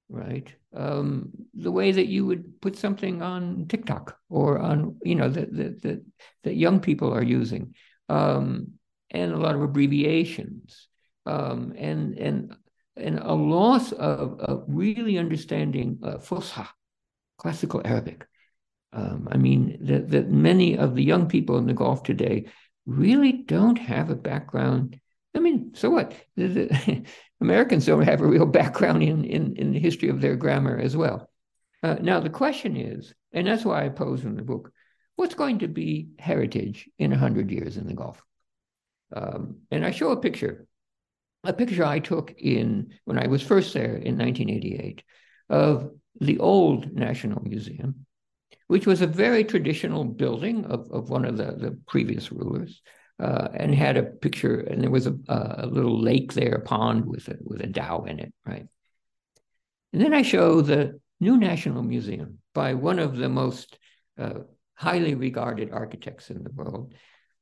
right? 0.09 0.53
Um, 0.73 1.29
the 1.53 1.71
way 1.71 1.91
that 1.91 2.07
you 2.07 2.25
would 2.25 2.61
put 2.61 2.77
something 2.77 3.21
on 3.21 3.65
TikTok 3.67 4.17
or 4.29 4.59
on, 4.59 4.97
you 5.03 5.15
know, 5.15 5.29
that 5.29 5.55
that 5.55 6.03
that 6.43 6.55
young 6.55 6.79
people 6.79 7.13
are 7.13 7.23
using, 7.23 7.75
um, 8.07 8.73
and 9.11 9.31
a 9.31 9.37
lot 9.37 9.55
of 9.55 9.61
abbreviations, 9.61 10.87
um, 11.25 11.73
and 11.77 12.17
and 12.17 12.55
and 12.95 13.19
a 13.19 13.33
loss 13.33 13.91
of, 13.93 14.39
of 14.39 14.65
really 14.67 15.17
understanding 15.17 15.99
uh, 16.03 16.17
Fusha, 16.17 16.67
classical 17.37 17.81
Arabic. 17.85 18.25
Um, 18.91 19.27
I 19.31 19.37
mean, 19.37 19.77
that, 19.81 20.09
that 20.09 20.29
many 20.29 20.77
of 20.77 20.95
the 20.95 21.03
young 21.03 21.27
people 21.27 21.57
in 21.59 21.67
the 21.67 21.73
Gulf 21.73 22.03
today 22.03 22.47
really 22.87 23.31
don't 23.31 23.77
have 23.77 24.09
a 24.09 24.15
background 24.15 24.99
I 25.35 25.39
mean, 25.39 25.71
so 25.75 25.89
what? 25.89 26.13
Americans 27.41 27.85
don't 27.85 28.03
have 28.03 28.21
a 28.21 28.27
real 28.27 28.45
background 28.59 29.03
in, 29.03 29.23
in, 29.23 29.55
in 29.55 29.71
the 29.73 29.79
history 29.79 30.09
of 30.09 30.21
their 30.21 30.35
grammar 30.35 30.77
as 30.77 30.95
well. 30.95 31.29
Uh, 31.81 31.95
now, 32.01 32.19
the 32.19 32.29
question 32.29 32.75
is, 32.75 33.13
and 33.31 33.47
that's 33.47 33.63
why 33.63 33.85
I 33.85 33.89
pose 33.89 34.23
in 34.23 34.35
the 34.35 34.41
book, 34.41 34.71
what's 35.15 35.35
going 35.35 35.59
to 35.59 35.67
be 35.67 36.09
heritage 36.19 36.89
in 36.97 37.11
100 37.11 37.51
years 37.51 37.77
in 37.77 37.87
the 37.87 37.93
Gulf? 37.93 38.21
Um, 39.15 39.59
and 39.71 39.85
I 39.85 39.91
show 39.91 40.11
a 40.11 40.19
picture, 40.19 40.67
a 41.43 41.53
picture 41.53 41.85
I 41.85 41.99
took 41.99 42.33
in 42.37 42.93
when 43.05 43.17
I 43.17 43.27
was 43.27 43.41
first 43.41 43.73
there 43.73 43.95
in 43.95 44.17
1988 44.17 45.03
of 45.49 45.91
the 46.19 46.39
old 46.39 46.93
National 46.93 47.41
Museum, 47.41 48.05
which 48.67 48.85
was 48.85 49.01
a 49.01 49.07
very 49.07 49.43
traditional 49.43 50.03
building 50.03 50.65
of, 50.65 50.91
of 50.91 51.09
one 51.09 51.25
of 51.25 51.37
the, 51.37 51.55
the 51.57 51.79
previous 51.87 52.31
rulers 52.31 52.81
uh, 53.19 53.49
and 53.53 53.75
had 53.75 53.97
a 53.97 54.03
picture, 54.03 54.59
and 54.61 54.81
there 54.81 54.89
was 54.89 55.07
a, 55.07 55.15
a, 55.27 55.65
little 55.65 56.01
lake 56.01 56.33
there, 56.33 56.53
a 56.53 56.61
pond 56.61 57.05
with 57.05 57.27
a, 57.27 57.37
with 57.41 57.61
a 57.61 57.67
dhow 57.67 58.05
in 58.05 58.19
it, 58.19 58.33
right? 58.45 58.67
And 59.91 60.01
then 60.01 60.13
I 60.13 60.21
show 60.21 60.61
the 60.61 60.99
new 61.19 61.37
National 61.37 61.83
Museum 61.83 62.39
by 62.53 62.75
one 62.75 62.99
of 62.99 63.17
the 63.17 63.29
most 63.29 63.77
uh, 64.17 64.39
highly 64.75 65.15
regarded 65.15 65.71
architects 65.71 66.29
in 66.29 66.43
the 66.43 66.51
world. 66.51 66.93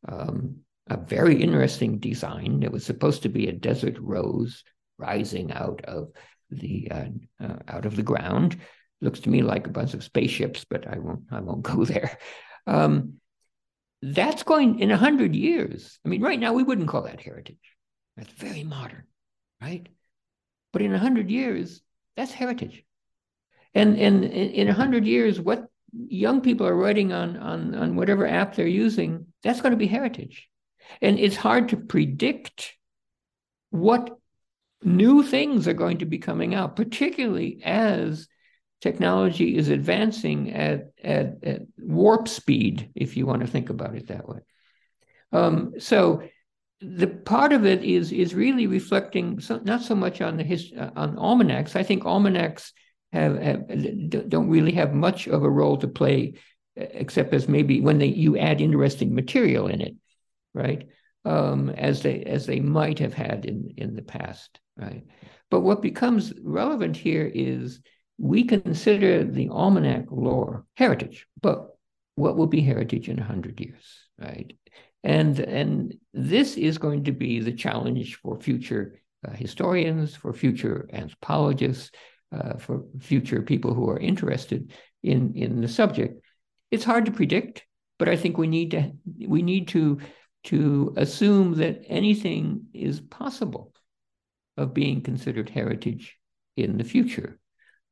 Um, 0.07 0.61
a 0.89 0.97
very 0.97 1.41
interesting 1.41 1.99
design. 1.99 2.63
It 2.63 2.71
was 2.71 2.85
supposed 2.85 3.23
to 3.23 3.29
be 3.29 3.47
a 3.47 3.53
desert 3.53 3.97
rose 3.99 4.63
rising 4.97 5.51
out 5.51 5.81
of 5.85 6.11
the 6.49 6.89
uh, 6.89 7.05
uh, 7.43 7.57
out 7.67 7.85
of 7.85 7.95
the 7.95 8.03
ground. 8.03 8.57
Looks 9.01 9.19
to 9.21 9.29
me 9.29 9.41
like 9.43 9.67
a 9.67 9.71
bunch 9.71 9.93
of 9.93 10.03
spaceships, 10.03 10.65
but 10.67 10.87
I 10.87 10.97
won't 10.97 11.23
I 11.29 11.41
won't 11.41 11.63
go 11.63 11.85
there. 11.85 12.17
Um, 12.65 13.19
that's 14.01 14.43
going 14.43 14.79
in 14.79 14.91
a 14.91 14.97
hundred 14.97 15.35
years. 15.35 15.99
I 16.05 16.09
mean, 16.09 16.21
right 16.21 16.39
now 16.39 16.53
we 16.53 16.63
wouldn't 16.63 16.87
call 16.87 17.03
that 17.03 17.21
heritage. 17.21 17.57
That's 18.15 18.31
very 18.31 18.63
modern, 18.63 19.03
right? 19.61 19.87
But 20.73 20.81
in 20.81 20.93
a 20.93 20.99
hundred 20.99 21.29
years, 21.29 21.81
that's 22.15 22.31
heritage. 22.31 22.83
And 23.73 23.97
and 23.97 24.23
in 24.23 24.67
a 24.67 24.73
hundred 24.73 25.05
years, 25.05 25.39
what 25.39 25.67
young 25.93 26.41
people 26.41 26.67
are 26.67 26.75
writing 26.75 27.13
on 27.13 27.37
on 27.37 27.75
on 27.75 27.95
whatever 27.95 28.27
app 28.27 28.55
they're 28.55 28.67
using, 28.67 29.27
that's 29.43 29.61
going 29.61 29.71
to 29.71 29.77
be 29.77 29.87
heritage. 29.87 30.47
And 31.01 31.19
it's 31.19 31.35
hard 31.35 31.69
to 31.69 31.77
predict 31.77 32.73
what 33.69 34.17
new 34.83 35.23
things 35.23 35.67
are 35.67 35.73
going 35.73 35.99
to 35.99 36.05
be 36.05 36.17
coming 36.17 36.55
out, 36.55 36.75
particularly 36.75 37.61
as 37.63 38.27
technology 38.81 39.57
is 39.57 39.69
advancing 39.69 40.51
at, 40.53 40.91
at, 41.03 41.43
at 41.43 41.61
warp 41.77 42.27
speed, 42.27 42.91
if 42.95 43.17
you 43.17 43.25
want 43.25 43.41
to 43.41 43.47
think 43.47 43.69
about 43.69 43.95
it 43.95 44.07
that 44.07 44.27
way. 44.27 44.39
Um, 45.31 45.73
so 45.79 46.23
the 46.79 47.07
part 47.07 47.53
of 47.53 47.65
it 47.65 47.83
is 47.83 48.11
is 48.11 48.35
really 48.35 48.67
reflecting 48.67 49.39
so, 49.39 49.59
not 49.63 49.81
so 49.81 49.95
much 49.95 50.21
on 50.21 50.37
the 50.37 50.43
his, 50.43 50.71
uh, 50.77 50.91
on 50.95 51.17
almanacs. 51.17 51.75
I 51.75 51.83
think 51.83 52.05
almanacs 52.05 52.71
have, 53.11 53.41
have 53.41 54.29
don't 54.29 54.49
really 54.49 54.73
have 54.73 54.93
much 54.93 55.27
of 55.27 55.43
a 55.43 55.49
role 55.49 55.77
to 55.77 55.87
play, 55.87 56.35
except 56.75 57.33
as 57.33 57.47
maybe 57.47 57.81
when 57.81 57.97
they 57.97 58.07
you 58.07 58.37
add 58.37 58.61
interesting 58.61 59.15
material 59.15 59.67
in 59.67 59.81
it, 59.81 59.95
right? 60.53 60.87
Um, 61.25 61.69
as 61.71 62.03
they 62.03 62.23
as 62.23 62.45
they 62.45 62.59
might 62.59 62.99
have 62.99 63.13
had 63.13 63.45
in 63.45 63.73
in 63.75 63.95
the 63.95 64.03
past, 64.03 64.59
right? 64.77 65.03
But 65.49 65.61
what 65.61 65.81
becomes 65.81 66.31
relevant 66.41 66.95
here 66.95 67.29
is 67.33 67.81
we 68.17 68.43
consider 68.43 69.23
the 69.23 69.49
almanac 69.49 70.05
lore 70.09 70.65
heritage, 70.75 71.27
but 71.41 71.75
what 72.15 72.35
will 72.35 72.47
be 72.47 72.61
heritage 72.61 73.09
in 73.09 73.17
100 73.17 73.59
years, 73.59 74.07
right? 74.17 74.51
And, 75.03 75.39
and 75.39 75.95
this 76.13 76.57
is 76.57 76.77
going 76.79 77.03
to 77.05 77.11
be 77.11 77.39
the 77.39 77.51
challenge 77.51 78.15
for 78.15 78.39
future 78.39 78.99
uh, 79.27 79.31
historians, 79.31 80.15
for 80.15 80.33
future 80.33 80.89
anthropologists, 80.91 81.91
uh, 82.31 82.57
for 82.57 82.83
future 82.99 83.41
people 83.41 83.73
who 83.73 83.89
are 83.89 83.99
interested 83.99 84.71
in, 85.03 85.33
in 85.35 85.61
the 85.61 85.67
subject. 85.67 86.21
It's 86.71 86.83
hard 86.83 87.05
to 87.05 87.11
predict, 87.11 87.65
but 87.99 88.09
I 88.09 88.15
think 88.15 88.37
we 88.37 88.47
need 88.47 88.71
to 88.71 88.91
we 89.27 89.41
need 89.41 89.69
to 89.69 89.99
to 90.45 90.93
assume 90.97 91.55
that 91.55 91.81
anything 91.87 92.65
is 92.73 92.99
possible 92.99 93.73
of 94.55 94.73
being 94.73 95.01
considered 95.01 95.49
heritage 95.49 96.17
in 96.55 96.77
the 96.77 96.83
future. 96.83 97.39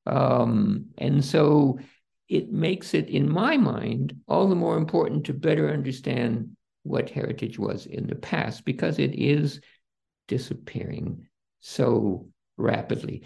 Um, 0.05 0.87
and 0.97 1.23
so 1.23 1.79
it 2.27 2.51
makes 2.51 2.93
it, 2.93 3.09
in 3.09 3.29
my 3.29 3.57
mind, 3.57 4.15
all 4.27 4.47
the 4.47 4.55
more 4.55 4.77
important 4.77 5.25
to 5.25 5.33
better 5.33 5.71
understand 5.71 6.55
what 6.83 7.09
heritage 7.09 7.57
was 7.57 7.85
in 7.85 8.07
the 8.07 8.15
past 8.15 8.65
because 8.65 8.99
it 8.99 9.15
is 9.15 9.61
disappearing 10.27 11.27
so 11.59 12.27
rapidly. 12.57 13.23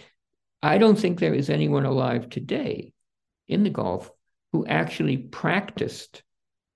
I 0.61 0.77
don't 0.77 0.97
think 0.97 1.19
there 1.19 1.33
is 1.33 1.49
anyone 1.49 1.85
alive 1.85 2.29
today 2.29 2.93
in 3.47 3.63
the 3.63 3.69
Gulf 3.69 4.11
who 4.51 4.65
actually 4.65 5.17
practiced 5.17 6.23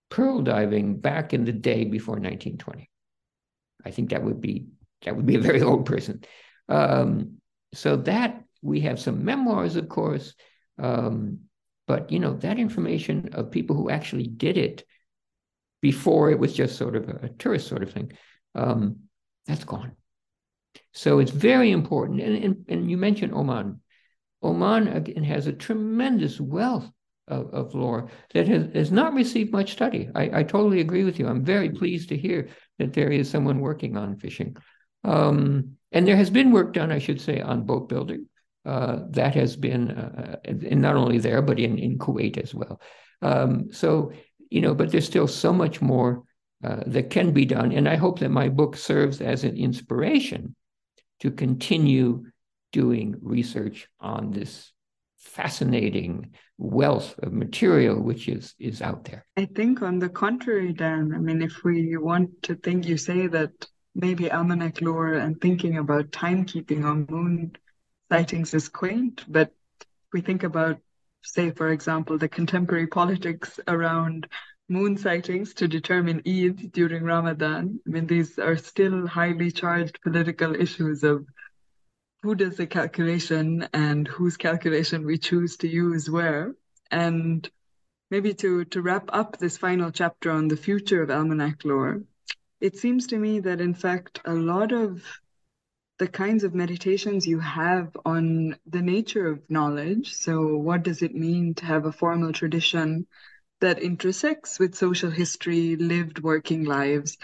pearl 0.10 0.42
diving 0.42 0.98
back 1.00 1.34
in 1.34 1.44
the 1.44 1.52
day 1.52 1.86
before 1.86 2.16
1920. 2.16 2.90
I 3.86 3.92
think 3.92 4.10
that 4.10 4.24
would 4.24 4.42
be 4.42 4.68
that 5.04 5.16
would 5.16 5.26
be 5.26 5.36
a 5.36 5.42
very 5.42 5.62
old 5.62 5.86
person. 5.86 6.24
Um, 6.70 7.38
so 7.74 7.98
that 7.98 8.43
we 8.64 8.82
have 8.82 9.00
some 9.00 9.26
memoirs, 9.26 9.76
of 9.76 9.90
course, 9.90 10.34
um, 10.80 11.40
but 11.86 12.12
you 12.12 12.20
know 12.20 12.34
that 12.38 12.58
information 12.58 13.30
of 13.34 13.52
people 13.52 13.76
who 13.76 13.90
actually 13.90 14.28
did 14.28 14.58
it 14.58 14.86
before 15.82 16.32
it 16.32 16.40
was 16.40 16.54
just 16.54 16.78
sort 16.78 16.96
of 16.96 17.10
a, 17.10 17.26
a 17.26 17.30
tourist 17.30 17.68
sort 17.68 17.84
of 17.84 17.92
thing, 17.92 18.14
um, 18.56 19.00
that's 19.46 19.66
gone. 19.66 19.92
So 20.94 21.20
it's 21.20 21.32
very 21.32 21.72
important. 21.72 22.22
And, 22.22 22.44
and, 22.44 22.66
and 22.70 22.90
you 22.90 22.98
mentioned 22.98 23.34
Oman. 23.34 23.82
Oman 24.42 24.88
again 24.88 25.24
has 25.24 25.48
a 25.48 25.54
tremendous 25.54 26.40
wealth 26.40 26.90
of, 27.28 27.54
of 27.54 27.76
lore 27.76 28.10
that 28.34 28.48
has, 28.48 28.68
has 28.74 28.92
not 28.92 29.14
received 29.14 29.52
much 29.52 29.74
study. 29.74 30.10
I, 30.16 30.40
I 30.40 30.44
totally 30.44 30.80
agree 30.80 31.04
with 31.04 31.20
you. 31.20 31.28
I'm 31.28 31.44
very 31.44 31.70
pleased 31.70 32.10
to 32.10 32.18
hear 32.18 32.50
that 32.80 32.94
there 32.94 33.12
is 33.12 33.30
someone 33.30 33.60
working 33.60 33.98
on 33.98 34.18
fishing. 34.18 34.56
Um, 35.04 35.78
and 35.92 36.08
there 36.08 36.18
has 36.18 36.30
been 36.30 36.52
work 36.52 36.74
done, 36.74 36.92
I 36.92 37.00
should 37.00 37.22
say, 37.22 37.42
on 37.42 37.64
boat 37.64 37.90
building. 37.90 38.28
Uh, 38.66 39.00
that 39.10 39.36
has 39.36 39.58
been, 39.58 39.92
uh, 39.92 40.38
and 40.46 40.82
not 40.82 40.96
only 40.96 41.18
there, 41.18 41.42
but 41.42 41.60
in, 41.60 41.78
in 41.78 41.98
Kuwait 41.98 42.38
as 42.38 42.56
well. 42.56 42.80
Um, 43.22 43.74
so, 43.74 44.14
you 44.50 44.62
know, 44.62 44.74
but 44.74 44.90
there's 44.90 45.06
still 45.06 45.28
so 45.28 45.52
much 45.52 45.82
more 45.82 46.24
uh, 46.64 46.84
that 46.88 47.10
can 47.10 47.34
be 47.34 47.46
done. 47.46 47.74
And 47.74 47.90
I 47.90 47.98
hope 47.98 48.20
that 48.20 48.32
my 48.32 48.48
book 48.48 48.78
serves 48.78 49.20
as 49.20 49.44
an 49.44 49.58
inspiration 49.58 50.56
to 51.20 51.32
continue 51.32 52.24
doing 52.72 53.16
research 53.22 53.90
on 54.00 54.32
this 54.32 54.72
fascinating 55.18 56.32
wealth 56.58 57.16
of 57.20 57.34
material 57.34 58.02
which 58.02 58.28
is 58.28 58.54
is 58.60 58.82
out 58.82 59.06
there. 59.06 59.26
I 59.38 59.46
think 59.46 59.82
on 59.82 60.00
the 60.00 60.10
contrary, 60.10 60.74
Dan, 60.74 61.14
I 61.14 61.20
mean, 61.20 61.42
if 61.42 61.64
we 61.64 61.98
want 61.98 62.30
to 62.44 62.56
think, 62.56 62.86
you 62.86 62.98
say 62.98 63.28
that 63.28 63.52
maybe 63.96 64.32
almanac 64.32 64.82
lore 64.82 65.14
and 65.14 65.40
thinking 65.40 65.78
about 65.78 66.12
timekeeping 66.12 66.84
on 66.84 67.08
moon 67.10 67.52
sightings 68.14 68.54
is 68.54 68.70
quaint, 68.70 69.26
but 69.28 69.52
we 70.14 70.22
think 70.22 70.44
about, 70.44 70.78
say, 71.24 71.50
for 71.50 71.70
example, 71.70 72.16
the 72.16 72.30
contemporary 72.30 72.86
politics 72.86 73.60
around 73.68 74.28
moon 74.70 74.96
sightings 74.96 75.56
to 75.56 75.68
determine 75.68 76.22
Eid 76.28 76.72
during 76.74 77.04
Ramadan. 77.06 77.80
I 77.88 77.90
mean, 77.90 78.06
these 78.06 78.38
are 78.38 78.56
still 78.56 79.08
highly 79.08 79.50
charged 79.50 80.00
political 80.04 80.54
issues 80.54 81.04
of 81.04 81.26
who 82.22 82.36
does 82.36 82.56
the 82.56 82.68
calculation 82.68 83.68
and 83.74 84.08
whose 84.08 84.38
calculation 84.38 85.08
we 85.08 85.18
choose 85.18 85.58
to 85.58 85.68
use 85.68 86.08
where. 86.08 86.54
And 86.92 87.50
maybe 88.12 88.36
to, 88.36 88.64
to 88.66 88.82
wrap 88.84 89.10
up 89.12 89.40
this 89.40 89.58
final 89.58 89.90
chapter 89.90 90.30
on 90.30 90.50
the 90.50 90.64
future 90.68 91.02
of 91.02 91.10
almanac 91.10 91.66
lore, 91.66 92.04
it 92.62 92.78
seems 92.78 93.08
to 93.08 93.18
me 93.18 93.40
that 93.40 93.60
in 93.60 93.74
fact 93.74 94.22
a 94.24 94.36
lot 94.36 94.72
of 94.72 95.02
the 96.00 96.08
kinds 96.08 96.44
of 96.44 96.54
meditations 96.56 97.28
you 97.28 97.40
have 97.40 97.96
on 98.06 98.56
the 98.68 98.82
nature 98.82 99.28
of 99.28 99.50
knowledge. 99.50 100.14
So, 100.14 100.58
what 100.58 100.84
does 100.84 101.02
it 101.02 101.16
mean 101.16 101.54
to 101.56 101.66
have 101.66 101.86
a 101.86 101.92
formal 101.92 102.34
tradition 102.34 103.08
that 103.62 103.80
intersects 103.80 104.60
with 104.60 104.76
social 104.76 105.12
history, 105.12 105.76
lived 105.78 106.20
working 106.20 106.66
lives? 106.66 107.18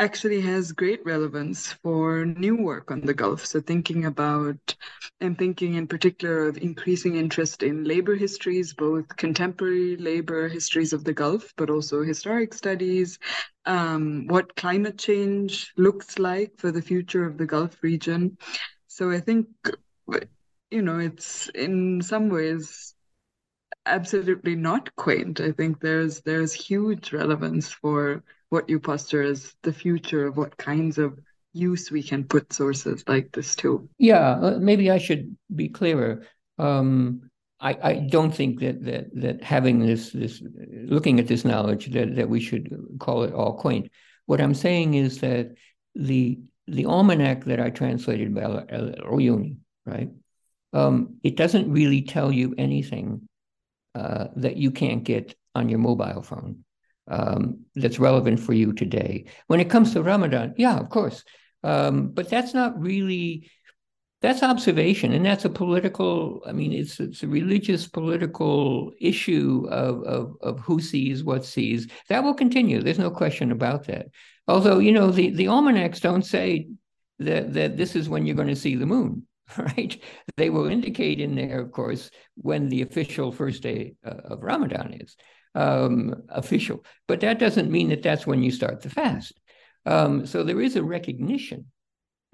Actually 0.00 0.40
has 0.42 0.72
great 0.72 1.04
relevance 1.06 1.72
for 1.82 2.24
new 2.26 2.56
work 2.56 2.90
on 2.90 3.02
the 3.02 3.14
Gulf. 3.14 3.46
So, 3.46 3.60
thinking 3.60 4.04
about 4.06 4.76
and 5.20 5.38
thinking 5.38 5.74
in 5.74 5.86
particular 5.86 6.48
of 6.48 6.58
increasing 6.58 7.16
interest 7.16 7.62
in 7.62 7.84
labor 7.84 8.16
histories, 8.16 8.74
both 8.74 9.16
contemporary 9.16 9.96
labor 9.96 10.48
histories 10.48 10.92
of 10.92 11.04
the 11.04 11.14
Gulf, 11.14 11.52
but 11.56 11.70
also 11.70 12.02
historic 12.02 12.54
studies, 12.54 13.18
um, 13.66 14.26
what 14.28 14.56
climate 14.56 14.98
change 14.98 15.72
looks 15.76 16.18
like 16.18 16.52
for 16.58 16.72
the 16.72 16.82
future 16.82 17.24
of 17.26 17.38
the 17.38 17.46
Gulf 17.46 17.82
region. 17.82 18.36
So, 18.88 19.10
I 19.10 19.20
think, 19.20 19.48
you 20.70 20.82
know, 20.82 20.98
it's 20.98 21.48
in 21.54 22.02
some 22.02 22.28
ways 22.28 22.94
absolutely 23.86 24.56
not 24.56 24.94
quaint. 24.96 25.40
I 25.40 25.52
think 25.52 25.80
there's 25.80 26.20
there's 26.22 26.52
huge 26.52 27.12
relevance 27.12 27.70
for 27.70 28.22
what 28.50 28.68
you 28.68 28.78
posture 28.78 29.22
as 29.22 29.54
the 29.62 29.72
future 29.72 30.26
of 30.26 30.36
what 30.36 30.56
kinds 30.56 30.98
of 30.98 31.18
use 31.52 31.90
we 31.90 32.02
can 32.02 32.24
put 32.24 32.52
sources 32.52 33.02
like 33.08 33.32
this 33.32 33.56
to. 33.56 33.88
Yeah, 33.98 34.30
uh, 34.30 34.58
maybe 34.60 34.90
I 34.90 34.98
should 34.98 35.36
be 35.54 35.68
clearer. 35.68 36.26
Um, 36.58 37.30
I, 37.60 37.78
I 37.82 37.94
don't 38.10 38.34
think 38.34 38.60
that 38.60 38.84
that 38.84 39.14
that 39.14 39.42
having 39.42 39.80
this 39.80 40.10
this 40.10 40.42
looking 40.84 41.20
at 41.20 41.26
this 41.26 41.44
knowledge 41.44 41.90
that 41.92 42.16
that 42.16 42.28
we 42.28 42.40
should 42.40 42.74
call 42.98 43.22
it 43.22 43.34
all 43.34 43.54
quaint. 43.54 43.90
What 44.26 44.40
I'm 44.40 44.54
saying 44.54 44.94
is 44.94 45.18
that 45.20 45.54
the 45.94 46.40
the 46.66 46.86
almanac 46.86 47.44
that 47.44 47.60
I 47.60 47.70
translated 47.70 48.34
by 48.34 48.42
Uyuni, 48.42 49.56
right? 49.84 50.10
Um, 50.72 51.16
it 51.24 51.36
doesn't 51.36 51.70
really 51.70 52.02
tell 52.02 52.30
you 52.30 52.54
anything 52.56 53.28
uh, 53.94 54.28
that 54.36 54.56
you 54.56 54.70
can't 54.70 55.02
get 55.02 55.34
on 55.54 55.68
your 55.68 55.80
mobile 55.80 56.22
phone 56.22 56.64
um, 57.10 57.64
that's 57.74 57.98
relevant 57.98 58.40
for 58.40 58.52
you 58.52 58.72
today. 58.72 59.26
When 59.48 59.60
it 59.60 59.68
comes 59.68 59.92
to 59.92 60.02
Ramadan, 60.02 60.54
yeah, 60.56 60.78
of 60.78 60.88
course, 60.88 61.24
um, 61.62 62.08
but 62.08 62.30
that's 62.30 62.54
not 62.54 62.80
really 62.80 63.50
that's 64.22 64.42
observation, 64.42 65.12
and 65.12 65.24
that's 65.24 65.46
a 65.46 65.50
political. 65.50 66.42
I 66.46 66.52
mean, 66.52 66.72
it's 66.72 67.00
it's 67.00 67.22
a 67.22 67.28
religious 67.28 67.86
political 67.86 68.92
issue 69.00 69.66
of 69.70 70.02
of, 70.04 70.34
of 70.42 70.60
who 70.60 70.80
sees 70.80 71.24
what 71.24 71.44
sees. 71.44 71.88
That 72.08 72.22
will 72.22 72.34
continue. 72.34 72.82
There's 72.82 72.98
no 72.98 73.10
question 73.10 73.50
about 73.50 73.86
that. 73.86 74.06
Although 74.46 74.78
you 74.78 74.92
know 74.92 75.10
the 75.10 75.30
the 75.30 75.48
almanacs 75.48 76.00
don't 76.00 76.24
say 76.24 76.68
that, 77.18 77.54
that 77.54 77.76
this 77.76 77.96
is 77.96 78.08
when 78.08 78.26
you're 78.26 78.36
going 78.36 78.48
to 78.48 78.56
see 78.56 78.76
the 78.76 78.86
moon, 78.86 79.26
right? 79.56 79.98
They 80.36 80.50
will 80.50 80.66
indicate 80.66 81.20
in 81.20 81.34
there, 81.34 81.60
of 81.60 81.72
course, 81.72 82.10
when 82.36 82.68
the 82.68 82.82
official 82.82 83.32
first 83.32 83.62
day 83.62 83.94
uh, 84.04 84.10
of 84.24 84.42
Ramadan 84.42 84.98
is 85.00 85.16
um, 85.54 86.22
official. 86.28 86.84
But 87.08 87.20
that 87.20 87.38
doesn't 87.38 87.70
mean 87.70 87.88
that 87.88 88.02
that's 88.02 88.26
when 88.26 88.42
you 88.42 88.50
start 88.50 88.82
the 88.82 88.90
fast. 88.90 89.38
Um, 89.86 90.26
so 90.26 90.42
there 90.42 90.60
is 90.60 90.76
a 90.76 90.82
recognition 90.82 91.66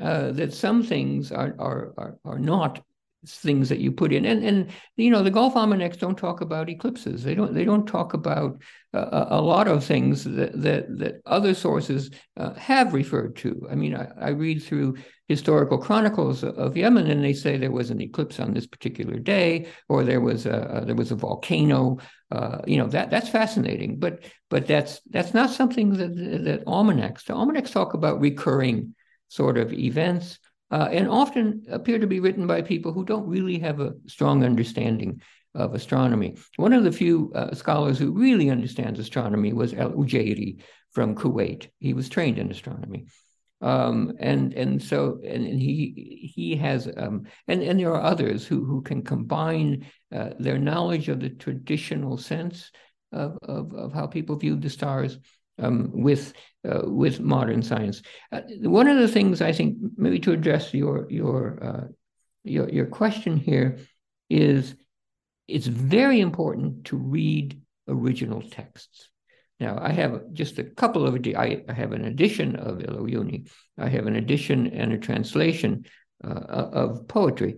uh, 0.00 0.32
that 0.32 0.52
some 0.52 0.82
things 0.82 1.32
are, 1.32 1.54
are, 1.58 1.94
are, 1.96 2.18
are 2.24 2.38
not 2.38 2.82
things 3.26 3.68
that 3.68 3.78
you 3.78 3.92
put 3.92 4.12
in. 4.12 4.24
And 4.24 4.44
and 4.44 4.70
you 4.96 5.10
know 5.10 5.22
the 5.22 5.30
Gulf 5.30 5.56
almanacs 5.56 5.96
don't 5.96 6.18
talk 6.18 6.40
about 6.40 6.68
eclipses. 6.68 7.22
They 7.22 7.34
don't 7.34 7.54
they 7.54 7.64
don't 7.64 7.86
talk 7.86 8.14
about 8.14 8.60
uh, 8.94 9.26
a 9.28 9.40
lot 9.40 9.68
of 9.68 9.84
things 9.84 10.24
that 10.24 10.60
that, 10.62 10.98
that 10.98 11.20
other 11.26 11.54
sources 11.54 12.10
uh, 12.36 12.54
have 12.54 12.94
referred 12.94 13.36
to. 13.36 13.66
I 13.70 13.74
mean 13.74 13.94
I, 13.94 14.08
I, 14.20 14.28
read 14.30 14.62
through 14.62 14.96
historical 15.28 15.78
chronicles 15.78 16.44
of 16.44 16.76
yemen 16.76 17.10
and 17.10 17.22
they 17.22 17.32
say 17.32 17.56
there 17.56 17.70
was 17.70 17.90
an 17.90 18.00
eclipse 18.00 18.38
on 18.38 18.54
this 18.54 18.66
particular 18.66 19.18
day 19.18 19.66
or 19.88 20.04
there 20.04 20.20
was 20.20 20.46
a 20.46 20.82
there 20.86 20.94
was 20.94 21.12
a 21.12 21.16
volcano. 21.16 21.98
Uh, 22.30 22.58
you 22.66 22.78
know 22.78 22.88
that 22.88 23.10
that's 23.10 23.28
fascinating. 23.28 23.98
But 23.98 24.24
but 24.50 24.66
that's 24.66 25.00
that's 25.10 25.34
not 25.34 25.50
something 25.50 25.94
that 25.94 26.14
that 26.44 26.64
almanacs 26.66 27.24
the 27.24 27.34
almanacs 27.34 27.70
talk 27.70 27.94
about 27.94 28.20
recurring 28.20 28.94
sort 29.28 29.58
of 29.58 29.72
events 29.72 30.38
uh, 30.70 30.88
and 30.90 31.08
often 31.08 31.64
appear 31.70 31.98
to 31.98 32.06
be 32.06 32.20
written 32.20 32.46
by 32.46 32.62
people 32.62 32.92
who 32.92 33.04
don't 33.04 33.28
really 33.28 33.58
have 33.58 33.80
a 33.80 33.94
strong 34.06 34.44
understanding 34.44 35.20
of 35.54 35.74
astronomy. 35.74 36.36
One 36.56 36.72
of 36.72 36.84
the 36.84 36.92
few 36.92 37.32
uh, 37.34 37.54
scholars 37.54 37.98
who 37.98 38.12
really 38.12 38.50
understands 38.50 39.00
astronomy 39.00 39.52
was 39.52 39.72
Al 39.74 39.92
Ujairi 39.92 40.60
from 40.92 41.14
Kuwait. 41.14 41.68
He 41.78 41.94
was 41.94 42.08
trained 42.08 42.38
in 42.38 42.50
astronomy. 42.50 43.06
Um, 43.62 44.12
and 44.20 44.52
and 44.52 44.82
so 44.82 45.18
and, 45.24 45.46
and 45.46 45.58
he 45.58 46.30
he 46.34 46.56
has 46.56 46.90
um, 46.94 47.24
and 47.48 47.62
and 47.62 47.80
there 47.80 47.94
are 47.94 48.02
others 48.02 48.46
who 48.46 48.66
who 48.66 48.82
can 48.82 49.00
combine 49.02 49.86
uh, 50.14 50.30
their 50.38 50.58
knowledge 50.58 51.08
of 51.08 51.20
the 51.20 51.30
traditional 51.30 52.18
sense 52.18 52.70
of, 53.12 53.38
of, 53.42 53.72
of 53.72 53.92
how 53.94 54.06
people 54.06 54.36
viewed 54.36 54.60
the 54.60 54.68
stars 54.68 55.18
um, 55.58 55.90
with 55.92 56.32
uh, 56.68 56.82
with 56.84 57.20
modern 57.20 57.62
science. 57.62 58.02
Uh, 58.32 58.40
one 58.62 58.88
of 58.88 58.98
the 58.98 59.08
things 59.08 59.40
I 59.40 59.52
think, 59.52 59.78
maybe 59.96 60.18
to 60.20 60.32
address 60.32 60.74
your 60.74 61.06
your 61.10 61.58
uh, 61.62 61.84
your, 62.44 62.68
your 62.68 62.86
question 62.86 63.36
here, 63.36 63.78
is 64.28 64.74
it's 65.48 65.66
very 65.66 66.20
important 66.20 66.84
to 66.86 66.96
read 66.96 67.60
original 67.88 68.42
texts. 68.42 69.10
Now, 69.58 69.78
I 69.80 69.90
have 69.90 70.32
just 70.32 70.58
a 70.58 70.64
couple 70.64 71.06
of, 71.06 71.14
I, 71.36 71.62
I 71.68 71.72
have 71.72 71.92
an 71.92 72.04
edition 72.04 72.56
of 72.56 72.82
Il 72.82 72.96
Uyuni. 72.96 73.48
I 73.78 73.88
have 73.88 74.06
an 74.06 74.16
edition 74.16 74.66
and 74.66 74.92
a 74.92 74.98
translation 74.98 75.86
uh, 76.22 76.28
of 76.28 77.08
poetry 77.08 77.56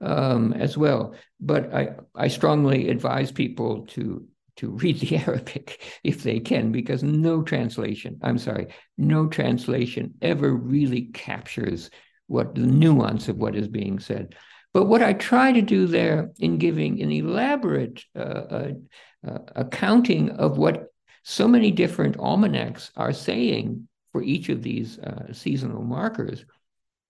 um, 0.00 0.52
as 0.52 0.76
well. 0.76 1.14
But 1.38 1.72
I, 1.72 1.90
I 2.14 2.28
strongly 2.28 2.88
advise 2.88 3.30
people 3.30 3.86
to 3.88 4.26
to 4.58 4.70
read 4.70 5.00
the 5.00 5.16
Arabic 5.26 5.82
if 6.04 6.22
they 6.22 6.40
can, 6.40 6.70
because 6.70 7.02
no 7.02 7.42
translation, 7.42 8.18
I'm 8.22 8.38
sorry, 8.38 8.68
no 8.96 9.26
translation 9.26 10.14
ever 10.20 10.52
really 10.52 11.02
captures 11.06 11.90
what 12.26 12.54
the 12.54 12.60
nuance 12.60 13.28
of 13.28 13.36
what 13.38 13.56
is 13.56 13.68
being 13.68 13.98
said. 13.98 14.34
But 14.74 14.84
what 14.84 15.02
I 15.02 15.14
try 15.14 15.52
to 15.52 15.62
do 15.62 15.86
there 15.86 16.30
in 16.38 16.58
giving 16.58 17.00
an 17.00 17.10
elaborate 17.10 18.04
uh, 18.14 18.18
uh, 18.18 18.72
uh, 19.26 19.38
accounting 19.56 20.30
of 20.30 20.58
what 20.58 20.88
so 21.22 21.48
many 21.48 21.70
different 21.70 22.18
almanacs 22.18 22.90
are 22.96 23.12
saying 23.12 23.88
for 24.12 24.22
each 24.22 24.48
of 24.50 24.62
these 24.62 24.98
uh, 24.98 25.32
seasonal 25.32 25.82
markers 25.82 26.44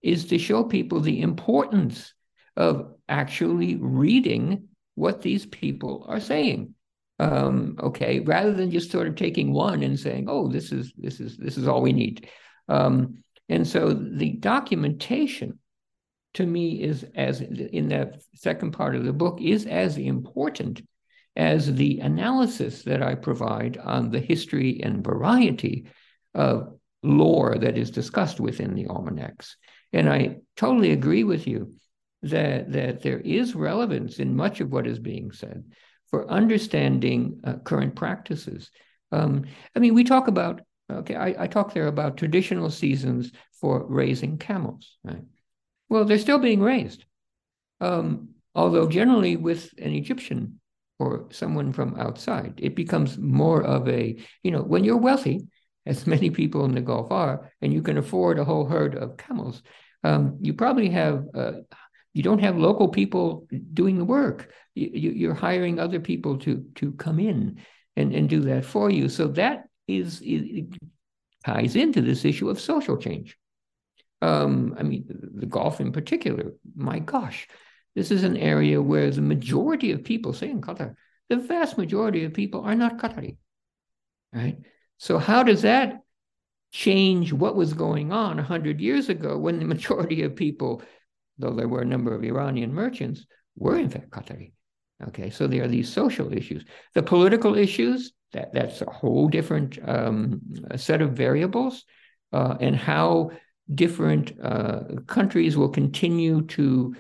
is 0.03 0.27
to 0.27 0.39
show 0.39 0.65
people 0.65 1.01
the 1.01 1.21
importance 1.21 2.15
of 2.57 2.95
actually 3.09 3.77
reading 3.77 4.69
what 4.95 5.23
these 5.23 5.47
people 5.47 6.05
are 6.09 6.21
saying 6.21 6.75
um, 7.19 7.77
okay, 7.83 8.21
rather 8.21 8.53
than 8.53 8.71
just 8.71 8.91
sort 8.91 9.09
of 9.09 9.17
taking 9.17 9.53
one 9.53 9.83
and 9.83 9.99
saying, 9.99 10.27
"Oh, 10.29 10.49
this 10.49 10.73
is 10.73 10.93
this 10.97 11.21
is 11.21 11.37
this 11.37 11.57
is 11.57 11.67
all 11.67 11.83
we 11.83 11.93
need." 11.93 12.29
Um, 12.69 13.23
and 13.49 13.67
so 13.67 13.93
the 13.93 14.33
documentation, 14.33 15.59
to 16.35 16.47
me, 16.47 16.83
is 16.83 17.05
as 17.15 17.41
in 17.41 17.89
that 17.89 18.21
second 18.35 18.73
part 18.73 18.95
of 18.95 19.05
the 19.05 19.13
book 19.13 19.41
is 19.41 19.67
as 19.67 19.97
important 19.97 20.83
as 21.35 21.73
the 21.75 22.01
analysis 22.01 22.83
that 22.83 23.03
I 23.03 23.15
provide 23.15 23.79
on 23.79 24.11
the 24.11 24.21
history 24.21 24.81
and 24.83 25.05
variety 25.05 25.87
of 26.35 26.79
lore 27.03 27.57
that 27.59 27.79
is 27.79 27.91
discussed 27.91 28.41
within 28.41 28.75
the 28.75 28.89
almanacs. 28.89 29.57
And 29.93 30.09
I 30.09 30.39
totally 30.57 30.93
agree 30.93 31.25
with 31.25 31.47
you 31.47 31.75
that 32.23 32.73
that 32.73 33.03
there 33.03 33.21
is 33.21 33.55
relevance 33.55 34.19
in 34.19 34.37
much 34.37 34.61
of 34.61 34.71
what 34.71 34.87
is 34.87 34.99
being 34.99 35.33
said 35.33 35.65
for 36.11 36.31
understanding 36.31 37.41
uh, 37.45 37.55
current 37.65 37.95
practices. 37.95 38.71
Um, 39.13 39.45
I 39.75 39.79
mean, 39.79 39.95
we 39.95 40.05
talk 40.05 40.29
about, 40.29 40.61
okay, 40.91 41.15
I, 41.15 41.45
I, 41.45 41.47
talk 41.47 41.73
there 41.73 41.87
about 41.87 42.17
traditional 42.17 42.71
seasons 42.71 43.33
for 43.61 43.87
raising 43.87 44.39
camels, 44.39 44.97
right? 45.05 45.25
Well, 45.89 46.05
they're 46.05 46.19
still 46.19 46.39
being 46.39 46.61
raised, 46.61 47.05
um, 47.81 48.31
although 48.55 48.89
generally 48.89 49.37
with 49.37 49.73
an 49.79 49.93
Egyptian 49.93 50.61
or 50.99 51.29
someone 51.31 51.73
from 51.73 51.99
outside. 51.99 52.55
It 52.59 52.75
becomes 52.75 53.17
more 53.19 53.63
of 53.63 53.89
a, 53.89 54.17
you 54.43 54.51
know, 54.51 54.63
when 54.63 54.85
you're 54.85 54.97
wealthy, 54.97 55.47
as 55.87 56.07
many 56.15 56.31
people 56.31 56.65
in 56.65 56.75
the 56.75 56.81
Gulf 56.81 57.11
are, 57.11 57.51
and 57.63 57.73
you 57.73 57.83
can 57.83 57.99
afford 57.99 58.39
a 58.39 58.45
whole 58.45 58.67
herd 58.67 58.95
of 58.95 59.17
camels, 59.17 59.63
um, 60.05 60.39
you 60.41 60.55
probably 60.55 60.91
have 60.91 61.25
uh, 61.35 61.53
you 62.19 62.25
don't 62.25 62.41
have 62.41 62.59
local 62.59 62.89
people 62.89 63.47
doing 63.73 63.97
the 63.97 64.05
work. 64.05 64.51
You, 64.75 65.31
are 65.31 65.35
hiring 65.35 65.79
other 65.79 66.01
people 66.01 66.37
to 66.39 66.65
to 66.75 66.91
come 66.95 67.21
in 67.21 67.61
and, 67.95 68.13
and 68.13 68.29
do 68.29 68.41
that 68.41 68.65
for 68.65 68.91
you. 68.91 69.09
So 69.09 69.29
that 69.29 69.69
is 69.87 70.21
ties 71.47 71.77
into 71.77 72.01
this 72.01 72.25
issue 72.25 72.51
of 72.51 72.59
social 72.59 72.97
change. 72.97 73.39
Um, 74.21 74.75
I 74.77 74.83
mean, 74.83 75.05
the 75.09 75.47
Gulf 75.47 75.81
in 75.81 75.93
particular. 75.93 76.55
My 76.75 76.99
gosh, 76.99 77.47
this 77.95 78.11
is 78.11 78.25
an 78.25 78.37
area 78.37 78.83
where 78.83 79.13
the 79.13 79.23
majority 79.23 79.93
of 79.93 80.03
people, 80.03 80.33
say 80.33 80.51
in 80.51 80.61
Qatar, 80.61 80.97
the 81.29 81.37
vast 81.37 81.79
majority 81.79 82.25
of 82.25 82.35
people 82.35 82.63
are 82.63 82.75
not 82.75 82.99
Qatari, 82.99 83.37
right? 84.33 84.59
So 84.97 85.19
how 85.19 85.45
does 85.45 85.63
that 85.63 86.01
change 86.73 87.33
what 87.33 87.55
was 87.55 87.75
going 87.75 88.11
on 88.11 88.39
100 88.39 88.81
years 88.81 89.09
ago 89.09 89.39
when 89.39 89.61
the 89.61 89.65
majority 89.77 90.23
of 90.25 90.35
people 90.35 90.83
though 91.39 91.55
there 91.55 91.69
were 91.69 91.83
a 91.83 91.87
number 91.87 92.15
of 92.15 92.25
Iranian 92.25 92.75
merchants, 92.75 93.27
were 93.57 93.79
in 93.79 93.89
fact 93.89 94.11
Qatari. 94.11 94.53
Okay, 95.09 95.31
so 95.31 95.47
there 95.47 95.63
are 95.65 95.69
these 95.69 95.93
social 95.93 96.33
issues. 96.33 96.65
The 96.95 97.03
political 97.03 97.57
issues, 97.57 98.13
that, 98.33 98.53
that's 98.53 98.83
a 98.83 98.91
whole 98.91 99.29
different 99.29 99.79
um, 99.89 100.41
set 100.77 101.03
of 101.03 101.13
variables, 101.13 101.85
uh, 102.33 102.57
and 102.61 102.75
how 102.75 103.31
different 103.73 104.33
uh, 104.43 104.81
countries 105.07 105.57
will 105.57 105.69
continue 105.69 106.43
to 106.47 106.97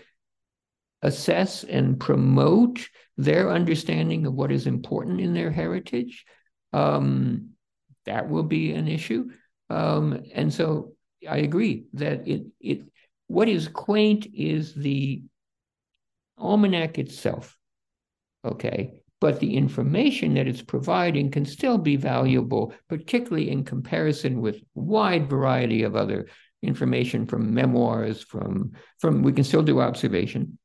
assess 1.02 1.64
and 1.64 1.98
promote 1.98 2.88
their 3.16 3.50
understanding 3.50 4.26
of 4.26 4.34
what 4.34 4.52
is 4.52 4.66
important 4.66 5.20
in 5.20 5.34
their 5.34 5.50
heritage. 5.50 6.24
Um, 6.72 7.50
that 8.06 8.28
will 8.28 8.44
be 8.44 8.72
an 8.72 8.88
issue. 8.88 9.30
Um, 9.70 10.22
and 10.34 10.52
so 10.52 10.92
I 11.28 11.38
agree 11.38 11.86
that 11.94 12.26
it, 12.28 12.46
it 12.60 12.82
what 13.28 13.48
is 13.48 13.68
quaint 13.68 14.26
is 14.34 14.74
the 14.74 15.22
almanac 16.36 16.98
itself, 16.98 17.56
okay? 18.44 19.02
But 19.20 19.40
the 19.40 19.56
information 19.56 20.34
that 20.34 20.48
it's 20.48 20.62
providing 20.62 21.30
can 21.30 21.44
still 21.44 21.78
be 21.78 21.96
valuable, 21.96 22.72
particularly 22.88 23.50
in 23.50 23.64
comparison 23.64 24.40
with 24.40 24.62
wide 24.74 25.28
variety 25.28 25.82
of 25.82 25.94
other 25.94 26.28
information 26.62 27.26
from 27.26 27.54
memoirs, 27.54 28.22
from, 28.22 28.72
from 28.98 29.22
we 29.22 29.32
can 29.32 29.44
still 29.44 29.62
do 29.62 29.80
observation, 29.80 30.58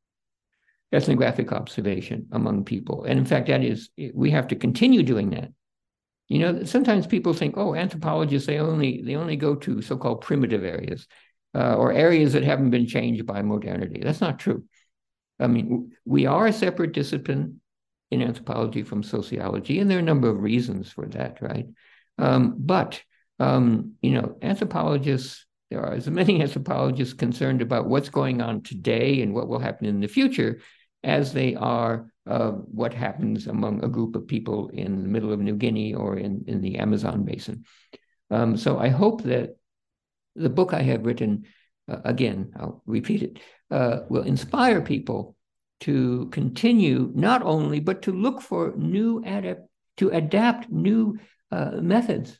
ethnographic 0.92 1.52
observation 1.52 2.28
among 2.32 2.64
people. 2.64 3.04
And 3.04 3.20
in 3.20 3.26
fact, 3.26 3.48
that 3.48 3.64
is, 3.64 3.90
we 4.14 4.32
have 4.32 4.48
to 4.50 4.56
continue 4.56 5.04
doing 5.04 5.32
that. 5.32 5.52
You 6.30 6.40
know, 6.40 6.64
sometimes 6.64 7.06
people 7.06 7.34
think, 7.34 7.58
oh, 7.58 7.76
anthropologists, 7.76 8.48
they 8.48 8.58
only 8.58 9.02
they 9.04 9.16
only 9.16 9.36
go 9.36 9.56
to 9.56 9.82
so-called 9.82 10.22
primitive 10.22 10.64
areas 10.64 11.06
uh, 11.56 11.76
or 11.76 11.92
areas 11.92 12.34
that 12.34 12.44
haven't 12.44 12.72
been 12.72 12.88
changed 12.88 13.26
by 13.26 13.42
modernity. 13.42 14.02
That's 14.04 14.22
not 14.22 14.40
true. 14.40 14.66
I 15.40 15.48
mean, 15.48 15.92
we 16.06 16.26
are 16.26 16.48
a 16.48 16.54
separate 16.54 16.94
discipline 16.94 17.62
in 18.12 18.22
anthropology 18.22 18.84
from 18.84 19.04
sociology, 19.04 19.80
and 19.80 19.90
there 19.90 19.98
are 19.98 20.02
a 20.02 20.04
number 20.04 20.30
of 20.30 20.42
reasons 20.42 20.92
for 20.92 21.06
that, 21.08 21.42
right? 21.42 21.68
Um, 22.18 22.56
but 22.58 23.02
um, 23.40 23.94
you 24.02 24.12
know, 24.12 24.38
anthropologists, 24.42 25.46
there 25.70 25.82
are 25.82 25.94
as 25.94 26.10
many 26.10 26.42
anthropologists 26.42 27.14
concerned 27.14 27.62
about 27.62 27.88
what's 27.88 28.10
going 28.10 28.42
on 28.42 28.62
today 28.62 29.22
and 29.22 29.34
what 29.34 29.48
will 29.48 29.60
happen 29.60 29.88
in 29.88 30.00
the 30.00 30.08
future 30.08 30.60
as 31.04 31.34
they 31.34 31.56
are 31.56 32.08
uh, 32.26 32.52
what 32.52 32.94
happens 32.94 33.48
among 33.48 33.84
a 33.84 33.90
group 33.90 34.16
of 34.16 34.28
people 34.28 34.70
in 34.70 35.02
the 35.02 35.10
middle 35.10 35.34
of 35.34 35.40
New 35.40 35.56
Guinea 35.56 35.94
or 35.94 36.18
in, 36.18 36.46
in 36.48 36.62
the 36.62 36.78
Amazon 36.78 37.26
basin. 37.26 37.66
Um, 38.32 38.56
so 38.56 38.80
I 38.80 38.88
hope 38.88 39.24
that 39.24 39.58
the 40.36 40.50
book 40.50 40.74
I 40.74 40.82
have 40.82 41.06
written 41.06 41.46
uh, 41.88 41.98
again, 42.06 42.52
I'll 42.58 42.82
repeat 42.86 43.24
it, 43.24 43.40
uh, 43.72 44.02
will 44.10 44.24
inspire 44.24 44.82
people 44.82 45.36
to 45.82 46.30
continue 46.32 47.12
not 47.14 47.44
only, 47.44 47.80
but 47.80 48.04
to 48.04 48.12
look 48.12 48.42
for 48.42 48.74
new 48.78 49.22
to 49.98 50.10
adapt 50.10 50.70
new 50.70 51.20
uh, 51.52 51.72
methods 51.82 52.40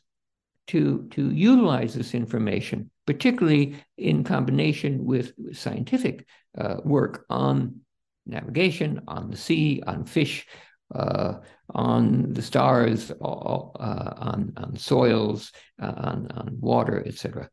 to, 0.68 1.06
to 1.10 1.30
utilize 1.30 1.94
this 1.94 2.14
information, 2.14 2.90
particularly 3.06 3.76
in 3.98 4.24
combination 4.24 5.04
with, 5.04 5.32
with 5.36 5.56
scientific 5.56 6.26
uh, 6.56 6.76
work 6.84 7.26
on 7.28 7.80
navigation, 8.26 9.02
on 9.06 9.30
the 9.30 9.36
sea, 9.36 9.82
on 9.86 10.06
fish, 10.06 10.46
uh, 10.94 11.34
on 11.74 12.32
the 12.32 12.42
stars, 12.42 13.10
all, 13.20 13.76
uh, 13.78 14.14
on, 14.16 14.52
on 14.56 14.76
soils, 14.76 15.52
uh, 15.80 15.92
on, 15.96 16.28
on 16.30 16.56
water, 16.60 17.02
etc. 17.06 17.50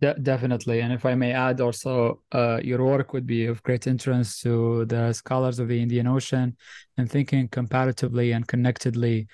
De- 0.00 0.14
definitely. 0.14 0.80
And 0.80 0.92
if 0.92 1.04
I 1.04 1.14
may 1.16 1.32
add 1.32 1.60
also, 1.60 2.22
uh, 2.32 2.60
your 2.62 2.84
work 2.84 3.12
would 3.12 3.26
be 3.26 3.46
of 3.46 3.62
great 3.64 3.86
interest 3.86 4.42
to 4.42 4.84
the 4.84 5.12
scholars 5.12 5.58
of 5.58 5.66
the 5.68 5.80
Indian 5.82 6.06
Ocean 6.06 6.56
and 6.96 7.10
thinking 7.10 7.48
comparatively 7.48 8.32
and 8.32 8.46
connectedly 8.46 9.26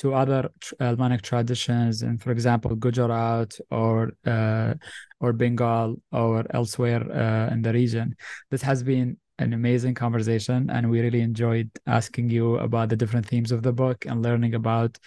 to 0.00 0.14
other 0.14 0.50
Almanac 0.80 1.20
traditions, 1.20 2.02
and 2.02 2.22
for 2.22 2.30
example, 2.32 2.74
Gujarat 2.74 3.58
or 3.70 4.12
uh, 4.26 4.74
or 5.20 5.32
Bengal 5.34 5.96
or 6.10 6.44
elsewhere 6.54 7.02
uh, 7.12 7.52
in 7.52 7.60
the 7.60 7.72
region. 7.72 8.16
This 8.50 8.62
has 8.62 8.82
been 8.82 9.18
an 9.38 9.52
amazing 9.52 9.94
conversation, 9.94 10.70
and 10.70 10.90
we 10.90 11.00
really 11.00 11.20
enjoyed 11.20 11.70
asking 11.86 12.30
you 12.30 12.56
about 12.58 12.88
the 12.88 12.96
different 12.96 13.26
themes 13.26 13.52
of 13.52 13.62
the 13.62 13.72
book 13.72 14.06
and 14.06 14.22
learning 14.22 14.54
about 14.54 14.98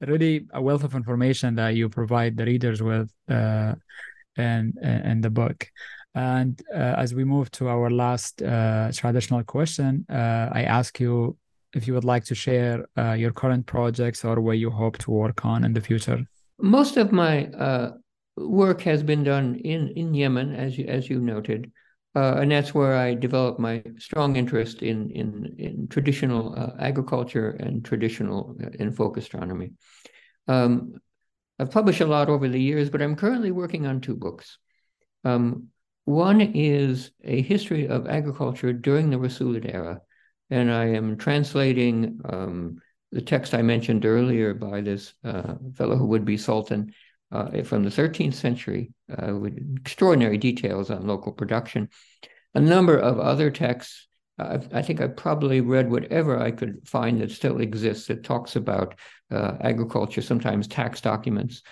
really 0.00 0.46
a 0.52 0.62
wealth 0.62 0.84
of 0.84 0.94
information 0.94 1.56
that 1.56 1.70
you 1.74 1.88
provide 1.88 2.36
the 2.36 2.44
readers 2.44 2.80
with. 2.80 3.10
Uh, 3.28 3.74
in 4.38 4.74
in 4.82 5.20
the 5.20 5.30
book. 5.30 5.70
And 6.14 6.60
uh, 6.74 6.94
as 6.96 7.14
we 7.14 7.24
move 7.24 7.50
to 7.52 7.68
our 7.68 7.90
last 7.90 8.42
uh, 8.42 8.90
traditional 8.92 9.44
question, 9.44 10.04
uh, 10.10 10.48
I 10.50 10.62
ask 10.62 10.98
you 10.98 11.36
if 11.74 11.86
you 11.86 11.94
would 11.94 12.04
like 12.04 12.24
to 12.24 12.34
share 12.34 12.86
uh, 12.96 13.12
your 13.12 13.30
current 13.30 13.66
projects 13.66 14.24
or 14.24 14.40
where 14.40 14.54
you 14.54 14.70
hope 14.70 14.98
to 14.98 15.10
work 15.10 15.44
on 15.44 15.64
in 15.64 15.74
the 15.74 15.80
future. 15.80 16.24
Most 16.60 16.96
of 16.96 17.12
my 17.12 17.46
uh, 17.48 17.92
work 18.36 18.80
has 18.82 19.02
been 19.02 19.22
done 19.22 19.56
in, 19.56 19.88
in 19.90 20.14
Yemen, 20.14 20.54
as 20.54 20.76
you, 20.78 20.86
as 20.86 21.08
you 21.08 21.20
noted, 21.20 21.70
uh, 22.16 22.36
and 22.40 22.50
that's 22.50 22.74
where 22.74 22.96
I 22.96 23.14
developed 23.14 23.60
my 23.60 23.82
strong 23.98 24.34
interest 24.34 24.82
in 24.82 25.10
in, 25.10 25.54
in 25.58 25.88
traditional 25.88 26.74
agriculture 26.80 27.50
and 27.60 27.84
traditional 27.84 28.58
in 28.80 28.90
folk 28.90 29.18
astronomy. 29.18 29.72
Um, 30.48 30.94
I've 31.58 31.70
published 31.70 32.00
a 32.00 32.06
lot 32.06 32.28
over 32.28 32.48
the 32.48 32.60
years, 32.60 32.90
but 32.90 33.02
I'm 33.02 33.16
currently 33.16 33.50
working 33.50 33.86
on 33.86 34.00
two 34.00 34.14
books. 34.14 34.58
Um, 35.24 35.68
one 36.04 36.40
is 36.40 37.10
a 37.22 37.42
history 37.42 37.88
of 37.88 38.08
agriculture 38.08 38.72
during 38.72 39.10
the 39.10 39.18
Rasulid 39.18 39.66
era, 39.66 40.00
and 40.50 40.72
I 40.72 40.86
am 40.86 41.16
translating 41.16 42.20
um, 42.24 42.78
the 43.12 43.20
text 43.20 43.54
I 43.54 43.62
mentioned 43.62 44.04
earlier 44.04 44.54
by 44.54 44.80
this 44.80 45.14
uh, 45.24 45.54
fellow 45.74 45.96
who 45.96 46.06
would 46.06 46.24
be 46.24 46.36
Sultan 46.36 46.92
uh, 47.30 47.62
from 47.62 47.84
the 47.84 47.90
13th 47.90 48.34
century 48.34 48.92
uh, 49.10 49.34
with 49.34 49.58
extraordinary 49.80 50.38
details 50.38 50.90
on 50.90 51.06
local 51.06 51.32
production. 51.32 51.88
A 52.54 52.60
number 52.60 52.96
of 52.98 53.18
other 53.18 53.50
texts 53.50 54.07
I've, 54.38 54.72
i 54.72 54.82
think 54.82 55.00
I 55.00 55.08
probably 55.08 55.60
read 55.60 55.90
whatever 55.90 56.38
I 56.38 56.50
could 56.50 56.86
find 56.86 57.20
that 57.20 57.30
still 57.30 57.60
exists 57.60 58.06
that 58.06 58.24
talks 58.24 58.56
about 58.56 58.94
uh, 59.30 59.56
agriculture, 59.60 60.22
sometimes 60.22 60.68
tax 60.68 61.00
documents. 61.00 61.62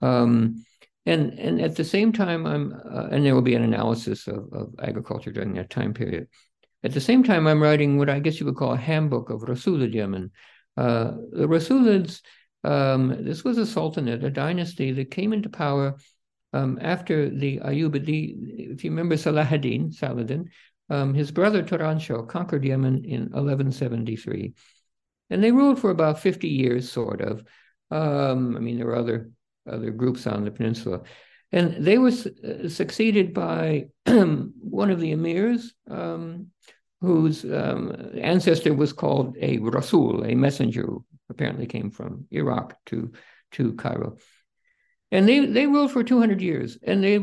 Um, 0.00 0.64
and, 1.06 1.38
and 1.38 1.60
at 1.60 1.76
the 1.76 1.84
same 1.84 2.12
time, 2.12 2.46
I'm, 2.46 2.72
uh, 2.72 3.08
and 3.10 3.24
there 3.24 3.34
will 3.34 3.42
be 3.42 3.54
an 3.54 3.62
analysis 3.62 4.26
of, 4.26 4.52
of 4.52 4.74
agriculture 4.80 5.32
during 5.32 5.54
that 5.54 5.70
time 5.70 5.94
period. 5.94 6.28
At 6.82 6.92
the 6.92 7.00
same 7.00 7.22
time, 7.22 7.46
I'm 7.46 7.62
writing 7.62 7.98
what 7.98 8.10
I 8.10 8.20
guess 8.20 8.38
you 8.38 8.46
would 8.46 8.56
call 8.56 8.72
a 8.72 8.76
handbook 8.76 9.30
of 9.30 9.42
Rasulid 9.42 9.94
Yemen. 9.94 10.30
Uh, 10.76 11.12
the 11.32 11.48
Rasulids, 11.48 12.20
um, 12.62 13.24
this 13.24 13.42
was 13.42 13.58
a 13.58 13.66
sultanate, 13.66 14.22
a 14.22 14.30
dynasty 14.30 14.92
that 14.92 15.10
came 15.10 15.32
into 15.32 15.48
power 15.48 15.96
um, 16.52 16.78
after 16.80 17.28
the 17.28 17.58
Ayyubid, 17.58 18.08
if 18.72 18.84
you 18.84 18.90
remember 18.90 19.16
Salahuddin, 19.16 19.92
Saladin, 19.92 20.48
um, 20.90 21.14
his 21.14 21.30
brother 21.30 21.62
Turanshah 21.62 22.28
conquered 22.28 22.64
Yemen 22.64 23.04
in 23.04 23.22
1173. 23.22 24.54
And 25.30 25.44
they 25.44 25.52
ruled 25.52 25.78
for 25.78 25.90
about 25.90 26.20
50 26.20 26.48
years, 26.48 26.90
sort 26.90 27.20
of. 27.20 27.44
Um, 27.90 28.56
I 28.56 28.60
mean, 28.60 28.78
there 28.78 28.86
were 28.86 28.96
other, 28.96 29.30
other 29.70 29.90
groups 29.90 30.26
on 30.26 30.44
the 30.44 30.50
peninsula. 30.50 31.02
And 31.52 31.84
they 31.84 31.98
were 31.98 32.08
uh, 32.08 32.68
succeeded 32.68 33.34
by 33.34 33.88
one 34.06 34.90
of 34.90 35.00
the 35.00 35.12
emirs, 35.12 35.72
um, 35.90 36.48
whose 37.00 37.44
um, 37.44 38.10
ancestor 38.20 38.74
was 38.74 38.92
called 38.92 39.36
a 39.40 39.58
Rasul, 39.58 40.24
a 40.24 40.34
messenger 40.34 40.82
who 40.82 41.04
apparently 41.30 41.66
came 41.66 41.90
from 41.90 42.26
Iraq 42.30 42.74
to, 42.86 43.12
to 43.52 43.74
Cairo. 43.74 44.16
And 45.10 45.28
they, 45.28 45.46
they 45.46 45.66
ruled 45.66 45.92
for 45.92 46.02
200 46.02 46.40
years, 46.40 46.78
and 46.82 47.02
they, 47.02 47.20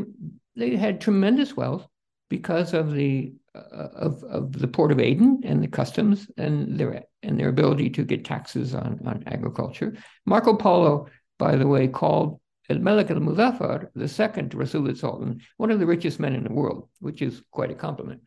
they 0.55 0.75
had 0.75 1.01
tremendous 1.01 1.55
wealth 1.55 1.87
because 2.29 2.73
of 2.73 2.93
the 2.93 3.33
of, 3.53 4.23
of 4.23 4.51
the 4.53 4.67
port 4.67 4.91
of 4.91 4.99
Aden 4.99 5.41
and 5.43 5.63
the 5.63 5.67
customs 5.67 6.27
and 6.37 6.77
their 6.77 7.03
and 7.23 7.39
their 7.39 7.49
ability 7.49 7.89
to 7.91 8.03
get 8.03 8.25
taxes 8.25 8.75
on, 8.75 8.99
on 9.05 9.23
agriculture. 9.27 9.95
Marco 10.25 10.55
Polo, 10.55 11.07
by 11.39 11.55
the 11.55 11.67
way, 11.67 11.87
called 11.87 12.39
El 12.69 12.79
Malik 12.79 13.11
al 13.11 13.17
Muzaffar, 13.17 13.87
the 13.95 14.07
second 14.07 14.53
Rasulid 14.53 14.97
Sultan, 14.97 15.41
one 15.57 15.71
of 15.71 15.79
the 15.79 15.85
richest 15.85 16.19
men 16.19 16.33
in 16.33 16.43
the 16.43 16.53
world, 16.53 16.89
which 16.99 17.21
is 17.21 17.41
quite 17.51 17.71
a 17.71 17.75
compliment. 17.75 18.21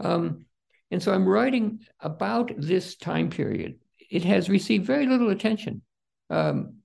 Um, 0.00 0.44
and 0.90 1.02
so 1.02 1.12
I'm 1.12 1.28
writing 1.28 1.80
about 2.00 2.52
this 2.56 2.96
time 2.96 3.30
period. 3.30 3.78
It 4.10 4.24
has 4.24 4.48
received 4.48 4.86
very 4.86 5.06
little 5.06 5.30
attention. 5.30 5.82
Um, 6.30 6.76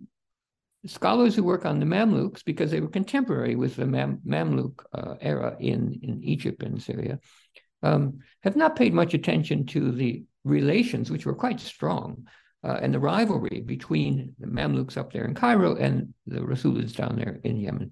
scholars 0.86 1.36
who 1.36 1.44
work 1.44 1.66
on 1.66 1.80
the 1.80 1.86
Mamluks, 1.86 2.44
because 2.44 2.72
they 2.72 2.82
were 2.82 2.90
contemporary 2.90 3.56
with 3.56 3.76
the 3.76 3.86
Mam- 3.86 4.22
Mamluk 4.26 4.84
uh, 4.94 5.16
era 5.22 5.56
in, 5.60 6.00
in 6.02 6.24
Egypt 6.24 6.64
and 6.64 6.82
Syria, 6.82 7.20
um, 7.82 8.20
have 8.42 8.56
not 8.56 8.76
paid 8.76 8.94
much 8.94 9.14
attention 9.14 9.66
to 9.68 9.92
the 9.92 10.24
relations, 10.44 11.10
which 11.10 11.26
were 11.26 11.36
quite 11.36 11.60
strong, 11.60 12.28
uh, 12.64 12.80
and 12.82 12.94
the 12.94 13.00
rivalry 13.00 13.62
between 13.66 14.36
the 14.40 14.48
Mamluks 14.48 14.98
up 14.98 15.12
there 15.12 15.26
in 15.26 15.36
Cairo 15.36 15.76
and 15.76 16.14
the 16.26 16.40
Rasulids 16.40 16.96
down 16.96 17.18
there 17.18 17.40
in 17.44 17.58
Yemen. 17.58 17.92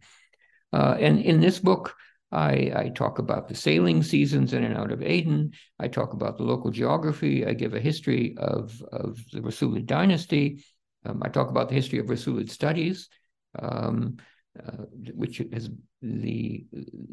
Uh, 0.74 0.96
and 1.00 1.20
in 1.20 1.42
this 1.42 1.60
book, 1.60 1.96
I, 2.32 2.72
I, 2.74 2.92
talk 2.96 3.20
about 3.20 3.50
the 3.50 3.56
sailing 3.56 4.04
seasons 4.04 4.54
in 4.54 4.64
and 4.64 4.78
out 4.78 4.94
of 4.94 5.04
Aden. 5.04 5.52
I 5.78 5.90
talk 5.90 6.14
about 6.14 6.38
the 6.38 6.44
local 6.44 6.72
geography. 6.72 7.46
I 7.46 7.52
give 7.54 7.74
a 7.74 7.80
history 7.80 8.36
of, 8.38 8.82
of 8.94 9.20
the 9.34 9.42
Rasulid 9.42 9.86
dynasty. 9.86 10.64
Um, 11.06 11.22
I 11.23 11.30
talk 11.30 11.49
about 11.49 11.69
the 11.69 11.76
history 11.76 11.99
of 11.99 12.10
Rasulid 12.10 12.49
studies. 12.52 13.10
Um, 13.57 14.18
uh, 14.60 14.84
which 15.14 15.41
has 15.53 15.69
the 16.02 16.65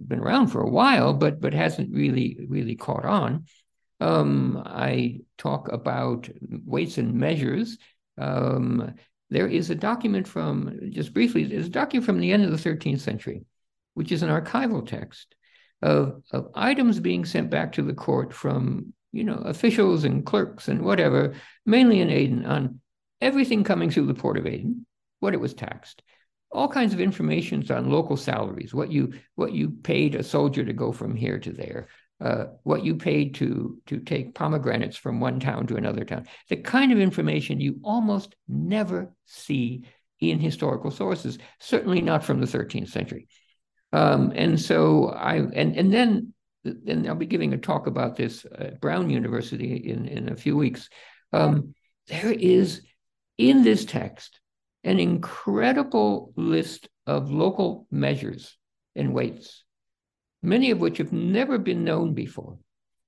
been 0.08 0.18
around 0.18 0.48
for 0.48 0.60
a 0.60 0.68
while, 0.68 1.14
but 1.14 1.40
but 1.40 1.54
hasn't 1.54 1.94
really 1.94 2.36
really 2.48 2.74
caught 2.74 3.04
on. 3.04 3.44
Um, 4.00 4.60
I 4.66 5.20
talk 5.36 5.70
about 5.70 6.28
weights 6.40 6.98
and 6.98 7.14
measures. 7.14 7.78
Um, 8.16 8.94
there 9.30 9.46
is 9.46 9.70
a 9.70 9.76
document 9.76 10.26
from 10.26 10.90
just 10.90 11.14
briefly. 11.14 11.44
There's 11.44 11.66
a 11.66 11.70
document 11.70 12.06
from 12.06 12.18
the 12.18 12.32
end 12.32 12.44
of 12.44 12.50
the 12.50 12.70
13th 12.70 13.00
century, 13.00 13.44
which 13.94 14.10
is 14.10 14.24
an 14.24 14.30
archival 14.30 14.84
text 14.84 15.36
of 15.80 16.20
of 16.32 16.48
items 16.56 16.98
being 16.98 17.24
sent 17.24 17.50
back 17.50 17.72
to 17.74 17.82
the 17.82 17.94
court 17.94 18.32
from 18.32 18.92
you 19.12 19.22
know 19.22 19.36
officials 19.44 20.02
and 20.02 20.26
clerks 20.26 20.66
and 20.66 20.82
whatever, 20.82 21.34
mainly 21.64 22.00
in 22.00 22.10
Aden, 22.10 22.44
on 22.46 22.80
everything 23.20 23.64
coming 23.64 23.90
through 23.90 24.06
the 24.06 24.14
port 24.14 24.38
of 24.38 24.46
Aden, 24.46 24.86
what 25.20 25.34
it 25.34 25.40
was 25.40 25.54
taxed 25.54 26.02
all 26.50 26.68
kinds 26.68 26.94
of 26.94 27.00
informations 27.00 27.70
on 27.70 27.90
local 27.90 28.16
salaries, 28.16 28.72
what 28.72 28.90
you 28.90 29.12
what 29.34 29.52
you 29.52 29.70
paid 29.70 30.14
a 30.14 30.22
soldier 30.22 30.64
to 30.64 30.72
go 30.72 30.92
from 30.92 31.14
here 31.14 31.38
to 31.38 31.52
there, 31.52 31.88
uh, 32.20 32.46
what 32.62 32.84
you 32.84 32.96
paid 32.96 33.34
to 33.34 33.78
to 33.86 33.98
take 34.00 34.34
pomegranates 34.34 34.96
from 34.96 35.20
one 35.20 35.40
town 35.40 35.66
to 35.66 35.76
another 35.76 36.04
town. 36.04 36.26
The 36.48 36.56
kind 36.56 36.92
of 36.92 36.98
information 36.98 37.60
you 37.60 37.80
almost 37.84 38.34
never 38.48 39.12
see 39.26 39.84
in 40.20 40.40
historical 40.40 40.90
sources, 40.90 41.38
certainly 41.60 42.00
not 42.00 42.24
from 42.24 42.40
the 42.40 42.46
13th 42.46 42.88
century. 42.88 43.28
Um, 43.92 44.32
and 44.34 44.60
so 44.60 45.08
I 45.10 45.36
and 45.36 45.76
and 45.76 45.92
then 45.92 46.32
then 46.64 47.06
I'll 47.06 47.14
be 47.14 47.26
giving 47.26 47.52
a 47.52 47.58
talk 47.58 47.86
about 47.86 48.16
this 48.16 48.44
at 48.58 48.80
Brown 48.80 49.10
University 49.10 49.76
in 49.76 50.06
in 50.06 50.30
a 50.30 50.36
few 50.36 50.56
weeks. 50.56 50.88
Um, 51.32 51.74
there 52.06 52.32
is 52.32 52.80
in 53.38 53.62
this 53.62 53.84
text 53.84 54.40
an 54.84 55.00
incredible 55.00 56.32
list 56.36 56.88
of 57.06 57.30
local 57.30 57.86
measures 57.90 58.56
and 58.94 59.12
weights, 59.12 59.64
many 60.42 60.70
of 60.70 60.80
which 60.80 60.98
have 60.98 61.12
never 61.12 61.58
been 61.58 61.84
known 61.84 62.14
before. 62.14 62.58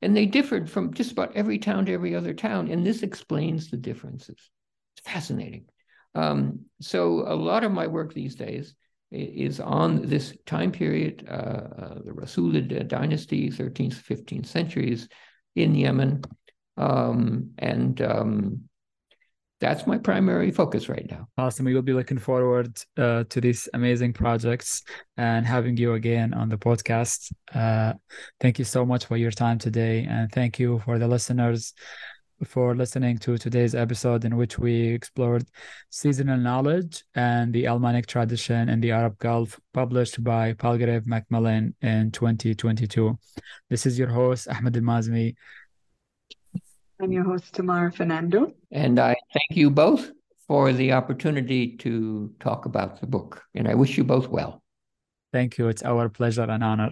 And 0.02 0.16
they 0.16 0.26
differed 0.26 0.70
from 0.70 0.94
just 0.94 1.12
about 1.12 1.36
every 1.36 1.58
town 1.58 1.86
to 1.86 1.92
every 1.92 2.14
other 2.14 2.32
town. 2.32 2.68
And 2.70 2.84
this 2.84 3.02
explains 3.02 3.70
the 3.70 3.76
differences. 3.76 4.50
It's 4.96 5.08
fascinating. 5.08 5.66
Um, 6.14 6.60
so, 6.80 7.24
a 7.26 7.36
lot 7.36 7.62
of 7.62 7.70
my 7.70 7.86
work 7.86 8.14
these 8.14 8.34
days 8.34 8.74
is 9.12 9.60
on 9.60 10.06
this 10.06 10.34
time 10.46 10.72
period, 10.72 11.26
uh, 11.28 11.32
uh, 11.32 11.94
the 12.04 12.12
Rasulid 12.12 12.88
dynasty, 12.88 13.50
13th, 13.50 13.94
15th 13.94 14.46
centuries 14.46 15.08
in 15.54 15.74
Yemen. 15.74 16.22
Um, 16.76 17.50
and 17.58 18.00
um, 18.00 18.69
that's 19.60 19.86
my 19.86 19.98
primary 19.98 20.50
focus 20.50 20.88
right 20.88 21.06
now. 21.10 21.28
Awesome. 21.36 21.66
We 21.66 21.74
will 21.74 21.82
be 21.82 21.92
looking 21.92 22.18
forward 22.18 22.78
uh, 22.96 23.24
to 23.28 23.40
these 23.40 23.68
amazing 23.74 24.14
projects 24.14 24.82
and 25.16 25.46
having 25.46 25.76
you 25.76 25.94
again 25.94 26.32
on 26.32 26.48
the 26.48 26.56
podcast. 26.56 27.30
Uh, 27.54 27.92
thank 28.40 28.58
you 28.58 28.64
so 28.64 28.86
much 28.86 29.04
for 29.04 29.18
your 29.18 29.30
time 29.30 29.58
today. 29.58 30.06
And 30.08 30.32
thank 30.32 30.58
you 30.58 30.80
for 30.84 30.98
the 30.98 31.06
listeners 31.06 31.74
for 32.44 32.74
listening 32.74 33.18
to 33.18 33.36
today's 33.36 33.74
episode 33.74 34.24
in 34.24 34.36
which 34.36 34.58
we 34.58 34.88
explored 34.88 35.44
seasonal 35.90 36.38
knowledge 36.38 37.04
and 37.14 37.52
the 37.52 37.66
Almanac 37.66 38.06
tradition 38.06 38.70
in 38.70 38.80
the 38.80 38.92
Arab 38.92 39.18
Gulf, 39.18 39.60
published 39.74 40.24
by 40.24 40.54
Palgrave 40.54 41.06
Macmillan 41.06 41.74
in 41.82 42.10
2022. 42.12 43.18
This 43.68 43.84
is 43.84 43.98
your 43.98 44.08
host, 44.08 44.48
Ahmed 44.48 44.74
AlMaazmi. 44.74 45.34
I'm 47.02 47.12
your 47.12 47.24
host, 47.24 47.54
Tamara 47.54 47.90
Fernando. 47.90 48.52
And 48.70 48.98
I 48.98 49.16
thank 49.32 49.56
you 49.58 49.70
both 49.70 50.10
for 50.46 50.72
the 50.72 50.92
opportunity 50.92 51.76
to 51.78 52.30
talk 52.40 52.66
about 52.66 53.00
the 53.00 53.06
book. 53.06 53.42
And 53.54 53.66
I 53.66 53.74
wish 53.74 53.96
you 53.96 54.04
both 54.04 54.28
well. 54.28 54.62
Thank 55.32 55.56
you. 55.56 55.68
It's 55.68 55.82
our 55.82 56.10
pleasure 56.10 56.42
and 56.42 56.62
honor. 56.62 56.90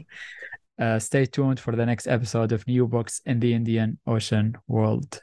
Uh, 0.79 0.99
stay 0.99 1.27
tuned 1.27 1.61
for 1.61 1.77
the 1.77 1.85
next 1.85 2.07
episode 2.07 2.53
of 2.53 2.67
New 2.67 2.87
Books 2.87 3.21
in 3.27 3.41
the 3.41 3.53
Indian 3.53 3.99
Ocean 4.07 4.57
World. 4.67 5.21